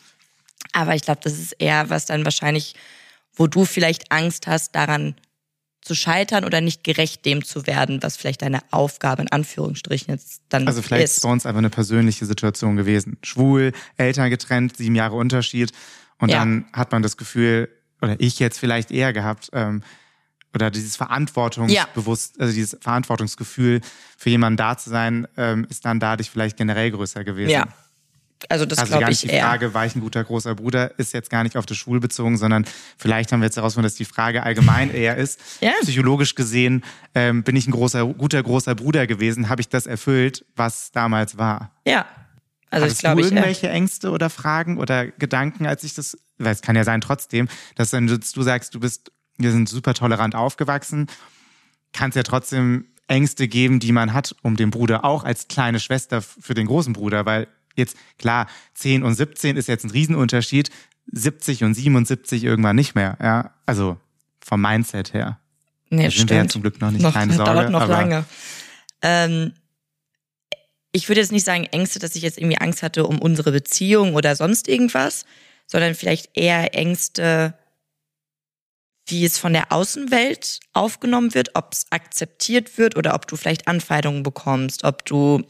Aber 0.73 0.95
ich 0.95 1.03
glaube, 1.03 1.21
das 1.23 1.33
ist 1.35 1.53
eher 1.53 1.89
was 1.91 2.07
dann 2.07 2.25
wahrscheinlich, 2.25 2.75
wo 3.39 3.47
du 3.47 3.65
vielleicht 3.65 4.13
Angst 4.13 4.47
hast, 4.47 4.75
daran 4.75 5.15
zu 5.81 5.95
scheitern 5.95 6.45
oder 6.45 6.61
nicht 6.61 6.85
gerecht 6.85 7.25
dem 7.25 7.45
zu 7.45 7.67
werden, 7.67 8.03
was 8.03 8.17
vielleicht 8.17 8.43
deine 8.43 8.61
Aufgabe 8.71 9.23
in 9.23 9.29
Anführungsstrichen 9.29 10.13
jetzt 10.13 10.43
dann 10.51 10.67
also 10.67 10.83
vielleicht 10.83 11.05
ist. 11.05 11.23
bei 11.23 11.31
uns 11.31 11.47
einfach 11.47 11.59
eine 11.59 11.71
persönliche 11.71 12.27
Situation 12.27 12.77
gewesen. 12.77 13.17
Schwul, 13.23 13.73
Eltern 13.97 14.29
getrennt, 14.29 14.77
sieben 14.77 14.97
Jahre 14.97 15.17
Unterschied 15.17 15.73
und 16.19 16.31
ja. 16.31 16.41
dann 16.41 16.67
hat 16.73 16.93
man 16.93 17.03
das 17.03 17.17
Gefühl, 17.17 17.71
oder 18.03 18.17
ich 18.19 18.39
jetzt 18.39 18.59
vielleicht 18.59 18.91
eher 18.91 19.13
gehabt, 19.13 19.49
ähm, 19.53 19.83
oder 20.55 20.71
dieses 20.71 20.97
Verantwortungsbewusst, 20.97 22.37
ja. 22.37 22.43
also 22.43 22.55
dieses 22.55 22.77
Verantwortungsgefühl 22.81 23.81
für 24.17 24.31
jemanden 24.31 24.57
da 24.57 24.77
zu 24.77 24.91
sein, 24.91 25.29
ähm, 25.37 25.67
ist 25.71 25.85
dann 25.85 26.01
dadurch 26.01 26.31
vielleicht 26.31 26.57
generell 26.57 26.91
größer 26.91 27.23
gewesen. 27.25 27.51
Ja. 27.51 27.69
Also 28.49 28.67
das 28.67 28.79
also 28.79 28.99
glaube 28.99 29.13
ich 29.13 29.21
die 29.21 29.29
Frage, 29.29 29.67
eher. 29.67 29.75
war 29.75 29.87
ich 29.87 29.97
ein 29.97 30.01
guter 30.01 30.23
großer 30.23 30.55
Bruder, 30.55 30.99
ist 30.99 31.13
jetzt 31.13 31.29
gar 31.29 31.43
nicht 31.43 31.57
auf 31.57 31.67
die 31.67 31.75
Schule 31.75 32.01
bezogen, 32.01 32.37
sondern 32.37 32.67
vielleicht 32.97 33.33
haben 33.33 33.41
wir 33.41 33.47
jetzt 33.47 33.57
herausgefunden, 33.57 33.91
dass 33.91 33.97
die 33.97 34.05
Frage 34.05 34.43
allgemein 34.43 34.93
eher 34.95 35.17
ist. 35.17 35.41
ja. 35.61 35.73
Psychologisch 35.81 36.35
gesehen 36.35 36.85
ähm, 37.15 37.43
bin 37.43 37.57
ich 37.57 37.67
ein 37.67 37.73
großer, 37.73 38.07
guter 38.07 38.43
großer 38.43 38.75
Bruder 38.75 39.07
gewesen, 39.07 39.49
habe 39.49 39.61
ich 39.61 39.69
das 39.69 39.87
erfüllt, 39.87 40.45
was 40.55 40.93
damals 40.93 41.37
war. 41.39 41.73
Ja. 41.87 42.07
Also 42.71 42.85
Hattest 42.85 42.99
ich 42.99 43.01
glaube, 43.01 43.23
du 43.23 43.29
irgendwelche 43.29 43.67
ich, 43.67 43.73
Ängste 43.73 44.11
oder 44.11 44.31
Fragen 44.31 44.79
oder 44.79 45.07
Gedanken, 45.07 45.67
als 45.67 45.85
ich 45.85 45.95
das, 45.95 46.19
weil 46.37 46.53
es 46.53 46.61
kann 46.61 46.77
ja 46.77 46.85
sein 46.85 47.01
trotzdem, 47.01 47.49
dass 47.77 47.91
du, 47.91 48.01
du 48.07 48.43
sagst, 48.43 48.75
du 48.75 48.81
bist 48.81 49.11
wir 49.39 49.53
sind 49.53 49.69
super 49.69 49.95
tolerant 49.95 50.35
aufgewachsen, 50.35 51.07
kann 51.93 52.11
es 52.11 52.17
ja 52.17 52.23
trotzdem 52.23 52.87
Ängste 53.07 53.49
geben, 53.49 53.81
die 53.81 53.93
man 53.93 54.13
hat 54.13 54.37
um 54.43 54.57
den 54.57 54.71
Bruder, 54.71 55.05
auch 55.05 55.25
als 55.25 55.49
kleine 55.49 55.81
Schwester 55.81 56.21
für 56.21 56.55
den 56.55 56.67
großen 56.67 56.93
Bruder, 56.93 57.25
weil 57.25 57.47
Jetzt, 57.79 57.97
klar, 58.19 58.49
10 58.75 59.03
und 59.03 59.15
17 59.15 59.57
ist 59.57 59.69
jetzt 59.69 59.85
ein 59.85 59.91
Riesenunterschied. 59.91 60.71
70 61.11 61.65
und 61.65 61.75
77 61.75 62.45
irgendwann 62.45 62.77
nicht 62.77 62.95
mehr. 62.95 63.17
Ja, 63.23 63.55
also 63.65 63.97
vom 64.45 64.61
Mindset 64.61 65.15
her. 65.15 65.39
Nee, 65.91 65.97
da 65.97 66.03
sind 66.03 66.13
stimmt. 66.13 66.31
wir 66.31 66.37
ja 66.37 66.49
zum 66.49 66.63
Glück 66.63 66.81
noch 66.81 66.91
nicht, 66.91 67.03
noch, 67.03 67.15
keine 67.15 67.33
Sorge. 67.35 67.53
dauert 67.53 67.71
noch 67.71 67.81
aber 67.83 67.93
lange. 67.93 68.25
Ähm, 69.03 69.53
ich 70.93 71.09
würde 71.09 71.21
jetzt 71.21 71.33
nicht 71.33 71.45
sagen 71.45 71.65
Ängste, 71.65 71.99
dass 71.99 72.17
ich 72.17 72.23
jetzt 72.23 72.39
irgendwie 72.39 72.59
Angst 72.59 72.83
hatte 72.83 73.07
um 73.07 73.21
unsere 73.21 73.53
Beziehung 73.53 74.15
oder 74.15 74.37
sonst 74.37 74.69
irgendwas, 74.69 75.25
sondern 75.67 75.95
vielleicht 75.95 76.31
eher 76.35 76.75
Ängste, 76.75 77.55
wie 79.07 79.25
es 79.25 79.39
von 79.39 79.53
der 79.53 79.73
Außenwelt 79.73 80.61
aufgenommen 80.73 81.35
wird, 81.35 81.51
ob 81.55 81.73
es 81.73 81.87
akzeptiert 81.91 82.79
wird 82.79 82.97
oder 82.97 83.15
ob 83.15 83.27
du 83.27 83.37
vielleicht 83.37 83.69
Anfeindungen 83.69 84.23
bekommst, 84.23 84.85
ob 84.85 85.05
du 85.05 85.43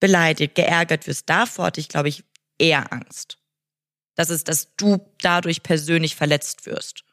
beleidigt, 0.00 0.54
geärgert 0.54 1.06
wirst. 1.06 1.28
Davor 1.28 1.66
hatte 1.66 1.80
ich, 1.80 1.88
glaube 1.88 2.08
ich, 2.08 2.24
eher 2.58 2.92
Angst. 2.92 3.38
Das 4.16 4.30
ist, 4.30 4.48
dass 4.48 4.74
du 4.76 5.00
dadurch 5.20 5.62
persönlich 5.62 6.16
verletzt 6.16 6.66
wirst. 6.66 7.04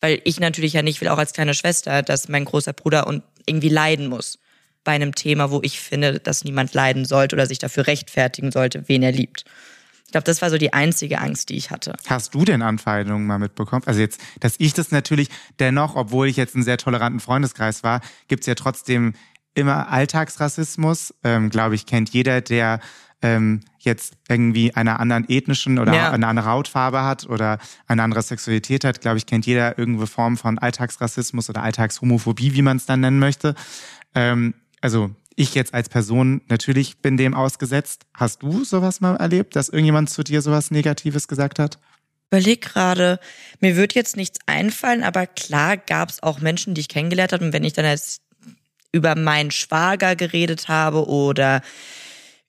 Weil 0.00 0.20
ich 0.24 0.38
natürlich 0.38 0.74
ja 0.74 0.82
nicht 0.82 1.00
will, 1.00 1.08
auch 1.08 1.18
als 1.18 1.32
kleine 1.32 1.54
Schwester, 1.54 2.02
dass 2.02 2.28
mein 2.28 2.44
großer 2.44 2.72
Bruder 2.72 3.06
und 3.06 3.22
irgendwie 3.46 3.70
leiden 3.70 4.08
muss 4.08 4.38
bei 4.84 4.92
einem 4.92 5.14
Thema, 5.14 5.50
wo 5.50 5.60
ich 5.62 5.80
finde, 5.80 6.20
dass 6.20 6.44
niemand 6.44 6.74
leiden 6.74 7.04
sollte 7.06 7.34
oder 7.34 7.46
sich 7.46 7.58
dafür 7.58 7.86
rechtfertigen 7.86 8.52
sollte, 8.52 8.86
wen 8.86 9.02
er 9.02 9.12
liebt. 9.12 9.44
Ich 10.04 10.12
glaube, 10.12 10.26
das 10.26 10.42
war 10.42 10.50
so 10.50 10.58
die 10.58 10.72
einzige 10.72 11.20
Angst, 11.20 11.48
die 11.48 11.56
ich 11.56 11.70
hatte. 11.70 11.96
Hast 12.06 12.34
du 12.34 12.44
denn 12.44 12.62
Anfeindungen 12.62 13.26
mal 13.26 13.38
mitbekommen? 13.38 13.82
Also 13.86 13.98
jetzt, 13.98 14.20
dass 14.38 14.54
ich 14.58 14.74
das 14.74 14.92
natürlich 14.92 15.28
dennoch, 15.58 15.96
obwohl 15.96 16.28
ich 16.28 16.36
jetzt 16.36 16.54
einen 16.54 16.62
sehr 16.62 16.76
toleranten 16.78 17.18
Freundeskreis 17.18 17.82
war, 17.82 18.00
gibt's 18.28 18.46
ja 18.46 18.54
trotzdem 18.54 19.14
immer 19.54 19.88
Alltagsrassismus. 19.90 21.14
Ähm, 21.24 21.50
Glaube 21.50 21.74
ich, 21.74 21.86
kennt 21.86 22.10
jeder, 22.10 22.40
der 22.40 22.80
ähm, 23.22 23.60
jetzt 23.78 24.14
irgendwie 24.28 24.74
einer 24.74 25.00
anderen 25.00 25.28
ethnischen 25.28 25.78
oder 25.78 25.94
Ja. 25.94 26.10
eine 26.10 26.26
andere 26.26 26.46
Hautfarbe 26.50 27.02
hat 27.02 27.26
oder 27.26 27.58
eine 27.86 28.02
andere 28.02 28.22
Sexualität 28.22 28.84
hat, 28.84 29.00
glaube 29.00 29.16
ich, 29.18 29.26
kennt 29.26 29.46
jeder 29.46 29.78
irgendeine 29.78 30.06
Form 30.06 30.36
von 30.36 30.58
Alltagsrassismus 30.58 31.48
oder 31.48 31.62
Alltagshomophobie, 31.62 32.52
wie 32.54 32.62
man 32.62 32.76
es 32.76 32.86
dann 32.86 33.00
nennen 33.00 33.18
möchte. 33.18 33.54
Ähm, 34.14 34.54
also 34.82 35.10
ich 35.36 35.54
jetzt 35.54 35.72
als 35.74 35.88
Person 35.88 36.42
natürlich 36.48 36.98
bin 36.98 37.16
dem 37.16 37.34
ausgesetzt. 37.34 38.02
Hast 38.14 38.42
du 38.42 38.62
sowas 38.64 39.00
mal 39.00 39.16
erlebt, 39.16 39.56
dass 39.56 39.68
irgendjemand 39.68 40.10
zu 40.10 40.22
dir 40.22 40.42
sowas 40.42 40.70
Negatives 40.70 41.26
gesagt 41.26 41.58
hat? 41.58 41.78
Überleg 42.30 42.62
gerade, 42.62 43.20
mir 43.60 43.76
wird 43.76 43.94
jetzt 43.94 44.16
nichts 44.16 44.38
einfallen, 44.46 45.02
aber 45.02 45.26
klar 45.26 45.76
gab 45.76 46.10
es 46.10 46.22
auch 46.22 46.40
Menschen, 46.40 46.74
die 46.74 46.80
ich 46.82 46.88
kennengelernt 46.88 47.32
habe. 47.32 47.44
Und 47.44 47.52
wenn 47.52 47.64
ich 47.64 47.72
dann 47.74 47.84
jetzt 47.84 48.22
über 48.94 49.16
meinen 49.16 49.50
Schwager 49.50 50.14
geredet 50.14 50.68
habe 50.68 51.08
oder 51.08 51.62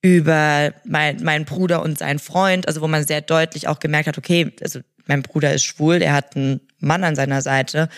über 0.01 0.73
mein, 0.85 1.23
meinen 1.23 1.45
Bruder 1.45 1.81
und 1.81 1.97
seinen 1.97 2.19
Freund, 2.19 2.67
also 2.67 2.81
wo 2.81 2.87
man 2.87 3.05
sehr 3.05 3.21
deutlich 3.21 3.67
auch 3.67 3.79
gemerkt 3.79 4.07
hat, 4.07 4.19
okay, 4.19 4.53
also 4.61 4.81
mein 5.07 5.23
Bruder 5.23 5.53
ist 5.53 5.63
schwul, 5.63 6.03
er 6.03 6.13
hat 6.13 6.35
einen 6.35 6.61
Mann 6.77 7.03
an 7.03 7.15
seiner 7.15 7.41
Seite. 7.41 7.89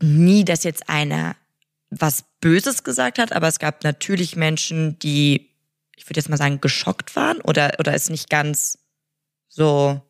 Nie, 0.00 0.46
dass 0.46 0.64
jetzt 0.64 0.88
einer 0.88 1.36
was 1.90 2.24
Böses 2.40 2.84
gesagt 2.84 3.18
hat, 3.18 3.32
aber 3.32 3.48
es 3.48 3.58
gab 3.58 3.84
natürlich 3.84 4.34
Menschen, 4.34 4.98
die, 5.00 5.50
ich 5.96 6.08
würde 6.08 6.20
jetzt 6.20 6.30
mal 6.30 6.38
sagen, 6.38 6.62
geschockt 6.62 7.14
waren 7.14 7.42
oder, 7.42 7.74
oder 7.78 7.92
es 7.92 8.08
nicht 8.08 8.30
ganz 8.30 8.78
so, 9.48 10.00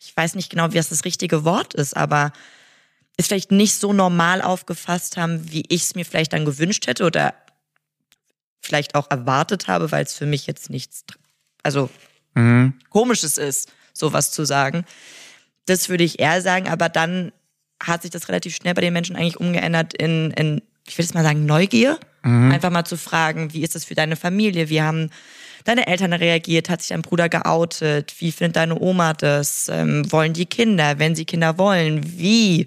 ich 0.00 0.16
weiß 0.16 0.34
nicht 0.34 0.48
genau, 0.48 0.72
wie 0.72 0.78
das 0.78 0.88
das 0.88 1.04
richtige 1.04 1.44
Wort 1.44 1.74
ist, 1.74 1.94
aber 1.94 2.32
es 3.18 3.26
vielleicht 3.26 3.50
nicht 3.50 3.74
so 3.74 3.92
normal 3.92 4.40
aufgefasst 4.40 5.16
haben, 5.16 5.52
wie 5.52 5.64
ich 5.68 5.82
es 5.82 5.94
mir 5.94 6.04
vielleicht 6.04 6.32
dann 6.32 6.44
gewünscht 6.44 6.86
hätte 6.86 7.04
oder 7.04 7.34
vielleicht 8.60 8.94
auch 8.94 9.10
erwartet 9.10 9.68
habe, 9.68 9.92
weil 9.92 10.04
es 10.04 10.14
für 10.14 10.26
mich 10.26 10.46
jetzt 10.46 10.70
nichts, 10.70 11.04
also 11.62 11.90
Mhm. 12.34 12.74
komisches 12.90 13.36
ist, 13.38 13.72
sowas 13.92 14.30
zu 14.30 14.44
sagen. 14.44 14.84
Das 15.66 15.88
würde 15.88 16.04
ich 16.04 16.20
eher 16.20 16.40
sagen, 16.40 16.68
aber 16.68 16.88
dann 16.88 17.32
hat 17.82 18.02
sich 18.02 18.10
das 18.10 18.28
relativ 18.28 18.54
schnell 18.54 18.74
bei 18.74 18.80
den 18.80 18.92
Menschen 18.92 19.16
eigentlich 19.16 19.40
umgeändert 19.40 19.94
in, 19.94 20.30
in 20.32 20.62
ich 20.86 20.94
würde 20.96 21.04
jetzt 21.04 21.14
mal 21.14 21.24
sagen, 21.24 21.44
Neugier. 21.44 21.98
Einfach 22.22 22.70
mal 22.70 22.84
zu 22.84 22.96
fragen, 22.96 23.52
wie 23.52 23.62
ist 23.62 23.74
das 23.74 23.84
für 23.84 23.94
deine 23.94 24.16
Familie? 24.16 24.68
Wie 24.68 24.82
haben 24.82 25.10
deine 25.64 25.86
Eltern 25.86 26.12
reagiert? 26.12 26.68
Hat 26.68 26.80
sich 26.82 26.88
dein 26.88 27.02
Bruder 27.02 27.28
geoutet? 27.28 28.14
Wie 28.18 28.32
findet 28.32 28.56
deine 28.56 28.78
Oma 28.78 29.14
das? 29.14 29.68
Ähm, 29.68 30.10
wollen 30.12 30.32
die 30.32 30.46
Kinder? 30.46 30.98
Wenn 30.98 31.14
sie 31.14 31.24
Kinder 31.24 31.58
wollen, 31.58 32.18
wie? 32.18 32.66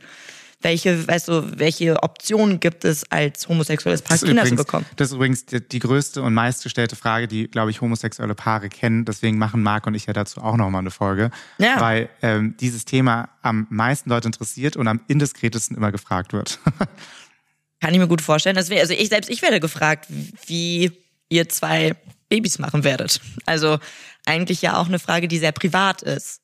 Welche, 0.62 1.08
weißt 1.08 1.28
du, 1.28 1.60
welche 1.60 2.02
Optionen 2.04 2.60
gibt 2.60 2.86
es 2.86 3.10
als 3.12 3.48
homosexuelles 3.48 4.02
Paar 4.02 4.18
Kinder 4.18 4.44
zu 4.44 4.50
übrigens, 4.50 4.66
bekommen? 4.66 4.86
das 4.96 5.10
ist 5.10 5.16
übrigens 5.16 5.46
die, 5.46 5.68
die 5.68 5.80
größte 5.80 6.22
und 6.22 6.34
meistgestellte 6.34 6.96
Frage, 6.96 7.28
die, 7.28 7.48
glaube 7.48 7.72
ich, 7.72 7.82
homosexuelle 7.82 8.36
Paare 8.36 8.70
kennen. 8.70 9.06
Deswegen 9.06 9.38
machen 9.38 9.64
Marc 9.64 9.88
und 9.88 9.96
ich 9.96 10.06
ja 10.06 10.14
dazu 10.14 10.42
auch 10.42 10.58
nochmal 10.58 10.82
eine 10.82 10.92
Folge. 10.92 11.32
Ja. 11.58 11.80
Weil 11.80 12.10
ähm, 12.22 12.56
dieses 12.60 12.86
Thema 12.86 13.30
am 13.42 13.68
meisten 13.70 14.10
Leute 14.10 14.28
interessiert 14.28 14.78
und 14.78 14.88
am 14.88 15.02
indiskretesten 15.08 15.76
immer 15.76 15.92
gefragt 15.92 16.34
wird. 16.34 16.60
Kann 17.82 17.94
ich 17.94 18.00
mir 18.00 18.08
gut 18.08 18.22
vorstellen. 18.22 18.56
Das 18.56 18.70
wär, 18.70 18.82
also 18.82 18.94
ich 18.94 19.10
selbst, 19.10 19.30
ich 19.30 19.42
werde 19.42 19.60
gefragt, 19.60 20.06
wie 20.46 20.92
ihr 21.30 21.50
zwei 21.50 21.96
Babys 22.30 22.60
machen 22.60 22.84
werdet. 22.84 23.20
Also 23.46 23.80
eigentlich 24.26 24.62
ja 24.62 24.78
auch 24.78 24.88
eine 24.88 25.00
Frage, 25.00 25.28
die 25.28 25.40
sehr 25.40 25.52
privat 25.52 26.02
ist. 26.04 26.42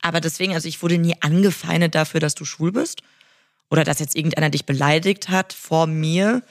Aber 0.00 0.20
deswegen, 0.20 0.54
also 0.54 0.68
ich 0.68 0.82
wurde 0.82 0.98
nie 0.98 1.14
angefeindet 1.20 1.94
dafür, 1.94 2.20
dass 2.20 2.34
du 2.34 2.44
schwul 2.44 2.72
bist. 2.72 3.02
Oder 3.72 3.84
dass 3.84 3.98
jetzt 4.00 4.14
irgendeiner 4.14 4.50
dich 4.50 4.66
beleidigt 4.66 5.30
hat 5.30 5.54
vor 5.54 5.86
mir. 5.86 6.42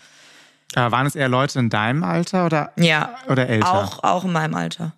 Aber 0.74 0.92
waren 0.92 1.06
es 1.06 1.16
eher 1.16 1.30
Leute 1.30 1.60
in 1.60 1.70
deinem 1.70 2.04
Alter 2.04 2.48
oder, 2.48 2.72
Ja. 2.78 3.14
oder 3.30 3.48
älter? 3.48 3.72
Auch, 3.72 4.04
auch 4.04 4.24
in 4.26 4.32
meinem 4.32 4.56
Alter. 4.56 4.94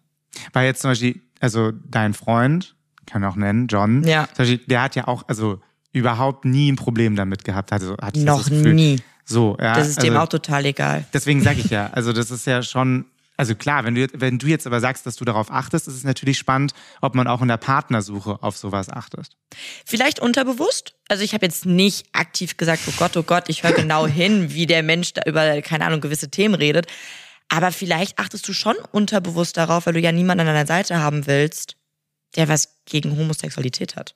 Weil 0.53 0.65
jetzt 0.65 0.81
zum 0.81 0.91
Beispiel, 0.91 1.19
also 1.41 1.71
dein 1.89 2.13
Freund, 2.13 2.75
kann 3.05 3.25
auch 3.25 3.35
nennen, 3.35 3.67
John, 3.67 4.03
Ja. 4.03 4.27
zum 4.27 4.37
Beispiel, 4.37 4.59
der 4.67 4.81
hat 4.83 4.95
ja 4.95 5.07
auch, 5.09 5.23
also 5.27 5.59
überhaupt 5.91 6.45
nie 6.45 6.71
ein 6.71 6.77
Problem 6.77 7.17
damit 7.17 7.43
gehabt. 7.43 7.73
Also, 7.73 7.97
hatte 8.01 8.21
Noch 8.21 8.49
nie. 8.49 9.01
So, 9.25 9.57
ja. 9.59 9.75
Das 9.75 9.89
ist 9.89 9.97
also, 9.97 10.09
dem 10.09 10.17
auch 10.17 10.29
total 10.29 10.65
egal. 10.65 11.05
Deswegen 11.13 11.41
sage 11.41 11.59
ich 11.59 11.69
ja, 11.69 11.89
also 11.91 12.13
das 12.13 12.31
ist 12.31 12.45
ja 12.47 12.63
schon, 12.63 13.05
also 13.37 13.55
klar, 13.55 13.83
wenn 13.83 13.95
du, 13.95 14.01
jetzt- 14.01 14.19
wenn 14.21 14.37
du 14.39 14.47
jetzt 14.47 14.67
aber 14.67 14.79
sagst, 14.79 15.05
dass 15.05 15.15
du 15.15 15.25
darauf 15.25 15.49
achtest, 15.51 15.87
ist 15.87 15.95
es 15.95 16.03
natürlich 16.03 16.37
spannend, 16.37 16.73
ob 17.01 17.15
man 17.15 17.27
auch 17.27 17.41
in 17.41 17.47
der 17.47 17.57
Partnersuche 17.57 18.41
auf 18.43 18.57
sowas 18.57 18.89
achtet. 18.89 19.29
Vielleicht 19.85 20.19
unterbewusst. 20.19 20.93
Also 21.09 21.23
ich 21.23 21.33
habe 21.33 21.45
jetzt 21.45 21.65
nicht 21.65 22.05
aktiv 22.13 22.57
gesagt, 22.57 22.81
oh 22.87 22.93
Gott, 22.97 23.17
oh 23.17 23.23
Gott, 23.23 23.45
ich 23.49 23.63
höre 23.63 23.73
genau 23.73 24.05
hin, 24.07 24.53
wie 24.53 24.65
der 24.67 24.83
Mensch 24.83 25.13
da 25.13 25.23
über, 25.25 25.61
keine 25.61 25.85
Ahnung, 25.85 26.01
gewisse 26.01 26.29
Themen 26.29 26.55
redet. 26.55 26.87
Aber 27.49 27.71
vielleicht 27.71 28.19
achtest 28.19 28.47
du 28.47 28.53
schon 28.53 28.75
unterbewusst 28.91 29.57
darauf, 29.57 29.85
weil 29.85 29.93
du 29.93 29.99
ja 29.99 30.11
niemanden 30.11 30.41
an 30.47 30.53
deiner 30.53 30.65
Seite 30.67 30.99
haben 30.99 31.27
willst, 31.27 31.75
der 32.35 32.47
was 32.47 32.77
gegen 32.85 33.17
Homosexualität 33.17 33.95
hat. 33.95 34.15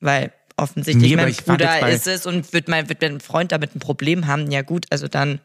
Weil 0.00 0.32
offensichtlich 0.56 1.10
Nee, 1.10 1.16
mein 1.16 1.34
Bruder 1.34 1.88
ist 1.88 2.06
es 2.06 2.26
und 2.26 2.52
wird 2.52 2.68
mein, 2.68 2.88
wird 2.88 3.02
mein 3.02 3.20
Freund 3.20 3.52
damit 3.52 3.74
ein 3.76 3.78
Problem 3.80 4.26
haben. 4.26 4.50
Ja 4.50 4.62
gut, 4.62 4.86
also 4.90 5.08
dann 5.08 5.40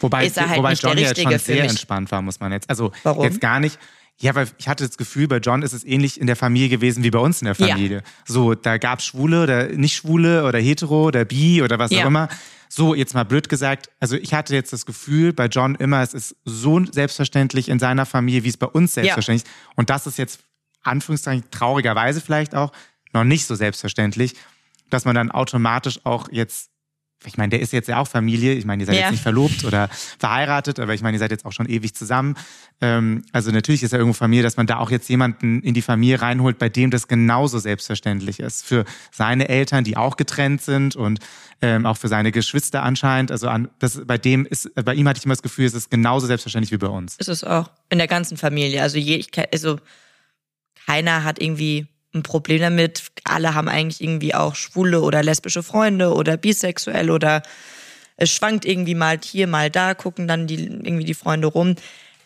Wobei, 0.00 0.26
Ist 0.26 0.36
er 0.36 0.48
halt 0.48 0.58
wobei 0.58 0.70
nicht 0.70 0.82
der 0.82 0.90
John 0.90 0.98
ja 0.98 1.02
jetzt 1.04 1.10
Richtige 1.18 1.30
schon 1.32 1.38
für 1.40 1.44
sehr 1.46 1.62
mich. 1.62 1.70
entspannt 1.72 2.10
war, 2.10 2.22
muss 2.22 2.40
man 2.40 2.52
jetzt. 2.52 2.68
Also 2.70 2.92
Warum? 3.02 3.24
jetzt 3.24 3.40
gar 3.40 3.60
nicht. 3.60 3.78
Ja, 4.18 4.34
weil 4.34 4.48
ich 4.58 4.68
hatte 4.68 4.86
das 4.86 4.98
Gefühl, 4.98 5.28
bei 5.28 5.38
John 5.38 5.62
ist 5.62 5.72
es 5.72 5.82
ähnlich 5.84 6.20
in 6.20 6.26
der 6.26 6.36
Familie 6.36 6.68
gewesen 6.68 7.02
wie 7.02 7.10
bei 7.10 7.18
uns 7.18 7.40
in 7.40 7.46
der 7.46 7.54
Ja. 7.56 7.68
Familie. 7.68 8.02
So, 8.26 8.54
da 8.54 8.76
gab's 8.76 9.04
Schwule 9.06 9.42
oder 9.42 9.68
nicht 9.68 9.94
Schwule 9.94 10.44
oder 10.44 10.58
Hetero 10.58 11.06
oder 11.06 11.24
Bi 11.24 11.62
oder 11.62 11.78
was 11.78 11.90
Ja. 11.90 12.02
auch 12.02 12.06
immer. 12.06 12.28
So, 12.68 12.94
jetzt 12.94 13.14
mal 13.14 13.24
blöd 13.24 13.48
gesagt, 13.48 13.88
also 13.98 14.16
ich 14.16 14.34
hatte 14.34 14.54
jetzt 14.54 14.72
das 14.74 14.84
Gefühl 14.84 15.32
bei 15.32 15.46
John 15.46 15.74
immer, 15.74 16.02
es 16.02 16.12
ist 16.14 16.36
so 16.44 16.84
selbstverständlich 16.84 17.68
in 17.70 17.78
seiner 17.78 18.04
Familie, 18.04 18.44
wie 18.44 18.48
es 18.50 18.58
bei 18.58 18.66
uns 18.66 18.94
selbstverständlich 18.94 19.44
ist. 19.50 19.52
Und 19.76 19.88
das 19.90 20.06
ist 20.06 20.18
jetzt, 20.18 20.40
Anführungszeichen, 20.82 21.44
traurigerweise 21.50 22.20
vielleicht 22.20 22.54
auch, 22.54 22.72
noch 23.12 23.24
nicht 23.24 23.46
so 23.46 23.54
selbstverständlich, 23.56 24.34
dass 24.90 25.04
man 25.04 25.14
dann 25.14 25.30
automatisch 25.30 26.00
auch 26.04 26.28
jetzt, 26.30 26.70
ich 27.26 27.36
meine, 27.36 27.50
der 27.50 27.60
ist 27.60 27.72
jetzt 27.74 27.86
ja 27.86 27.98
auch 27.98 28.08
Familie, 28.08 28.54
ich 28.54 28.64
meine, 28.64 28.82
ihr 28.82 28.86
seid 28.86 28.94
Ja. 28.96 29.02
jetzt 29.02 29.10
nicht 29.10 29.22
verlobt 29.22 29.64
oder 29.64 29.88
verheiratet, 30.18 30.80
aber 30.80 30.94
ich 30.94 31.02
meine, 31.02 31.16
ihr 31.16 31.18
seid 31.18 31.30
jetzt 31.30 31.44
auch 31.44 31.52
schon 31.52 31.68
ewig 31.68 31.94
zusammen. 31.94 32.34
Ähm, 32.80 33.24
also 33.32 33.50
natürlich 33.50 33.82
ist 33.82 33.92
ja 33.92 33.98
irgendwo 33.98 34.16
Familie, 34.16 34.42
dass 34.42 34.56
man 34.56 34.66
da 34.66 34.78
auch 34.78 34.90
jetzt 34.90 35.06
jemanden 35.10 35.60
in 35.60 35.74
die 35.74 35.82
Familie 35.82 36.22
reinholt, 36.22 36.58
bei 36.58 36.70
dem 36.70 36.90
das 36.90 37.08
genauso 37.08 37.58
selbstverständlich 37.58 38.40
ist. 38.40 38.64
Für 38.64 38.86
seine 39.12 39.50
Eltern, 39.50 39.84
die 39.84 39.98
auch 39.98 40.16
getrennt 40.16 40.62
sind 40.62 40.96
und 40.96 41.18
ähm, 41.60 41.84
auch 41.84 41.98
für 41.98 42.08
seine 42.08 42.32
Geschwister 42.32 42.82
anscheinend. 42.82 43.30
Also 43.30 43.48
an, 43.48 43.68
das, 43.80 44.00
bei 44.06 44.16
dem 44.16 44.46
ist, 44.46 44.70
bei 44.82 44.94
ihm 44.94 45.06
hatte 45.06 45.18
ich 45.18 45.26
immer 45.26 45.34
das 45.34 45.42
Gefühl, 45.42 45.66
es 45.66 45.74
ist 45.74 45.90
genauso 45.90 46.26
selbstverständlich 46.26 46.72
wie 46.72 46.78
bei 46.78 46.86
uns. 46.88 47.16
ist 47.16 47.28
es 47.28 47.44
auch 47.44 47.70
in 47.90 47.98
der 47.98 48.08
ganzen 48.08 48.38
Familie. 48.38 48.80
Also, 48.80 48.96
je, 48.96 49.16
ich, 49.16 49.28
also 49.52 49.78
keiner 50.86 51.22
hat 51.24 51.38
irgendwie 51.40 51.86
ein 52.14 52.22
Problem 52.22 52.60
damit. 52.60 53.10
Alle 53.24 53.54
haben 53.54 53.68
eigentlich 53.68 54.00
irgendwie 54.00 54.34
auch 54.34 54.54
schwule 54.54 55.00
oder 55.00 55.22
lesbische 55.22 55.62
Freunde 55.62 56.14
oder 56.14 56.36
bisexuell 56.36 57.10
oder 57.10 57.42
es 58.16 58.30
schwankt 58.30 58.64
irgendwie 58.64 58.94
mal 58.94 59.18
hier, 59.22 59.46
mal 59.46 59.70
da, 59.70 59.94
gucken 59.94 60.28
dann 60.28 60.46
die, 60.46 60.64
irgendwie 60.64 61.04
die 61.04 61.14
Freunde 61.14 61.46
rum. 61.46 61.76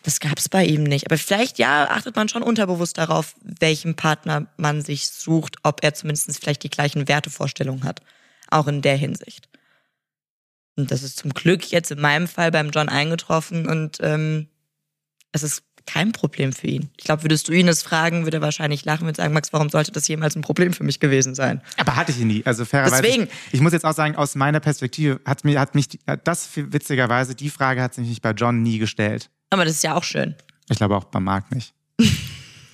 Das 0.03 0.19
gab 0.19 0.37
es 0.37 0.49
bei 0.49 0.65
ihm 0.65 0.83
nicht. 0.83 1.07
Aber 1.07 1.17
vielleicht, 1.17 1.57
ja, 1.57 1.89
achtet 1.89 2.15
man 2.15 2.29
schon 2.29 2.43
unterbewusst 2.43 2.97
darauf, 2.97 3.33
welchen 3.41 3.95
Partner 3.95 4.45
man 4.57 4.81
sich 4.81 5.07
sucht, 5.07 5.57
ob 5.63 5.83
er 5.83 5.93
zumindest 5.93 6.37
vielleicht 6.39 6.63
die 6.63 6.69
gleichen 6.69 7.07
Wertevorstellungen 7.07 7.85
hat. 7.85 8.01
Auch 8.49 8.67
in 8.67 8.81
der 8.81 8.97
Hinsicht. 8.97 9.49
Und 10.75 10.91
das 10.91 11.01
ist 11.01 11.17
zum 11.17 11.33
Glück 11.33 11.71
jetzt 11.71 11.91
in 11.91 12.01
meinem 12.01 12.27
Fall 12.27 12.51
beim 12.51 12.69
John 12.69 12.89
eingetroffen 12.89 13.67
und 13.67 13.97
ähm, 14.01 14.49
es 15.31 15.41
ist 15.43 15.63
kein 15.85 16.11
Problem 16.11 16.51
für 16.51 16.67
ihn. 16.67 16.89
Ich 16.97 17.05
glaube, 17.05 17.23
würdest 17.23 17.47
du 17.47 17.53
ihn 17.53 17.67
das 17.67 17.83
fragen, 17.83 18.23
würde 18.23 18.37
er 18.37 18.41
wahrscheinlich 18.41 18.85
lachen 18.85 19.07
und 19.07 19.15
sagen, 19.15 19.33
Max, 19.33 19.53
warum 19.53 19.69
sollte 19.69 19.91
das 19.91 20.07
jemals 20.07 20.35
ein 20.35 20.41
Problem 20.41 20.73
für 20.73 20.83
mich 20.83 20.99
gewesen 20.99 21.35
sein? 21.35 21.61
Aber 21.77 21.95
hatte 21.95 22.11
ich 22.11 22.19
ihn 22.19 22.27
nie. 22.27 22.41
Also 22.45 22.65
fairerweise. 22.65 23.01
Deswegen. 23.01 23.23
Ich, 23.47 23.55
ich 23.55 23.61
muss 23.61 23.73
jetzt 23.73 23.85
auch 23.85 23.93
sagen, 23.93 24.15
aus 24.15 24.35
meiner 24.35 24.59
Perspektive 24.59 25.19
hat 25.25 25.43
mir, 25.43 25.59
hat 25.59 25.75
mich, 25.75 25.99
das 26.23 26.49
witzigerweise, 26.55 27.35
die 27.35 27.49
Frage 27.49 27.81
hat 27.81 27.93
sich 27.93 28.07
mich 28.07 28.21
bei 28.21 28.31
John 28.31 28.61
nie 28.63 28.79
gestellt. 28.79 29.29
Aber 29.51 29.65
das 29.65 29.75
ist 29.75 29.83
ja 29.83 29.95
auch 29.95 30.03
schön. 30.03 30.35
Ich 30.69 30.77
glaube 30.77 30.95
auch 30.95 31.05
bei 31.05 31.19
Marc 31.19 31.53
nicht. 31.53 31.73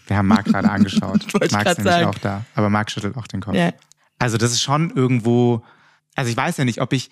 Wir 0.07 0.17
haben 0.17 0.27
Marc 0.27 0.45
gerade 0.45 0.69
angeschaut. 0.71 1.25
Marc 1.51 1.67
ist 1.67 1.77
nämlich 1.79 2.05
auch 2.05 2.17
da. 2.17 2.45
Aber 2.55 2.69
Marc 2.69 2.91
schüttelt 2.91 3.15
auch 3.17 3.27
den 3.27 3.41
Kopf. 3.41 3.55
Ja. 3.55 3.73
Also 4.19 4.37
das 4.37 4.51
ist 4.51 4.61
schon 4.61 4.91
irgendwo, 4.91 5.63
also 6.15 6.29
ich 6.29 6.37
weiß 6.37 6.57
ja 6.57 6.65
nicht, 6.65 6.79
ob 6.81 6.93
ich, 6.93 7.09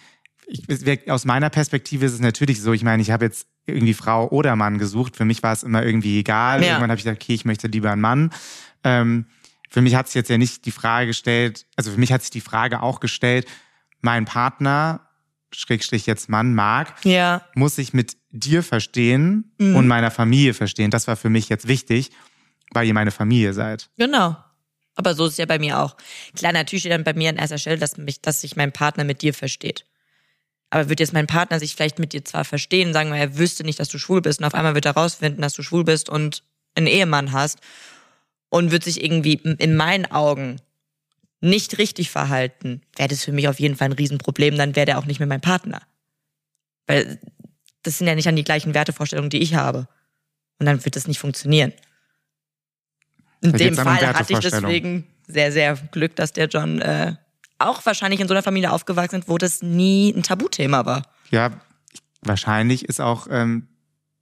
ich 0.48 1.12
aus 1.12 1.26
meiner 1.26 1.50
Perspektive 1.50 2.06
ist 2.06 2.14
es 2.14 2.20
natürlich 2.20 2.62
so, 2.62 2.72
ich 2.72 2.84
meine, 2.84 3.02
ich 3.02 3.12
habe 3.12 3.26
jetzt 3.26 3.48
irgendwie 3.74 3.94
Frau 3.94 4.28
oder 4.30 4.56
Mann 4.56 4.78
gesucht. 4.78 5.16
Für 5.16 5.26
mich 5.26 5.44
war 5.44 5.54
es 5.54 5.64
immer 5.64 5.84
irgendwie 5.86 6.20
egal. 6.20 6.62
Ja. 6.62 6.70
Irgendwann 6.70 6.92
habe 6.92 7.00
ich 7.00 7.04
gesagt, 7.06 7.22
okay, 7.24 7.34
ich 7.34 7.46
möchte 7.46 7.68
lieber 7.68 7.92
einen 7.92 8.02
Mann. 8.02 8.32
Ähm, 8.84 9.26
für 9.70 9.82
mich 9.82 9.96
hat 9.96 10.08
sich 10.08 10.16
jetzt 10.16 10.30
ja 10.30 10.38
nicht 10.38 10.66
die 10.66 10.72
Frage 10.72 11.08
gestellt, 11.08 11.66
also 11.76 11.92
für 11.92 12.00
mich 12.00 12.12
hat 12.12 12.22
sich 12.22 12.32
die 12.32 12.42
Frage 12.42 12.82
auch 12.82 13.00
gestellt, 13.00 13.46
mein 14.02 14.26
Partner, 14.26 15.02
Schrägstrich 15.52 16.06
jetzt 16.06 16.30
Mann, 16.30 16.54
Marc, 16.56 17.04
Ja. 17.06 17.44
muss 17.56 17.78
ich 17.78 17.94
mit 17.94 18.18
dir 18.32 18.64
verstehen 18.64 19.52
Mhm. 19.58 19.76
und 19.76 19.88
meiner 19.88 20.12
Familie 20.12 20.54
verstehen. 20.54 20.92
Das 20.92 21.08
war 21.08 21.16
für 21.16 21.30
mich 21.30 21.50
jetzt 21.50 21.68
wichtig, 21.68 22.12
weil 22.72 22.88
ihr 22.88 22.94
meine 22.94 23.12
Familie 23.12 23.54
seid. 23.54 23.90
Genau. 23.98 24.38
Aber 24.96 25.14
so 25.16 25.26
ist 25.26 25.34
es 25.34 25.38
ja 25.38 25.46
bei 25.46 25.60
mir 25.60 25.80
auch. 25.80 25.96
Klar, 26.36 26.52
natürlich 26.52 26.82
steht 26.84 26.92
dann 26.92 27.04
bei 27.04 27.14
mir 27.14 27.30
an 27.30 27.38
erster 27.38 27.58
Stelle, 27.58 27.78
dass, 27.78 27.98
mich, 27.98 28.22
dass 28.22 28.42
sich 28.42 28.56
mein 28.56 28.72
Partner 28.72 29.04
mit 29.06 29.22
dir 29.22 29.34
versteht. 29.34 29.86
Aber 30.70 30.90
wird 30.90 31.00
jetzt 31.00 31.14
mein 31.14 31.28
Partner 31.28 31.60
sich 31.60 31.76
vielleicht 31.76 32.00
mit 32.00 32.14
dir 32.14 32.24
zwar 32.24 32.46
verstehen, 32.46 32.94
sagen 32.94 33.10
wir, 33.12 33.18
er 33.18 33.38
wüsste 33.38 33.64
nicht, 33.64 33.80
dass 33.80 33.90
du 33.90 33.98
schwul 33.98 34.22
bist 34.22 34.40
und 34.40 34.46
auf 34.46 34.54
einmal 34.54 34.76
wird 34.76 34.86
er 34.86 34.92
rausfinden, 34.94 35.42
dass 35.42 35.54
du 35.54 35.64
schwul 35.64 35.84
bist 35.84 36.10
und 36.10 36.44
einen 36.76 36.88
Ehemann 36.88 37.32
hast 37.32 37.60
und 38.50 38.72
wird 38.72 38.84
sich 38.84 39.04
irgendwie 39.04 39.34
in 39.34 39.76
meinen 39.76 40.06
Augen 40.06 40.62
nicht 41.42 41.78
richtig 41.78 42.10
verhalten, 42.10 42.82
wäre 42.98 43.10
das 43.10 43.24
für 43.24 43.32
mich 43.32 43.48
auf 43.48 43.60
jeden 43.60 43.76
Fall 43.76 43.90
ein 43.90 43.94
Riesenproblem, 43.94 44.58
dann 44.58 44.76
wäre 44.76 44.86
der 44.86 45.00
auch 45.00 45.06
nicht 45.06 45.20
mehr 45.20 45.28
mein 45.28 45.42
Partner. 45.42 45.82
Weil 46.86 47.20
das 47.84 47.98
sind 47.98 48.08
ja 48.08 48.16
nicht 48.16 48.28
an 48.28 48.36
die 48.36 48.44
gleichen 48.44 48.74
Wertevorstellungen, 48.74 49.30
die 49.30 49.42
ich 49.42 49.56
habe. 49.56 49.88
Und 50.60 50.66
dann 50.66 50.84
wird 50.84 50.96
das 50.96 51.08
nicht 51.08 51.20
funktionieren. 51.20 51.72
In 53.42 53.54
Da 53.54 53.58
dem 53.58 53.76
Fall 53.76 54.14
hatte 54.14 54.34
ich 54.34 54.40
deswegen 54.40 55.08
sehr, 55.28 55.52
sehr 55.52 55.76
Glück, 55.92 56.16
dass 56.18 56.34
der 56.34 56.48
John 56.48 56.82
äh, 56.82 57.16
auch 57.60 57.86
wahrscheinlich 57.86 58.20
in 58.20 58.28
so 58.28 58.34
einer 58.34 58.44
Familie 58.44 58.72
aufgewachsen 58.72 59.20
ist, 59.20 59.30
wo 59.30 59.38
das 59.38 59.62
nie 59.62 60.14
ein 60.16 60.24
Tabuthema 60.24 60.86
war. 60.86 61.04
Ja, 61.30 61.52
wahrscheinlich 62.22 62.86
ist 62.86 63.02
auch 63.02 63.28
ähm, 63.30 63.68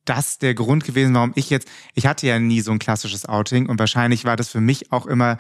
das 0.06 0.40
der 0.40 0.54
Grund 0.54 0.84
gewesen, 0.84 1.14
warum 1.14 1.32
ich 1.36 1.50
jetzt, 1.50 1.68
ich 1.94 2.06
hatte 2.08 2.28
ja 2.28 2.40
nie 2.40 2.62
so 2.62 2.72
ein 2.72 2.80
klassisches 2.80 3.26
Outing 3.26 3.68
und 3.68 3.80
wahrscheinlich 3.80 4.26
war 4.26 4.36
das 4.36 4.50
für 4.50 4.62
mich 4.62 4.92
auch 4.92 5.06
immer, 5.06 5.38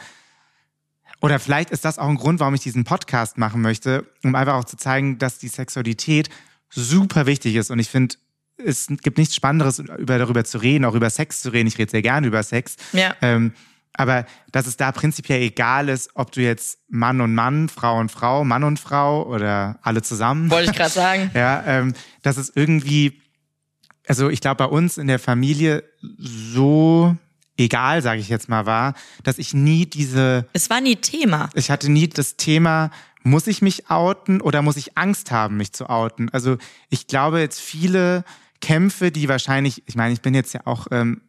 oder 1.19 1.39
vielleicht 1.39 1.71
ist 1.71 1.83
das 1.85 1.97
auch 1.97 2.09
ein 2.09 2.17
Grund, 2.17 2.39
warum 2.39 2.53
ich 2.53 2.61
diesen 2.61 2.83
Podcast 2.83 3.37
machen 3.37 3.61
möchte, 3.61 4.05
um 4.23 4.35
einfach 4.35 4.55
auch 4.55 4.65
zu 4.65 4.77
zeigen, 4.77 5.17
dass 5.17 5.39
die 5.39 5.47
Sexualität 5.47 6.29
super 6.69 7.25
wichtig 7.25 7.55
ist 7.55 7.71
und 7.71 7.79
ich 7.79 7.89
finde, 7.89 8.15
es 8.57 8.87
gibt 8.87 9.17
nichts 9.17 9.35
Spannenderes, 9.35 9.79
über, 9.79 10.17
darüber 10.17 10.43
zu 10.43 10.57
reden, 10.57 10.85
auch 10.85 10.95
über 10.95 11.09
Sex 11.09 11.41
zu 11.41 11.49
reden. 11.49 11.67
Ich 11.67 11.77
rede 11.77 11.91
sehr 11.91 12.01
gerne 12.01 12.25
über 12.25 12.41
Sex. 12.41 12.75
Ja. 12.91 13.15
Ähm, 13.21 13.53
aber 13.97 14.25
dass 14.51 14.67
es 14.67 14.77
da 14.77 14.91
prinzipiell 14.91 15.41
egal 15.41 15.89
ist, 15.89 16.11
ob 16.13 16.31
du 16.31 16.41
jetzt 16.41 16.79
Mann 16.87 17.19
und 17.19 17.33
Mann, 17.35 17.67
Frau 17.67 17.99
und 17.99 18.11
Frau, 18.11 18.43
Mann 18.43 18.63
und 18.63 18.79
Frau 18.79 19.25
oder 19.27 19.79
alle 19.81 20.01
zusammen. 20.01 20.49
Wollte 20.49 20.71
ich 20.71 20.77
gerade 20.77 20.91
sagen. 20.91 21.31
Ja, 21.33 21.63
ähm, 21.65 21.93
dass 22.21 22.37
es 22.37 22.51
irgendwie, 22.55 23.21
also 24.07 24.29
ich 24.29 24.39
glaube, 24.41 24.57
bei 24.57 24.65
uns 24.65 24.97
in 24.97 25.07
der 25.07 25.19
Familie 25.19 25.83
so 26.19 27.15
egal, 27.57 28.01
sage 28.01 28.21
ich 28.21 28.29
jetzt 28.29 28.49
mal, 28.49 28.65
war, 28.65 28.93
dass 29.23 29.37
ich 29.37 29.53
nie 29.53 29.85
diese, 29.85 30.47
Es 30.53 30.69
war 30.69 30.79
nie 30.79 30.95
Thema. 30.95 31.49
ich 31.55 31.71
hatte 31.71 31.91
nie 31.91 32.07
das 32.07 32.37
Thema, 32.37 32.91
muss 33.23 33.47
ich 33.47 33.61
mich 33.61 33.89
outen 33.89 34.41
oder 34.41 34.61
muss 34.61 34.77
ich 34.77 34.97
Angst 34.97 35.31
haben, 35.31 35.57
mich 35.57 35.73
zu 35.73 35.89
outen? 35.89 36.29
Also 36.29 36.57
ich 36.89 37.07
glaube 37.07 37.39
jetzt 37.39 37.59
viele 37.59 38.23
Kämpfe, 38.61 39.11
die 39.11 39.27
wahrscheinlich, 39.27 39.83
ich 39.87 39.95
meine, 39.95 40.13
ich 40.13 40.21
bin 40.21 40.33
jetzt 40.33 40.53
ja 40.53 40.61
auch 40.65 40.87
ähm, 40.91 41.21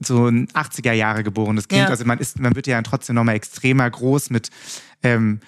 so 0.00 0.26
ein 0.26 0.48
80er 0.48 0.92
Jahre 0.92 1.22
geborenes 1.24 1.68
Kind, 1.68 1.82
Ja. 1.82 1.88
also 1.88 2.04
man 2.04 2.18
ist, 2.18 2.38
man 2.40 2.54
wird 2.56 2.66
ja 2.66 2.76
dann 2.76 2.84
trotzdem 2.84 3.14
nochmal 3.14 3.36
extremer 3.36 3.88
groß 3.88 4.30
mit, 4.30 4.50
ähm, 5.02 5.40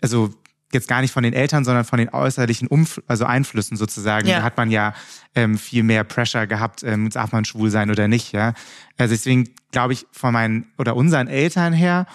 also 0.00 0.32
jetzt 0.72 0.86
gar 0.88 1.00
nicht 1.00 1.12
von 1.12 1.22
den 1.24 1.32
Eltern, 1.32 1.64
sondern 1.64 1.84
von 1.84 1.98
den 1.98 2.10
äußerlichen 2.10 2.68
Umf 2.68 3.00
also 3.08 3.24
Einflüssen 3.24 3.76
sozusagen. 3.76 4.28
Ja. 4.28 4.38
Da 4.38 4.42
hat 4.44 4.56
man 4.56 4.70
ja 4.70 4.94
ähm, 5.34 5.58
viel 5.58 5.82
mehr 5.82 6.04
Pressure 6.04 6.46
gehabt, 6.46 6.82
ähm, 6.84 7.10
darf 7.10 7.32
man 7.32 7.44
schwul 7.44 7.70
sein 7.70 7.90
oder 7.90 8.06
nicht, 8.08 8.32
ja. 8.32 8.54
Also 8.96 9.12
deswegen 9.14 9.50
glaube 9.72 9.92
ich 9.94 10.06
von 10.12 10.32
meinen 10.32 10.72
oder 10.78 10.94
unseren 10.96 11.26
Eltern 11.28 11.72
her, 11.72 12.06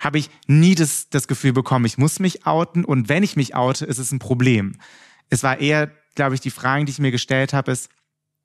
habe 0.00 0.18
ich 0.18 0.30
nie 0.46 0.74
das, 0.74 1.08
das 1.10 1.28
Gefühl 1.28 1.52
bekommen, 1.52 1.84
ich 1.84 1.98
muss 1.98 2.18
mich 2.20 2.46
outen 2.46 2.84
und 2.84 3.08
wenn 3.08 3.22
ich 3.22 3.36
mich 3.36 3.54
oute, 3.54 3.84
ist 3.86 3.98
es 3.98 4.12
ein 4.12 4.18
Problem. 4.20 4.76
Es 5.30 5.42
war 5.42 5.58
eher, 5.58 5.90
glaube 6.14 6.34
ich, 6.34 6.40
die 6.40 6.50
Fragen, 6.50 6.86
die 6.86 6.92
ich 6.92 6.98
mir 6.98 7.10
gestellt 7.10 7.52
habe, 7.52 7.72
ist, 7.72 7.88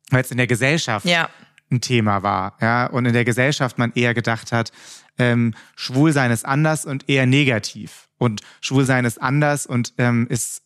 weil 0.10 0.22
es 0.22 0.32
in 0.32 0.38
der 0.38 0.48
Gesellschaft 0.48 1.06
Ja. 1.06 1.30
Ein 1.72 1.82
Thema 1.82 2.24
war, 2.24 2.58
ja, 2.62 2.88
und 2.88 3.06
in 3.06 3.14
der 3.14 3.26
Gesellschaft 3.26 3.78
man 3.78 3.92
eher 3.94 4.14
gedacht 4.14 4.52
hat, 4.52 4.72
ähm, 5.18 5.54
Schwulsein 5.76 6.32
ist 6.32 6.46
anders 6.46 6.86
und 6.86 7.08
eher 7.10 7.26
negativ 7.26 8.08
und 8.18 8.42
Schwulsein 8.62 9.06
ist 9.06 9.22
anders 9.22 9.66
und 9.66 9.94
ähm, 9.98 10.26
ist 10.30 10.62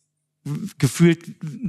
gefühlt 0.78 1.24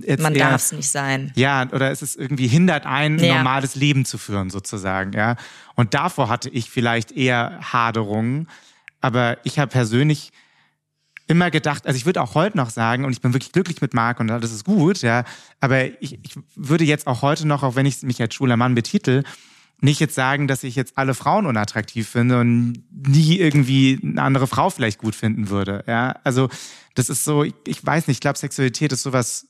jetzt 0.05 0.21
Man 0.21 0.33
darf 0.33 0.55
es 0.61 0.71
nicht 0.73 0.89
sein. 0.89 1.31
ja, 1.35 1.65
oder 1.71 1.91
es 1.91 2.01
ist 2.01 2.15
irgendwie 2.17 2.47
hindert 2.47 2.85
ein, 2.85 3.17
ein 3.19 3.23
Ja. 3.23 3.35
normales 3.37 3.75
Leben 3.75 4.03
zu 4.05 4.17
führen, 4.17 4.49
sozusagen, 4.49 5.13
ja. 5.13 5.35
Und 5.75 5.93
davor 5.93 6.27
hatte 6.29 6.49
ich 6.49 6.69
vielleicht 6.69 7.11
eher 7.13 7.59
Haderungen. 7.71 8.47
Aber 9.01 9.37
ich 9.43 9.59
habe 9.59 9.71
persönlich 9.71 10.31
immer 11.27 11.51
gedacht, 11.51 11.87
also 11.87 11.97
ich 11.97 12.05
würde 12.05 12.21
auch 12.21 12.35
heute 12.35 12.57
noch 12.57 12.69
sagen, 12.69 13.05
und 13.05 13.11
ich 13.11 13.21
bin 13.21 13.33
wirklich 13.33 13.51
glücklich 13.51 13.81
mit 13.81 13.93
Marc 13.93 14.19
und 14.19 14.27
das 14.27 14.51
ist 14.51 14.65
gut, 14.65 15.01
ja, 15.01 15.23
aber 15.59 15.85
ich, 16.01 16.19
ich 16.23 16.35
würde 16.55 16.83
jetzt 16.83 17.07
auch 17.07 17.21
heute 17.21 17.47
noch, 17.47 17.63
auch 17.63 17.75
wenn 17.75 17.85
ich 17.85 18.03
mich 18.03 18.21
als 18.21 18.35
schwuler 18.35 18.57
Mann 18.57 18.75
betitel, 18.75 19.23
nicht 19.81 19.99
jetzt 19.99 20.15
sagen, 20.15 20.47
dass 20.47 20.63
ich 20.63 20.75
jetzt 20.75 20.97
alle 20.97 21.13
Frauen 21.13 21.45
unattraktiv 21.45 22.07
finde 22.07 22.39
und 22.39 22.83
nie 22.91 23.37
irgendwie 23.37 23.99
eine 24.01 24.21
andere 24.21 24.47
Frau 24.47 24.69
vielleicht 24.69 24.99
gut 24.99 25.15
finden 25.15 25.49
würde. 25.49 25.83
Ja, 25.87 26.15
also 26.23 26.49
das 26.93 27.09
ist 27.09 27.23
so, 27.23 27.43
ich, 27.43 27.53
ich 27.67 27.85
weiß 27.85 28.07
nicht, 28.07 28.17
ich 28.17 28.21
glaube, 28.21 28.37
Sexualität 28.37 28.93
ist 28.93 29.03
sowas 29.03 29.47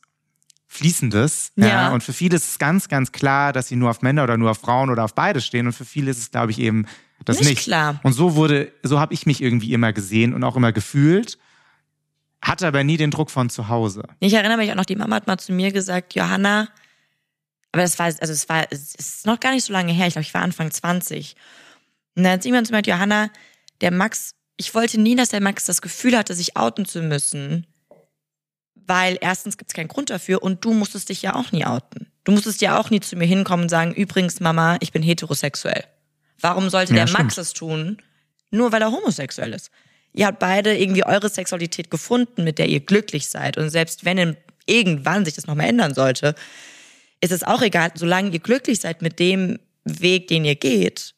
Fließendes. 0.67 1.51
Ja. 1.55 1.67
Ja. 1.67 1.93
Und 1.93 2.03
für 2.03 2.11
viele 2.13 2.35
ist 2.35 2.49
es 2.49 2.59
ganz, 2.59 2.89
ganz 2.89 3.11
klar, 3.11 3.53
dass 3.53 3.67
sie 3.67 3.75
nur 3.75 3.89
auf 3.89 4.01
Männer 4.01 4.23
oder 4.23 4.37
nur 4.37 4.51
auf 4.51 4.57
Frauen 4.57 4.89
oder 4.89 5.03
auf 5.03 5.13
beide 5.13 5.41
stehen. 5.41 5.67
Und 5.67 5.73
für 5.73 5.85
viele 5.85 6.11
ist 6.11 6.17
es, 6.17 6.31
glaube 6.31 6.51
ich, 6.51 6.59
eben 6.59 6.85
das 7.23 7.39
Nicht 7.39 7.49
nicht. 7.49 7.63
klar. 7.63 7.99
Und 8.03 8.13
so 8.13 8.35
wurde, 8.35 8.71
so 8.83 8.99
habe 8.99 9.13
ich 9.13 9.25
mich 9.25 9.41
irgendwie 9.41 9.73
immer 9.73 9.93
gesehen 9.93 10.33
und 10.33 10.43
auch 10.43 10.55
immer 10.55 10.73
gefühlt, 10.73 11.37
hatte 12.45 12.67
aber 12.67 12.83
nie 12.83 12.97
den 12.97 13.11
Druck 13.11 13.31
von 13.31 13.49
zu 13.49 13.69
Hause. 13.69 14.03
Ich 14.19 14.33
erinnere 14.33 14.57
mich 14.57 14.71
auch 14.71 14.75
noch, 14.75 14.85
die 14.85 14.95
Mama 14.95 15.15
hat 15.15 15.27
mal 15.27 15.37
zu 15.37 15.51
mir 15.51 15.71
gesagt, 15.71 16.13
Johanna, 16.13 16.69
aber 17.71 17.81
das 17.81 17.97
war, 17.99 18.05
also 18.05 18.31
es 18.31 18.47
war, 18.47 18.65
es 18.69 18.95
ist 18.95 19.25
noch 19.25 19.39
gar 19.39 19.51
nicht 19.51 19.65
so 19.65 19.73
lange 19.73 19.91
her, 19.91 20.07
ich 20.07 20.13
glaube, 20.13 20.25
ich 20.25 20.33
war 20.33 20.41
Anfang 20.41 20.71
20. 20.71 21.35
Und 22.15 22.23
dann 22.23 22.33
hat 22.33 22.43
sie 22.43 22.49
irgendwann 22.49 22.65
zu 22.65 22.71
mir 22.71 22.81
gesagt, 22.81 22.87
Johanna, 22.87 23.29
der 23.81 23.91
Max, 23.91 24.35
ich 24.57 24.73
wollte 24.75 24.99
nie, 25.01 25.15
dass 25.15 25.29
der 25.29 25.41
Max 25.41 25.65
das 25.65 25.81
Gefühl 25.81 26.17
hatte, 26.17 26.33
sich 26.33 26.55
outen 26.55 26.85
zu 26.85 27.01
müssen, 27.01 27.67
weil 28.75 29.17
erstens 29.19 29.57
gibt 29.57 29.71
es 29.71 29.75
keinen 29.75 29.87
Grund 29.87 30.09
dafür 30.09 30.43
und 30.43 30.63
du 30.63 30.73
musstest 30.73 31.09
dich 31.09 31.21
ja 31.23 31.35
auch 31.35 31.51
nie 31.51 31.65
outen. 31.65 32.11
Du 32.23 32.31
musstest 32.31 32.61
ja 32.61 32.79
auch 32.79 32.89
nie 32.91 32.99
zu 33.01 33.15
mir 33.15 33.25
hinkommen 33.25 33.63
und 33.65 33.69
sagen, 33.69 33.93
übrigens, 33.93 34.39
Mama, 34.39 34.77
ich 34.79 34.91
bin 34.91 35.03
heterosexuell. 35.03 35.83
Warum 36.39 36.69
sollte 36.69 36.93
Ja, 36.95 37.05
der 37.05 37.13
Max 37.13 37.33
stimmt. 37.33 37.47
es 37.47 37.53
tun, 37.53 37.97
nur 38.51 38.71
weil 38.71 38.81
er 38.81 38.91
homosexuell 38.91 39.53
ist? 39.53 39.71
Ihr 40.15 40.27
habt 40.27 40.39
beide 40.39 40.77
irgendwie 40.77 41.05
eure 41.05 41.29
Sexualität 41.29 41.91
gefunden, 41.91 42.45
mit 42.45 42.57
der 42.57 42.67
ihr 42.67 42.79
glücklich 42.79 43.27
seid. 43.27 43.57
Und 43.57 43.69
selbst 43.69 44.05
wenn 44.05 44.37
irgendwann 44.65 45.25
sich 45.25 45.35
das 45.35 45.45
nochmal 45.45 45.67
ändern 45.67 45.93
sollte, 45.93 46.35
ist 47.19 47.31
es 47.31 47.43
auch 47.43 47.61
egal, 47.61 47.91
solange 47.95 48.31
ihr 48.31 48.39
glücklich 48.39 48.79
seid 48.79 49.01
mit 49.01 49.19
dem 49.19 49.59
Weg, 49.83 50.27
den 50.29 50.45
ihr 50.45 50.55
geht, 50.55 51.13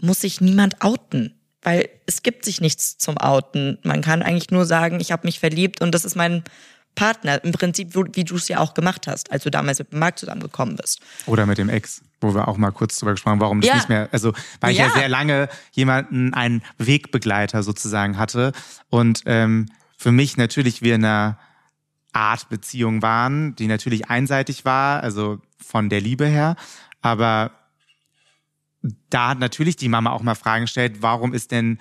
muss 0.00 0.20
sich 0.20 0.40
niemand 0.40 0.82
outen. 0.82 1.34
Weil 1.62 1.88
es 2.06 2.22
gibt 2.22 2.44
sich 2.44 2.60
nichts 2.60 2.96
zum 2.98 3.18
Outen. 3.18 3.78
Man 3.82 4.00
kann 4.00 4.22
eigentlich 4.22 4.52
nur 4.52 4.64
sagen, 4.64 5.00
ich 5.00 5.10
habe 5.10 5.26
mich 5.26 5.40
verliebt 5.40 5.80
und 5.80 5.92
das 5.92 6.04
ist 6.04 6.14
mein 6.14 6.44
Partner. 6.96 7.42
Im 7.44 7.52
Prinzip, 7.52 7.94
wie 7.94 8.24
du 8.24 8.34
es 8.34 8.48
ja 8.48 8.58
auch 8.58 8.74
gemacht 8.74 9.06
hast, 9.06 9.30
als 9.30 9.44
du 9.44 9.50
damals 9.50 9.78
mit 9.78 9.92
Marc 9.92 10.18
zusammengekommen 10.18 10.74
bist. 10.74 11.00
Oder 11.26 11.46
mit 11.46 11.58
dem 11.58 11.68
Ex, 11.68 12.02
wo 12.20 12.34
wir 12.34 12.48
auch 12.48 12.56
mal 12.56 12.72
kurz 12.72 12.98
drüber 12.98 13.12
gesprochen 13.12 13.32
haben, 13.34 13.40
warum 13.40 13.60
das 13.60 13.68
Ja. 13.68 13.76
nicht 13.76 13.88
mehr, 13.88 14.08
also 14.10 14.32
weil 14.60 14.72
ich 14.72 14.78
ja 14.78 14.86
Ja. 14.86 14.92
sehr 14.92 15.08
lange 15.08 15.48
jemanden, 15.70 16.34
einen 16.34 16.62
Wegbegleiter 16.78 17.62
sozusagen 17.62 18.18
hatte 18.18 18.50
und 18.90 19.22
ähm, 19.26 19.66
für 19.96 20.10
mich 20.10 20.36
natürlich 20.36 20.82
wir 20.82 20.96
in 20.96 21.04
einer 21.04 21.38
Art 22.12 22.48
Beziehung 22.48 23.02
waren, 23.02 23.54
die 23.56 23.66
natürlich 23.66 24.08
einseitig 24.10 24.64
war, 24.64 25.02
also 25.02 25.38
von 25.58 25.88
der 25.90 26.00
Liebe 26.00 26.26
her, 26.26 26.56
aber 27.02 27.52
da 29.10 29.30
hat 29.30 29.38
natürlich 29.38 29.76
die 29.76 29.88
Mama 29.88 30.10
auch 30.12 30.22
mal 30.22 30.34
Fragen 30.34 30.64
gestellt, 30.64 30.96
warum 31.00 31.34
ist 31.34 31.50
denn 31.50 31.78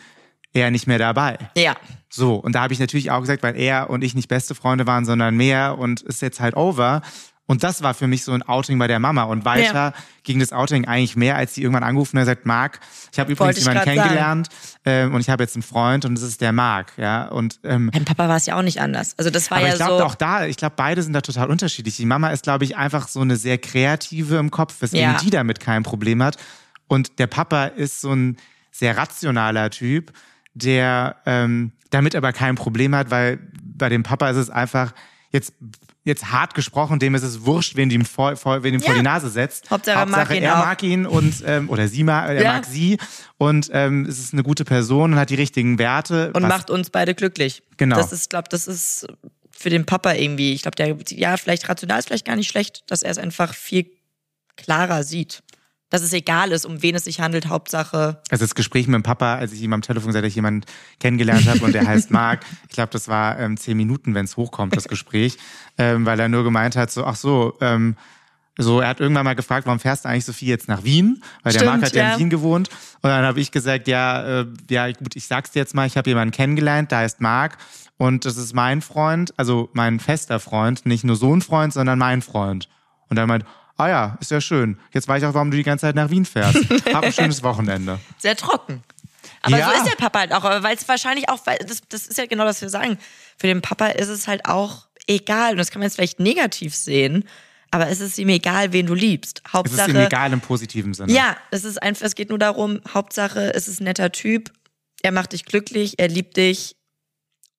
er 0.56 0.72
nicht 0.72 0.88
mehr 0.88 0.98
dabei? 0.98 1.38
Ja. 1.56 1.76
So, 2.10 2.36
und 2.36 2.54
da 2.56 2.62
habe 2.62 2.74
ich 2.74 2.80
natürlich 2.80 3.12
auch 3.12 3.20
gesagt, 3.22 3.44
weil 3.44 3.56
er 3.58 3.90
und 3.90 4.04
ich 4.04 4.16
nicht 4.16 4.30
beste 4.30 4.56
Freunde 4.56 4.88
waren, 4.88 5.06
sondern 5.06 5.36
mehr 5.36 5.78
und 5.78 6.02
ist 6.02 6.22
jetzt 6.22 6.40
halt 6.40 6.56
over. 6.56 7.02
Und 7.48 7.62
das 7.64 7.84
war 7.84 7.94
für 7.94 8.08
mich 8.08 8.24
so 8.24 8.32
ein 8.32 8.42
Outing 8.42 8.80
bei 8.80 8.88
der 8.88 8.98
Mama. 9.00 9.24
Und 9.24 9.46
weiter 9.46 9.74
Ja. 9.74 9.94
ging 10.24 10.40
das 10.40 10.52
Outing 10.52 10.86
eigentlich 10.88 11.16
mehr, 11.16 11.36
als 11.36 11.54
sie 11.54 11.62
irgendwann 11.62 11.84
angerufen 11.84 12.16
und 12.18 12.22
gesagt, 12.22 12.46
Marc, 12.48 12.80
ich 13.12 13.20
habe 13.20 13.32
übrigens 13.32 13.58
ich 13.58 13.66
jemanden 13.66 13.84
kennengelernt 13.84 14.48
ähm, 14.86 15.14
und 15.14 15.22
ich 15.22 15.30
habe 15.30 15.44
jetzt 15.44 15.56
einen 15.56 15.62
Freund 15.62 16.06
und 16.06 16.16
das 16.16 16.24
ist 16.24 16.42
der 16.42 16.54
Marc. 16.54 16.94
Ja, 16.98 17.28
und 17.28 17.60
ähm, 17.64 17.92
Beim 17.92 18.04
Papa 18.06 18.28
war 18.30 18.38
es 18.38 18.48
ja 18.48 18.58
auch 18.58 18.64
nicht 18.64 18.82
anders. 18.82 19.14
Also 19.20 19.30
das 19.30 19.52
war 19.52 19.60
aber 19.60 19.68
ja 19.68 19.74
ich 19.74 19.80
glaube 19.80 19.98
so. 20.00 20.06
auch 20.06 20.16
da, 20.16 20.46
ich 20.48 20.58
glaube, 20.58 20.74
beide 20.78 21.04
sind 21.04 21.14
da 21.14 21.22
total 21.22 21.52
unterschiedlich. 21.52 21.98
Die 21.98 22.06
Mama 22.08 22.30
ist, 22.30 22.44
glaube 22.44 22.64
ich, 22.64 22.78
einfach 22.78 23.08
so 23.10 23.20
eine 23.22 23.36
sehr 23.36 23.60
kreative 23.60 24.38
im 24.38 24.50
Kopf, 24.50 24.74
weswegen 24.80 25.12
Ja. 25.12 25.18
die 25.22 25.30
damit 25.30 25.60
kein 25.60 25.84
Problem 25.84 26.24
hat. 26.24 26.38
Und 26.88 27.20
der 27.20 27.28
Papa 27.28 27.66
ist 27.66 28.02
so 28.02 28.12
ein 28.14 28.38
sehr 28.72 28.98
rationaler 28.98 29.70
Typ, 29.70 30.14
der 30.56 31.18
ähm, 31.26 31.72
damit 31.92 32.16
aber 32.16 32.34
kein 32.34 32.56
Problem 32.56 32.96
hat, 32.96 33.12
weil 33.12 33.40
bei 33.64 33.90
dem 33.90 34.04
Papa 34.04 34.30
ist 34.30 34.38
es 34.38 34.50
einfach 34.50 34.94
jetzt 35.32 35.54
jetzt 36.04 36.32
hart 36.32 36.54
gesprochen, 36.54 37.00
dem 37.00 37.16
ist 37.16 37.24
es 37.24 37.46
wurscht, 37.46 37.76
wen 37.76 37.90
ihm 37.90 38.06
vor, 38.06 38.36
vor, 38.36 38.62
wen 38.62 38.76
ihm 38.76 38.80
vor 38.82 38.94
Ja. 38.94 39.00
die 39.00 39.04
Nase 39.04 39.28
setzt. 39.30 39.72
Hauptsache 39.72 39.98
er 40.00 40.06
mag 40.06 40.30
ihn 40.32 40.44
er 40.44 40.54
auch. 40.60 40.66
mag 40.66 40.84
ihn 40.84 41.06
und 41.08 41.44
ähm, 41.48 41.68
oder 41.70 41.88
sie 41.88 42.04
mag, 42.04 42.30
er 42.30 42.42
Ja. 42.44 42.54
mag 42.54 42.66
sie 42.66 42.98
und 43.38 43.70
ähm, 43.74 44.06
es 44.06 44.20
ist 44.20 44.34
eine 44.34 44.44
gute 44.44 44.66
Person 44.66 45.14
und 45.14 45.20
hat 45.20 45.32
die 45.32 45.36
richtigen 45.36 45.80
Werte. 45.80 46.32
und 46.34 46.44
macht 46.44 46.70
uns 46.70 46.92
beide 46.92 47.16
glücklich. 47.16 47.64
Genau. 47.78 47.96
Das 47.96 48.12
ist, 48.12 48.30
glaube 48.30 48.48
das 48.52 48.68
ist 48.68 49.08
für 49.50 49.72
den 49.72 49.86
Papa 49.88 50.14
irgendwie, 50.14 50.54
ich 50.54 50.62
glaube, 50.62 50.76
der, 50.76 50.96
ja, 51.10 51.38
vielleicht 51.38 51.68
rational 51.70 51.98
ist 51.98 52.06
vielleicht 52.08 52.26
gar 52.26 52.36
nicht 52.36 52.50
schlecht, 52.50 52.84
dass 52.92 53.02
er 53.02 53.10
es 53.10 53.18
einfach 53.18 53.54
viel 53.56 53.88
klarer 54.58 55.04
sieht. 55.04 55.42
Dass 55.90 56.02
es 56.02 56.14
egal 56.14 56.52
ist, 56.52 56.66
um 56.66 56.82
wen 56.82 56.96
es 56.96 57.06
sich 57.06 57.20
handelt, 57.20 57.48
Hauptsache. 57.48 58.20
Also 58.32 58.44
das 58.44 58.56
Gespräch 58.56 58.88
mit 58.88 58.96
dem 58.96 59.04
Papa, 59.04 59.36
als 59.36 59.54
ich 59.54 59.62
ihm 59.62 59.72
am 59.72 59.82
Telefon 59.82 60.08
gesagt 60.08 60.24
habe, 60.24 60.28
dass 60.28 60.32
ich 60.32 60.36
jemanden 60.36 60.62
kennengelernt 61.00 61.48
habe 61.48 61.64
und 61.64 61.74
der 61.74 61.86
heißt 61.86 62.12
Marc. 62.12 62.44
Ich 62.68 62.76
glaube, 62.76 62.92
das 62.92 63.08
war 63.08 63.40
ähm, 63.40 63.56
zehn 63.56 63.78
Minuten, 63.78 64.16
wenn 64.16 64.26
es 64.26 64.36
hochkommt, 64.36 64.76
das 64.76 64.88
Gespräch, 64.88 65.38
ähm, 65.78 66.06
weil 66.06 66.20
er 66.20 66.28
nur 66.28 66.44
gemeint 66.44 66.76
hat, 66.76 66.92
so, 66.92 67.06
ach 67.06 67.16
so, 67.16 67.56
ähm, 67.62 67.96
so, 68.58 68.80
er 68.80 68.88
hat 68.88 69.02
irgendwann 69.02 69.26
mal 69.26 69.36
gefragt, 69.36 69.68
warum 69.68 69.80
fährst 69.80 70.06
du 70.06 70.10
eigentlich 70.10 70.26
Sophie 70.26 70.46
jetzt 70.46 70.70
nach 70.70 70.84
Wien? 70.84 71.22
Weil 71.44 71.52
der 71.52 71.60
Stimmt, 71.60 71.72
Marc 71.74 71.84
hat 71.84 71.94
ja 71.94 72.14
in 72.14 72.20
Wien 72.20 72.30
gewohnt. 72.30 72.70
Und 73.02 73.10
dann 73.10 73.26
habe 73.26 73.42
ich 73.42 73.52
gesagt, 73.52 73.88
ja, 73.88 74.42
äh, 74.42 74.46
ja, 74.70 74.90
gut, 74.92 75.16
ich 75.16 75.28
sag's 75.28 75.52
dir 75.52 75.60
jetzt 75.60 75.76
mal, 75.76 75.86
ich 75.86 75.98
habe 75.98 76.10
jemanden 76.10 76.32
kennengelernt, 76.32 76.92
der 76.92 77.00
heißt 77.00 77.20
Marc. 77.20 77.58
Und 77.98 78.26
das 78.26 78.38
ist 78.38 78.54
mein 78.54 78.82
Freund, 78.82 79.34
also 79.38 79.70
mein 79.74 80.00
fester 80.00 80.40
Freund, 80.40 80.86
nicht 80.86 81.04
nur 81.04 81.18
so 81.18 81.36
ein 81.36 81.42
Freund, 81.42 81.74
sondern 81.74 82.00
mein 82.00 82.22
Freund. 82.22 82.70
Und 83.10 83.18
er 83.18 83.28
meint, 83.28 83.46
ah 83.78 83.88
ja, 83.88 84.18
ist 84.22 84.32
ja 84.32 84.42
schön. 84.42 84.78
Jetzt 84.94 85.08
weiß 85.08 85.22
ich 85.24 85.28
auch, 85.28 85.34
warum 85.34 85.52
du 85.52 85.58
die 85.58 85.64
ganze 85.64 85.84
Zeit 85.86 85.96
nach 85.96 86.10
Wien 86.10 86.26
fährst. 86.26 86.58
Hab 86.94 87.04
ein 87.04 87.14
schönes 87.14 87.44
Wochenende. 87.44 88.00
Sehr 88.18 88.36
trocken. 88.36 88.84
Aber 89.42 89.58
Ja. 89.58 89.70
so 89.70 89.76
ist 89.78 89.86
der 89.86 89.96
Papa 89.96 90.20
halt 90.20 90.34
auch, 90.34 90.44
weil 90.44 90.76
es 90.76 90.88
wahrscheinlich 90.88 91.30
auch, 91.30 91.40
weil 91.46 91.58
das, 91.60 91.82
das 91.90 92.08
ist 92.08 92.18
ja 92.18 92.26
genau 92.26 92.46
das, 92.46 92.58
was 92.58 92.62
wir 92.64 92.70
sagen. 92.70 92.98
Für 93.38 93.48
den 93.48 93.62
Papa 93.62 93.88
ist 93.88 94.08
es 94.10 94.28
halt 94.28 94.46
auch 94.46 94.88
egal. 95.08 95.52
Und 95.52 95.58
das 95.58 95.72
kann 95.72 95.80
man 95.80 95.88
jetzt 95.88 95.96
vielleicht 95.96 96.20
negativ 96.20 96.76
sehen, 96.76 97.26
aber 97.72 97.90
es 97.90 98.00
ist 98.00 98.18
ihm 98.18 98.30
egal, 98.30 98.72
wen 98.74 98.86
du 98.88 98.94
liebst. 98.94 99.40
Es 99.44 99.50
ist 99.50 99.54
Hauptsache. 99.54 99.92
ihm 99.92 99.98
egal 99.98 100.34
im 100.34 100.42
positiven 100.42 100.94
Sinne. 100.94 101.12
Ja, 101.12 101.36
es 101.52 101.64
ist 101.64 101.82
einfach, 101.82 102.06
es 102.06 102.16
geht 102.16 102.30
nur 102.30 102.40
darum, 102.40 102.80
Hauptsache, 102.94 103.54
es 103.54 103.68
ist 103.68 103.82
ein 103.82 103.84
netter 103.86 104.12
Typ, 104.12 104.52
er 105.02 105.12
macht 105.12 105.34
dich 105.34 105.46
glücklich, 105.46 106.00
er 106.00 106.08
liebt 106.08 106.38
dich. 106.38 106.76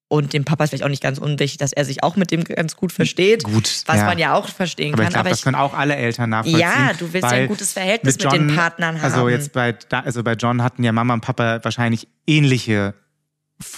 Und 0.09 0.33
dem 0.33 0.45
Papa 0.45 0.63
ist 0.63 0.71
vielleicht 0.71 0.85
auch 0.85 0.89
nicht 0.89 1.03
ganz 1.03 1.19
unwichtig, 1.19 1.59
dass 1.59 1.73
er 1.73 1.85
sich 1.85 2.05
auch 2.05 2.15
mit 2.15 2.31
dem 2.31 2.45
ganz 2.45 2.77
gut 2.77 2.93
versteht. 2.93 3.43
Gut, 3.43 3.83
Was 3.87 3.97
ja. 3.97 4.05
man 4.05 4.19
ja 4.19 4.35
auch 4.35 4.49
verstehen 4.49 4.93
Aber 4.95 5.03
ich 5.03 5.07
kann. 5.07 5.13
glaube, 5.15 5.21
aber 5.21 5.31
das 5.31 5.39
ich, 5.41 5.45
können 5.45 5.57
auch 5.57 5.75
alle 5.75 5.97
Eltern 5.97 6.31
nachvollziehen. 6.31 6.61
Ja, 6.61 6.93
du 6.97 7.13
willst 7.13 7.29
ja 7.29 7.39
ein 7.39 7.49
gutes 7.49 7.73
Verhältnis 7.73 8.17
mit 8.17 8.33
den 8.33 8.55
Partnern 8.55 8.97
Also 9.01 9.17
haben. 9.19 9.31
jetzt 9.31 9.53
bei, 9.53 9.75
also 9.91 10.23
bei 10.23 10.35
John 10.35 10.63
hatten 10.63 10.85
ja 10.85 10.93
Mama 10.93 11.15
und 11.15 11.23
Papa 11.23 11.59
wahrscheinlich 11.65 12.07
ähnliche 12.27 12.95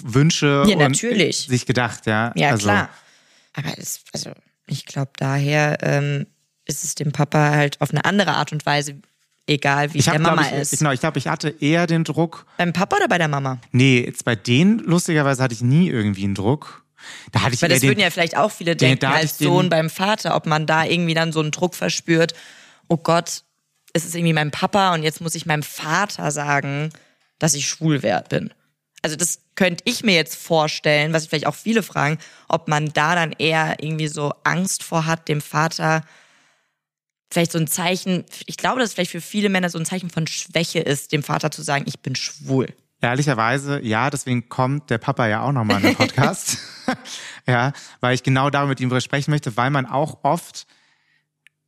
Wünsche 0.03 0.64
Ja, 0.66 0.74
und 0.76 0.79
natürlich. 0.83 1.47
sich 1.47 1.64
gedacht, 1.64 2.07
ja. 2.07 2.33
ja, 2.35 2.51
also, 2.51 2.64
klar. 2.64 2.91
Aber 3.55 3.79
es, 3.79 4.01
also, 4.12 4.33
ich 4.66 4.85
glaube, 4.85 5.12
daher 5.16 5.79
ähm, 5.83 6.26
ist 6.66 6.85
es 6.85 6.95
dem 6.95 7.12
Papa 7.12 7.51
halt 7.53 7.81
auf 7.81 7.91
eine 7.91 8.05
andere 8.05 8.33
Art 8.33 8.53
und 8.53 8.66
Weise 8.66 8.97
egal, 9.49 9.93
wie 9.95 9.99
Ich 9.99 10.07
es 10.07 10.13
der 10.13 10.21
Mama 10.21 10.43
ich, 10.43 10.53
ist. 10.53 10.79
genau, 10.79 10.93
ich 10.93 11.01
glaube, 11.01 11.19
ich 11.19 11.27
hatte 11.27 11.49
eher 11.61 11.87
den 11.87 12.05
Druck. 12.05 12.47
Beim 12.57 12.73
Papa 12.73 12.97
oder 12.97 13.09
bei 13.09 13.19
der 13.19 13.29
Mama? 13.29 13.59
Nee, 13.73 14.05
jetzt 14.05 14.25
bei 14.25 14.37
denen 14.37 14.79
lustigerweise 14.81 15.43
hatte 15.43 15.55
ich 15.55 15.61
nie 15.63 15.89
irgendwie 15.89 16.25
einen 16.25 16.35
Druck. 16.35 16.85
Da 17.33 17.43
hatte 17.43 17.55
ich 17.55 17.63
Weil 17.63 17.69
das 17.71 17.81
den, 17.81 17.91
würden 17.91 18.01
ja 18.01 18.11
vielleicht 18.11 18.37
auch 18.37 18.51
viele 18.51 18.77
den- 18.77 18.89
denken 18.91 19.07
hatte 19.09 19.17
als 19.21 19.33
ich 19.33 19.39
den- 19.39 19.47
Sohn 19.49 19.69
beim 19.71 19.89
Vater, 19.91 20.35
ob 20.37 20.47
man 20.47 20.67
da 20.67 20.85
irgendwie 20.85 21.15
dann 21.15 21.33
so 21.33 21.41
einen 21.41 21.51
Druck 21.51 21.75
verspürt. 21.75 22.35
Oh 22.89 22.97
Gott, 22.97 23.43
es 23.93 24.05
ist 24.05 24.15
irgendwie 24.15 24.33
mein 24.35 24.51
Papa 24.51 24.95
und 24.95 25.03
jetzt 25.03 25.21
muss 25.21 25.35
ich 25.35 25.47
meinem 25.47 25.63
Vater 25.63 26.31
sagen, 26.31 26.91
dass 27.39 27.55
ich 27.55 27.69
schwul 27.69 28.03
wert 28.03 28.29
bin. 28.29 28.53
Also 29.03 29.15
das 29.17 29.39
könnte 29.55 29.83
ich 29.87 30.03
mir 30.03 30.15
jetzt 30.17 30.35
vorstellen, 30.35 31.13
was 31.13 31.27
vielleicht 31.27 31.47
auch 31.47 31.55
viele 31.55 31.83
fragen, 31.85 32.19
ob 32.49 32.67
man 32.69 32.93
da 32.93 33.15
dann 33.15 33.33
eher 33.33 33.77
irgendwie 33.81 34.09
so 34.09 34.33
Angst 34.45 34.83
vor 34.83 35.07
hat, 35.07 35.29
dem 35.29 35.41
Vater 35.41 36.03
vielleicht 37.31 37.53
so 37.53 37.59
ein 37.59 37.66
Zeichen, 37.66 38.24
ich 38.47 38.57
glaube, 38.57 38.81
dass 38.81 38.91
es 38.91 38.95
vielleicht 38.95 39.11
für 39.11 39.20
viele 39.20 39.49
Männer 39.49 39.70
so 39.70 39.79
ein 39.79 39.85
Zeichen 39.85 40.11
von 40.11 40.26
Schwäche 40.26 40.81
ist, 40.81 41.12
dem 41.12 41.22
Vater 41.22 41.51
zu 41.51 41.62
sagen, 41.62 41.85
ich 41.87 42.01
bin 42.01 42.14
schwul. 42.14 42.68
Ehrlicherweise, 43.01 43.81
ja, 43.85 44.11
deswegen 44.11 44.49
kommt 44.49 44.91
der 44.91 44.99
Papa 44.99 45.29
ja 45.29 45.43
auch 45.43 45.53
nochmal 45.53 45.76
in 45.81 45.89
den 45.89 45.97
Podcast. 45.97 46.59
ja, 47.47 47.72
weil 48.01 48.14
ich 48.14 48.22
genau 48.22 48.51
darüber 48.51 48.70
mit 48.70 48.81
ihm 48.81 49.01
sprechen 49.01 49.31
möchte, 49.31 49.57
weil 49.57 49.70
man 49.70 49.87
auch 49.87 50.24
oft 50.24 50.66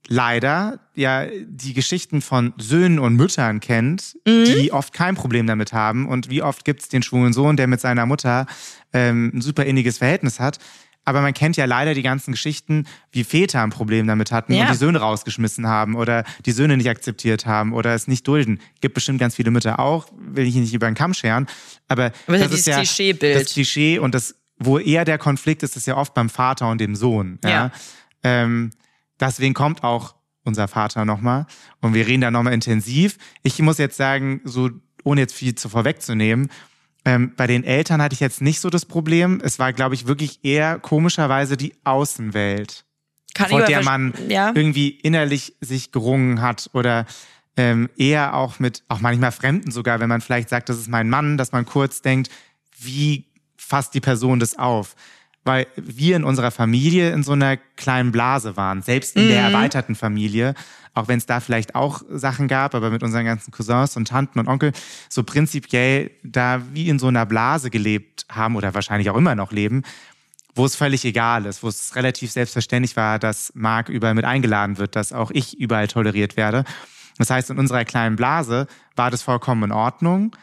leider 0.09 0.81
ja 0.95 1.27
die 1.27 1.73
Geschichten 1.73 2.21
von 2.21 2.53
Söhnen 2.57 2.99
und 2.99 3.15
Müttern 3.15 3.61
kennt, 3.61 4.17
die 4.27 4.73
oft 4.73 4.93
kein 4.93 5.15
Problem 5.15 5.47
damit 5.47 5.73
haben. 5.73 6.09
Und 6.09 6.31
wie 6.31 6.43
oft 6.43 6.65
gibt's 6.65 6.89
den 6.89 7.03
schwulen 7.03 7.33
Sohn, 7.33 7.57
der 7.57 7.67
mit 7.67 7.81
seiner 7.81 8.07
Mutter 8.07 8.47
ähm, 8.93 9.31
ein 9.35 9.41
super 9.41 9.65
inniges 9.65 9.99
Verhältnis 9.99 10.41
hat. 10.41 10.59
Aber 11.05 11.23
man 11.23 11.33
kennt 11.35 11.57
ja 11.57 11.65
leider 11.65 11.95
die 11.95 12.03
ganzen 12.03 12.33
Geschichten, 12.33 12.87
wie 13.11 13.25
Väter 13.25 13.63
ein 13.63 13.71
Problem 13.71 14.07
damit 14.07 14.31
hatten 14.33 14.53
Ja. 14.53 14.63
und 14.67 14.71
die 14.73 14.77
Söhne 14.77 14.99
rausgeschmissen 14.99 15.67
haben 15.67 15.95
oder 15.97 16.25
die 16.47 16.53
Söhne 16.53 16.77
nicht 16.77 16.89
akzeptiert 16.91 17.47
haben 17.47 17.73
oder 17.73 17.95
es 17.95 18.07
nicht 18.07 18.29
dulden. 18.29 18.61
Gibt 18.81 18.95
bestimmt 18.95 19.19
ganz 19.19 19.35
viele 19.35 19.51
Mütter 19.51 19.79
auch, 19.81 20.09
will 20.19 20.47
ich 20.47 20.55
nicht 20.55 20.75
über 20.75 20.87
den 20.87 20.95
Kamm 20.95 21.15
scheren. 21.15 21.47
Aber, 21.89 22.13
Aber 22.27 22.39
das 22.39 22.53
ist 22.53 22.67
ja 22.67 22.77
Klischeebild. 22.77 23.35
das 23.35 23.53
Klischee 23.55 23.99
und 23.99 24.15
das, 24.15 24.35
wo 24.59 24.79
eher 24.79 25.05
der 25.07 25.17
Konflikt 25.19 25.63
ist, 25.63 25.77
ist 25.77 25.87
ja 25.87 25.97
oft 25.97 26.13
beim 26.15 26.29
Vater 26.29 26.69
und 26.71 26.81
dem 26.81 26.95
Sohn. 26.95 27.39
Ja. 27.43 27.51
Ja. 27.51 27.71
Ähm, 28.23 28.71
deswegen 29.19 29.55
kommt 29.55 29.83
auch 29.83 30.15
unser 30.45 30.69
Vater 30.69 31.05
nochmal 31.07 31.47
und 31.81 31.95
wir 31.95 32.07
reden 32.07 32.21
da 32.21 32.31
nochmal 32.31 32.53
intensiv. 32.53 33.17
Ich 33.43 33.59
muss 33.61 33.79
jetzt 33.79 33.97
sagen, 33.97 34.43
so 34.45 34.71
ohne 35.03 35.23
jetzt 35.23 35.35
viel 35.35 35.55
zu 35.55 35.71
vorwegzunehmen, 35.71 36.51
ähm, 37.05 37.33
bei 37.37 37.47
den 37.47 37.65
Eltern 37.65 38.03
hatte 38.03 38.15
ich 38.15 38.21
jetzt 38.21 38.41
nicht 38.43 38.61
so 38.61 38.71
das 38.71 38.85
Problem. 38.85 39.41
Es 39.43 39.59
war, 39.59 39.73
glaube 39.73 39.95
ich, 39.95 40.07
wirklich 40.07 40.41
eher 40.45 40.79
komischerweise 40.79 41.57
die 41.57 41.75
Außenwelt, 41.85 42.85
Kann 43.35 43.49
vor 43.49 43.63
der 43.63 43.83
man 43.83 44.13
ja. 44.29 44.53
irgendwie 44.55 44.89
innerlich 44.89 45.55
sich 45.61 45.93
gerungen 45.93 46.41
hat 46.43 46.71
oder 46.73 47.07
ähm, 47.57 47.89
eher 47.97 48.35
auch 48.35 48.59
mit, 48.59 48.83
auch 48.89 49.01
manchmal 49.01 49.33
Fremden 49.33 49.71
sogar, 49.71 50.01
wenn 50.01 50.09
man 50.09 50.21
vielleicht 50.21 50.49
sagt, 50.49 50.69
das 50.69 50.79
ist 50.79 50.89
mein 50.89 51.09
Mann, 51.09 51.37
dass 51.37 51.53
man 51.53 51.65
kurz 51.67 52.03
denkt, 52.03 52.31
wie 52.79 53.27
fasst 53.57 53.95
die 53.95 54.01
Person 54.01 54.41
das 54.41 54.59
auf? 54.59 54.95
Weil 55.43 55.67
wir 55.77 56.17
in 56.17 56.25
unserer 56.25 56.51
Familie 56.51 57.11
in 57.13 57.23
so 57.23 57.33
einer 57.33 57.57
kleinen 57.57 58.13
Blase 58.13 58.57
waren, 58.57 58.83
selbst 58.83 59.17
in 59.17 59.25
Mhm. 59.25 59.29
der 59.29 59.43
erweiterten 59.43 59.95
Familie, 59.95 60.55
auch 60.95 61.09
wenn 61.09 61.19
es 61.19 61.27
da 61.27 61.41
vielleicht 61.41 61.75
auch 61.75 62.03
Sachen 62.11 62.49
gab, 62.49 62.75
aber 62.75 62.91
mit 62.91 63.03
unseren 63.03 63.25
ganzen 63.25 63.53
Cousins 63.53 63.97
und 63.97 64.09
Tanten 64.09 64.39
und 64.39 64.49
Onkel, 64.49 64.73
so 65.09 65.23
prinzipiell 65.23 66.11
da 66.23 66.63
wie 66.73 66.89
in 66.89 66.99
so 66.99 67.07
einer 67.07 67.27
Blase 67.27 67.71
gelebt 67.71 68.27
haben 68.31 68.57
oder 68.57 68.75
wahrscheinlich 68.75 69.11
auch 69.11 69.17
immer 69.17 69.35
noch 69.35 69.53
leben, 69.53 69.83
wo 70.55 70.65
es 70.65 70.77
völlig 70.77 71.05
egal 71.05 71.47
ist, 71.47 71.63
wo 71.63 71.69
es 71.69 71.95
relativ 71.95 72.33
selbstverständlich 72.33 72.97
war, 72.97 73.19
dass 73.19 73.53
Marc 73.55 73.89
überall 73.89 74.15
mit 74.15 74.25
eingeladen 74.25 74.79
wird, 74.79 74.97
dass 74.97 75.13
auch 75.13 75.31
ich 75.31 75.59
überall 75.59 75.89
toleriert 75.89 76.37
werde. 76.37 76.65
Das 77.19 77.31
heißt, 77.31 77.51
in 77.51 77.59
unserer 77.59 77.85
kleinen 77.85 78.17
Blase 78.17 78.67
war 78.97 79.11
das 79.11 79.23
vollkommen 79.23 79.65
in 79.65 79.73
Ordnung. 79.73 80.35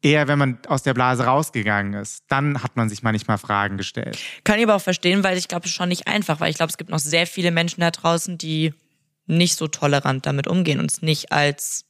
Eher, 0.00 0.26
wenn 0.26 0.38
man 0.38 0.58
aus 0.66 0.82
der 0.82 0.94
Blase 0.94 1.26
rausgegangen 1.26 1.94
ist, 1.94 2.24
dann 2.28 2.62
hat 2.62 2.74
man 2.74 2.88
sich 2.88 3.04
manchmal 3.04 3.38
Fragen 3.38 3.76
gestellt. 3.76 4.18
Kann 4.42 4.58
ich 4.58 4.64
aber 4.64 4.74
auch 4.74 4.82
verstehen, 4.82 5.22
weil 5.22 5.38
ich 5.38 5.46
glaube, 5.46 5.64
es 5.64 5.70
ist 5.70 5.76
schon 5.76 5.88
nicht 5.88 6.08
einfach, 6.08 6.40
weil 6.40 6.50
ich 6.50 6.56
glaube, 6.56 6.70
es 6.70 6.76
gibt 6.76 6.90
noch 6.90 6.98
sehr 6.98 7.26
viele 7.28 7.52
Menschen 7.52 7.82
da 7.82 7.92
draußen, 7.92 8.36
die 8.36 8.74
nicht 9.26 9.56
so 9.56 9.68
tolerant 9.68 10.26
damit 10.26 10.46
umgehen 10.46 10.80
und 10.80 10.90
es 10.90 11.02
nicht 11.02 11.32
als 11.32 11.84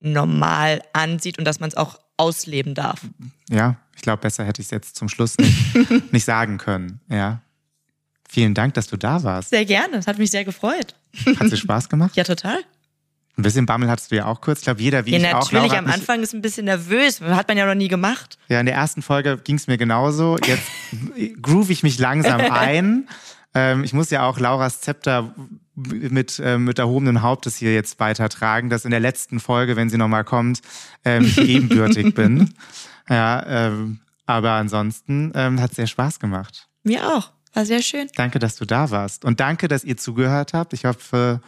normal 0.00 0.82
ansieht 0.92 1.38
und 1.38 1.44
dass 1.44 1.60
man 1.60 1.68
es 1.68 1.76
auch 1.76 1.98
ausleben 2.16 2.74
darf. 2.74 3.00
Ja, 3.50 3.76
ich 3.94 4.02
glaube, 4.02 4.20
besser 4.22 4.44
hätte 4.44 4.60
ich 4.60 4.66
es 4.66 4.70
jetzt 4.70 4.96
zum 4.96 5.08
Schluss 5.08 5.36
nicht, 5.38 5.76
nicht 6.12 6.24
sagen 6.24 6.58
können. 6.58 7.00
Ja. 7.08 7.40
Vielen 8.28 8.54
Dank, 8.54 8.74
dass 8.74 8.86
du 8.88 8.96
da 8.96 9.22
warst. 9.22 9.50
Sehr 9.50 9.64
gerne, 9.64 9.96
das 9.96 10.06
hat 10.06 10.18
mich 10.18 10.30
sehr 10.30 10.44
gefreut. 10.44 10.94
Hat 11.38 11.50
dir 11.50 11.56
Spaß 11.56 11.88
gemacht? 11.88 12.16
Ja, 12.16 12.24
total. 12.24 12.58
Ein 13.38 13.42
bisschen 13.42 13.66
Bammel 13.66 13.88
hattest 13.90 14.10
du 14.10 14.16
ja 14.16 14.24
auch 14.26 14.40
kurz. 14.40 14.60
Ich 14.60 14.64
glaube, 14.64 14.80
jeder 14.80 15.04
wie 15.04 15.12
Ja, 15.12 15.18
ich 15.18 15.26
auch. 15.26 15.40
natürlich, 15.52 15.64
Laura 15.72 15.78
am 15.78 15.86
Anfang 15.88 16.22
ist 16.22 16.34
ein 16.34 16.40
bisschen 16.40 16.64
nervös, 16.64 17.20
hat 17.20 17.48
man 17.48 17.56
ja 17.58 17.66
noch 17.66 17.74
nie 17.74 17.88
gemacht. 17.88 18.38
Ja, 18.48 18.60
in 18.60 18.66
der 18.66 18.74
ersten 18.74 19.02
Folge 19.02 19.36
ging 19.38 19.56
es 19.56 19.66
mir 19.66 19.76
genauso. 19.76 20.38
Jetzt 20.44 20.62
groove 21.42 21.70
ich 21.70 21.82
mich 21.82 21.98
langsam 21.98 22.40
ein. 22.50 23.08
Ähm, 23.54 23.84
ich 23.84 23.92
muss 23.92 24.10
ja 24.10 24.26
auch 24.26 24.38
Lauras 24.38 24.80
Zepter 24.80 25.34
mit, 25.76 26.38
äh, 26.38 26.58
mit 26.58 26.78
erhobenem 26.78 27.22
Hauptes 27.22 27.56
hier 27.56 27.74
jetzt 27.74 28.00
weitertragen, 28.00 28.70
dass 28.70 28.84
in 28.84 28.90
der 28.90 29.00
letzten 29.00 29.40
Folge, 29.40 29.76
wenn 29.76 29.90
sie 29.90 29.98
nochmal 29.98 30.24
kommt, 30.24 30.60
ähm, 31.04 31.24
ich 31.24 31.38
ebenbürtig 31.38 32.14
bin. 32.14 32.54
Ja, 33.08 33.46
ähm, 33.46 34.00
aber 34.26 34.50
ansonsten 34.54 35.30
ähm, 35.36 35.60
hat 35.60 35.72
sehr 35.72 35.86
Spaß 35.86 36.18
gemacht. 36.18 36.66
Mir 36.82 37.06
auch. 37.06 37.30
War 37.54 37.64
sehr 37.64 37.82
schön. 37.82 38.08
Danke, 38.16 38.40
dass 38.40 38.56
du 38.56 38.64
da 38.64 38.90
warst. 38.90 39.24
Und 39.24 39.38
danke, 39.38 39.68
dass 39.68 39.84
ihr 39.84 39.96
zugehört 39.96 40.52
habt. 40.54 40.72
Ich 40.72 40.84
hoffe, 40.84 41.40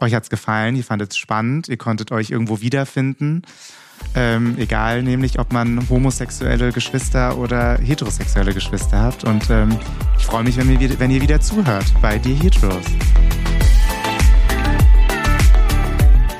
euch 0.00 0.14
hat's 0.14 0.30
gefallen, 0.30 0.76
ihr 0.76 0.84
fandet 0.84 1.12
es 1.12 1.16
spannend, 1.16 1.68
ihr 1.68 1.78
konntet 1.78 2.12
euch 2.12 2.30
irgendwo 2.30 2.60
wiederfinden. 2.60 3.42
Ähm, 4.14 4.56
egal, 4.58 5.02
nämlich 5.02 5.38
ob 5.38 5.52
man 5.52 5.88
homosexuelle 5.88 6.72
Geschwister 6.72 7.38
oder 7.38 7.78
heterosexuelle 7.78 8.52
Geschwister 8.52 9.00
habt. 9.00 9.24
Und 9.24 9.48
ähm, 9.48 9.78
ich 10.18 10.24
freue 10.24 10.44
mich, 10.44 10.56
wenn 10.56 10.78
ihr, 10.78 10.98
wenn 11.00 11.10
ihr 11.10 11.22
wieder 11.22 11.40
zuhört 11.40 11.86
bei 12.02 12.18
Dear 12.18 12.38
Heteros. 12.38 12.84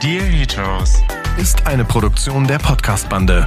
Dear 0.03 0.25
Heteros 0.25 1.01
ist 1.37 1.65
eine 1.65 1.85
Produktion 1.85 2.45
der 2.45 2.59
Podcast-Bande. 2.59 3.47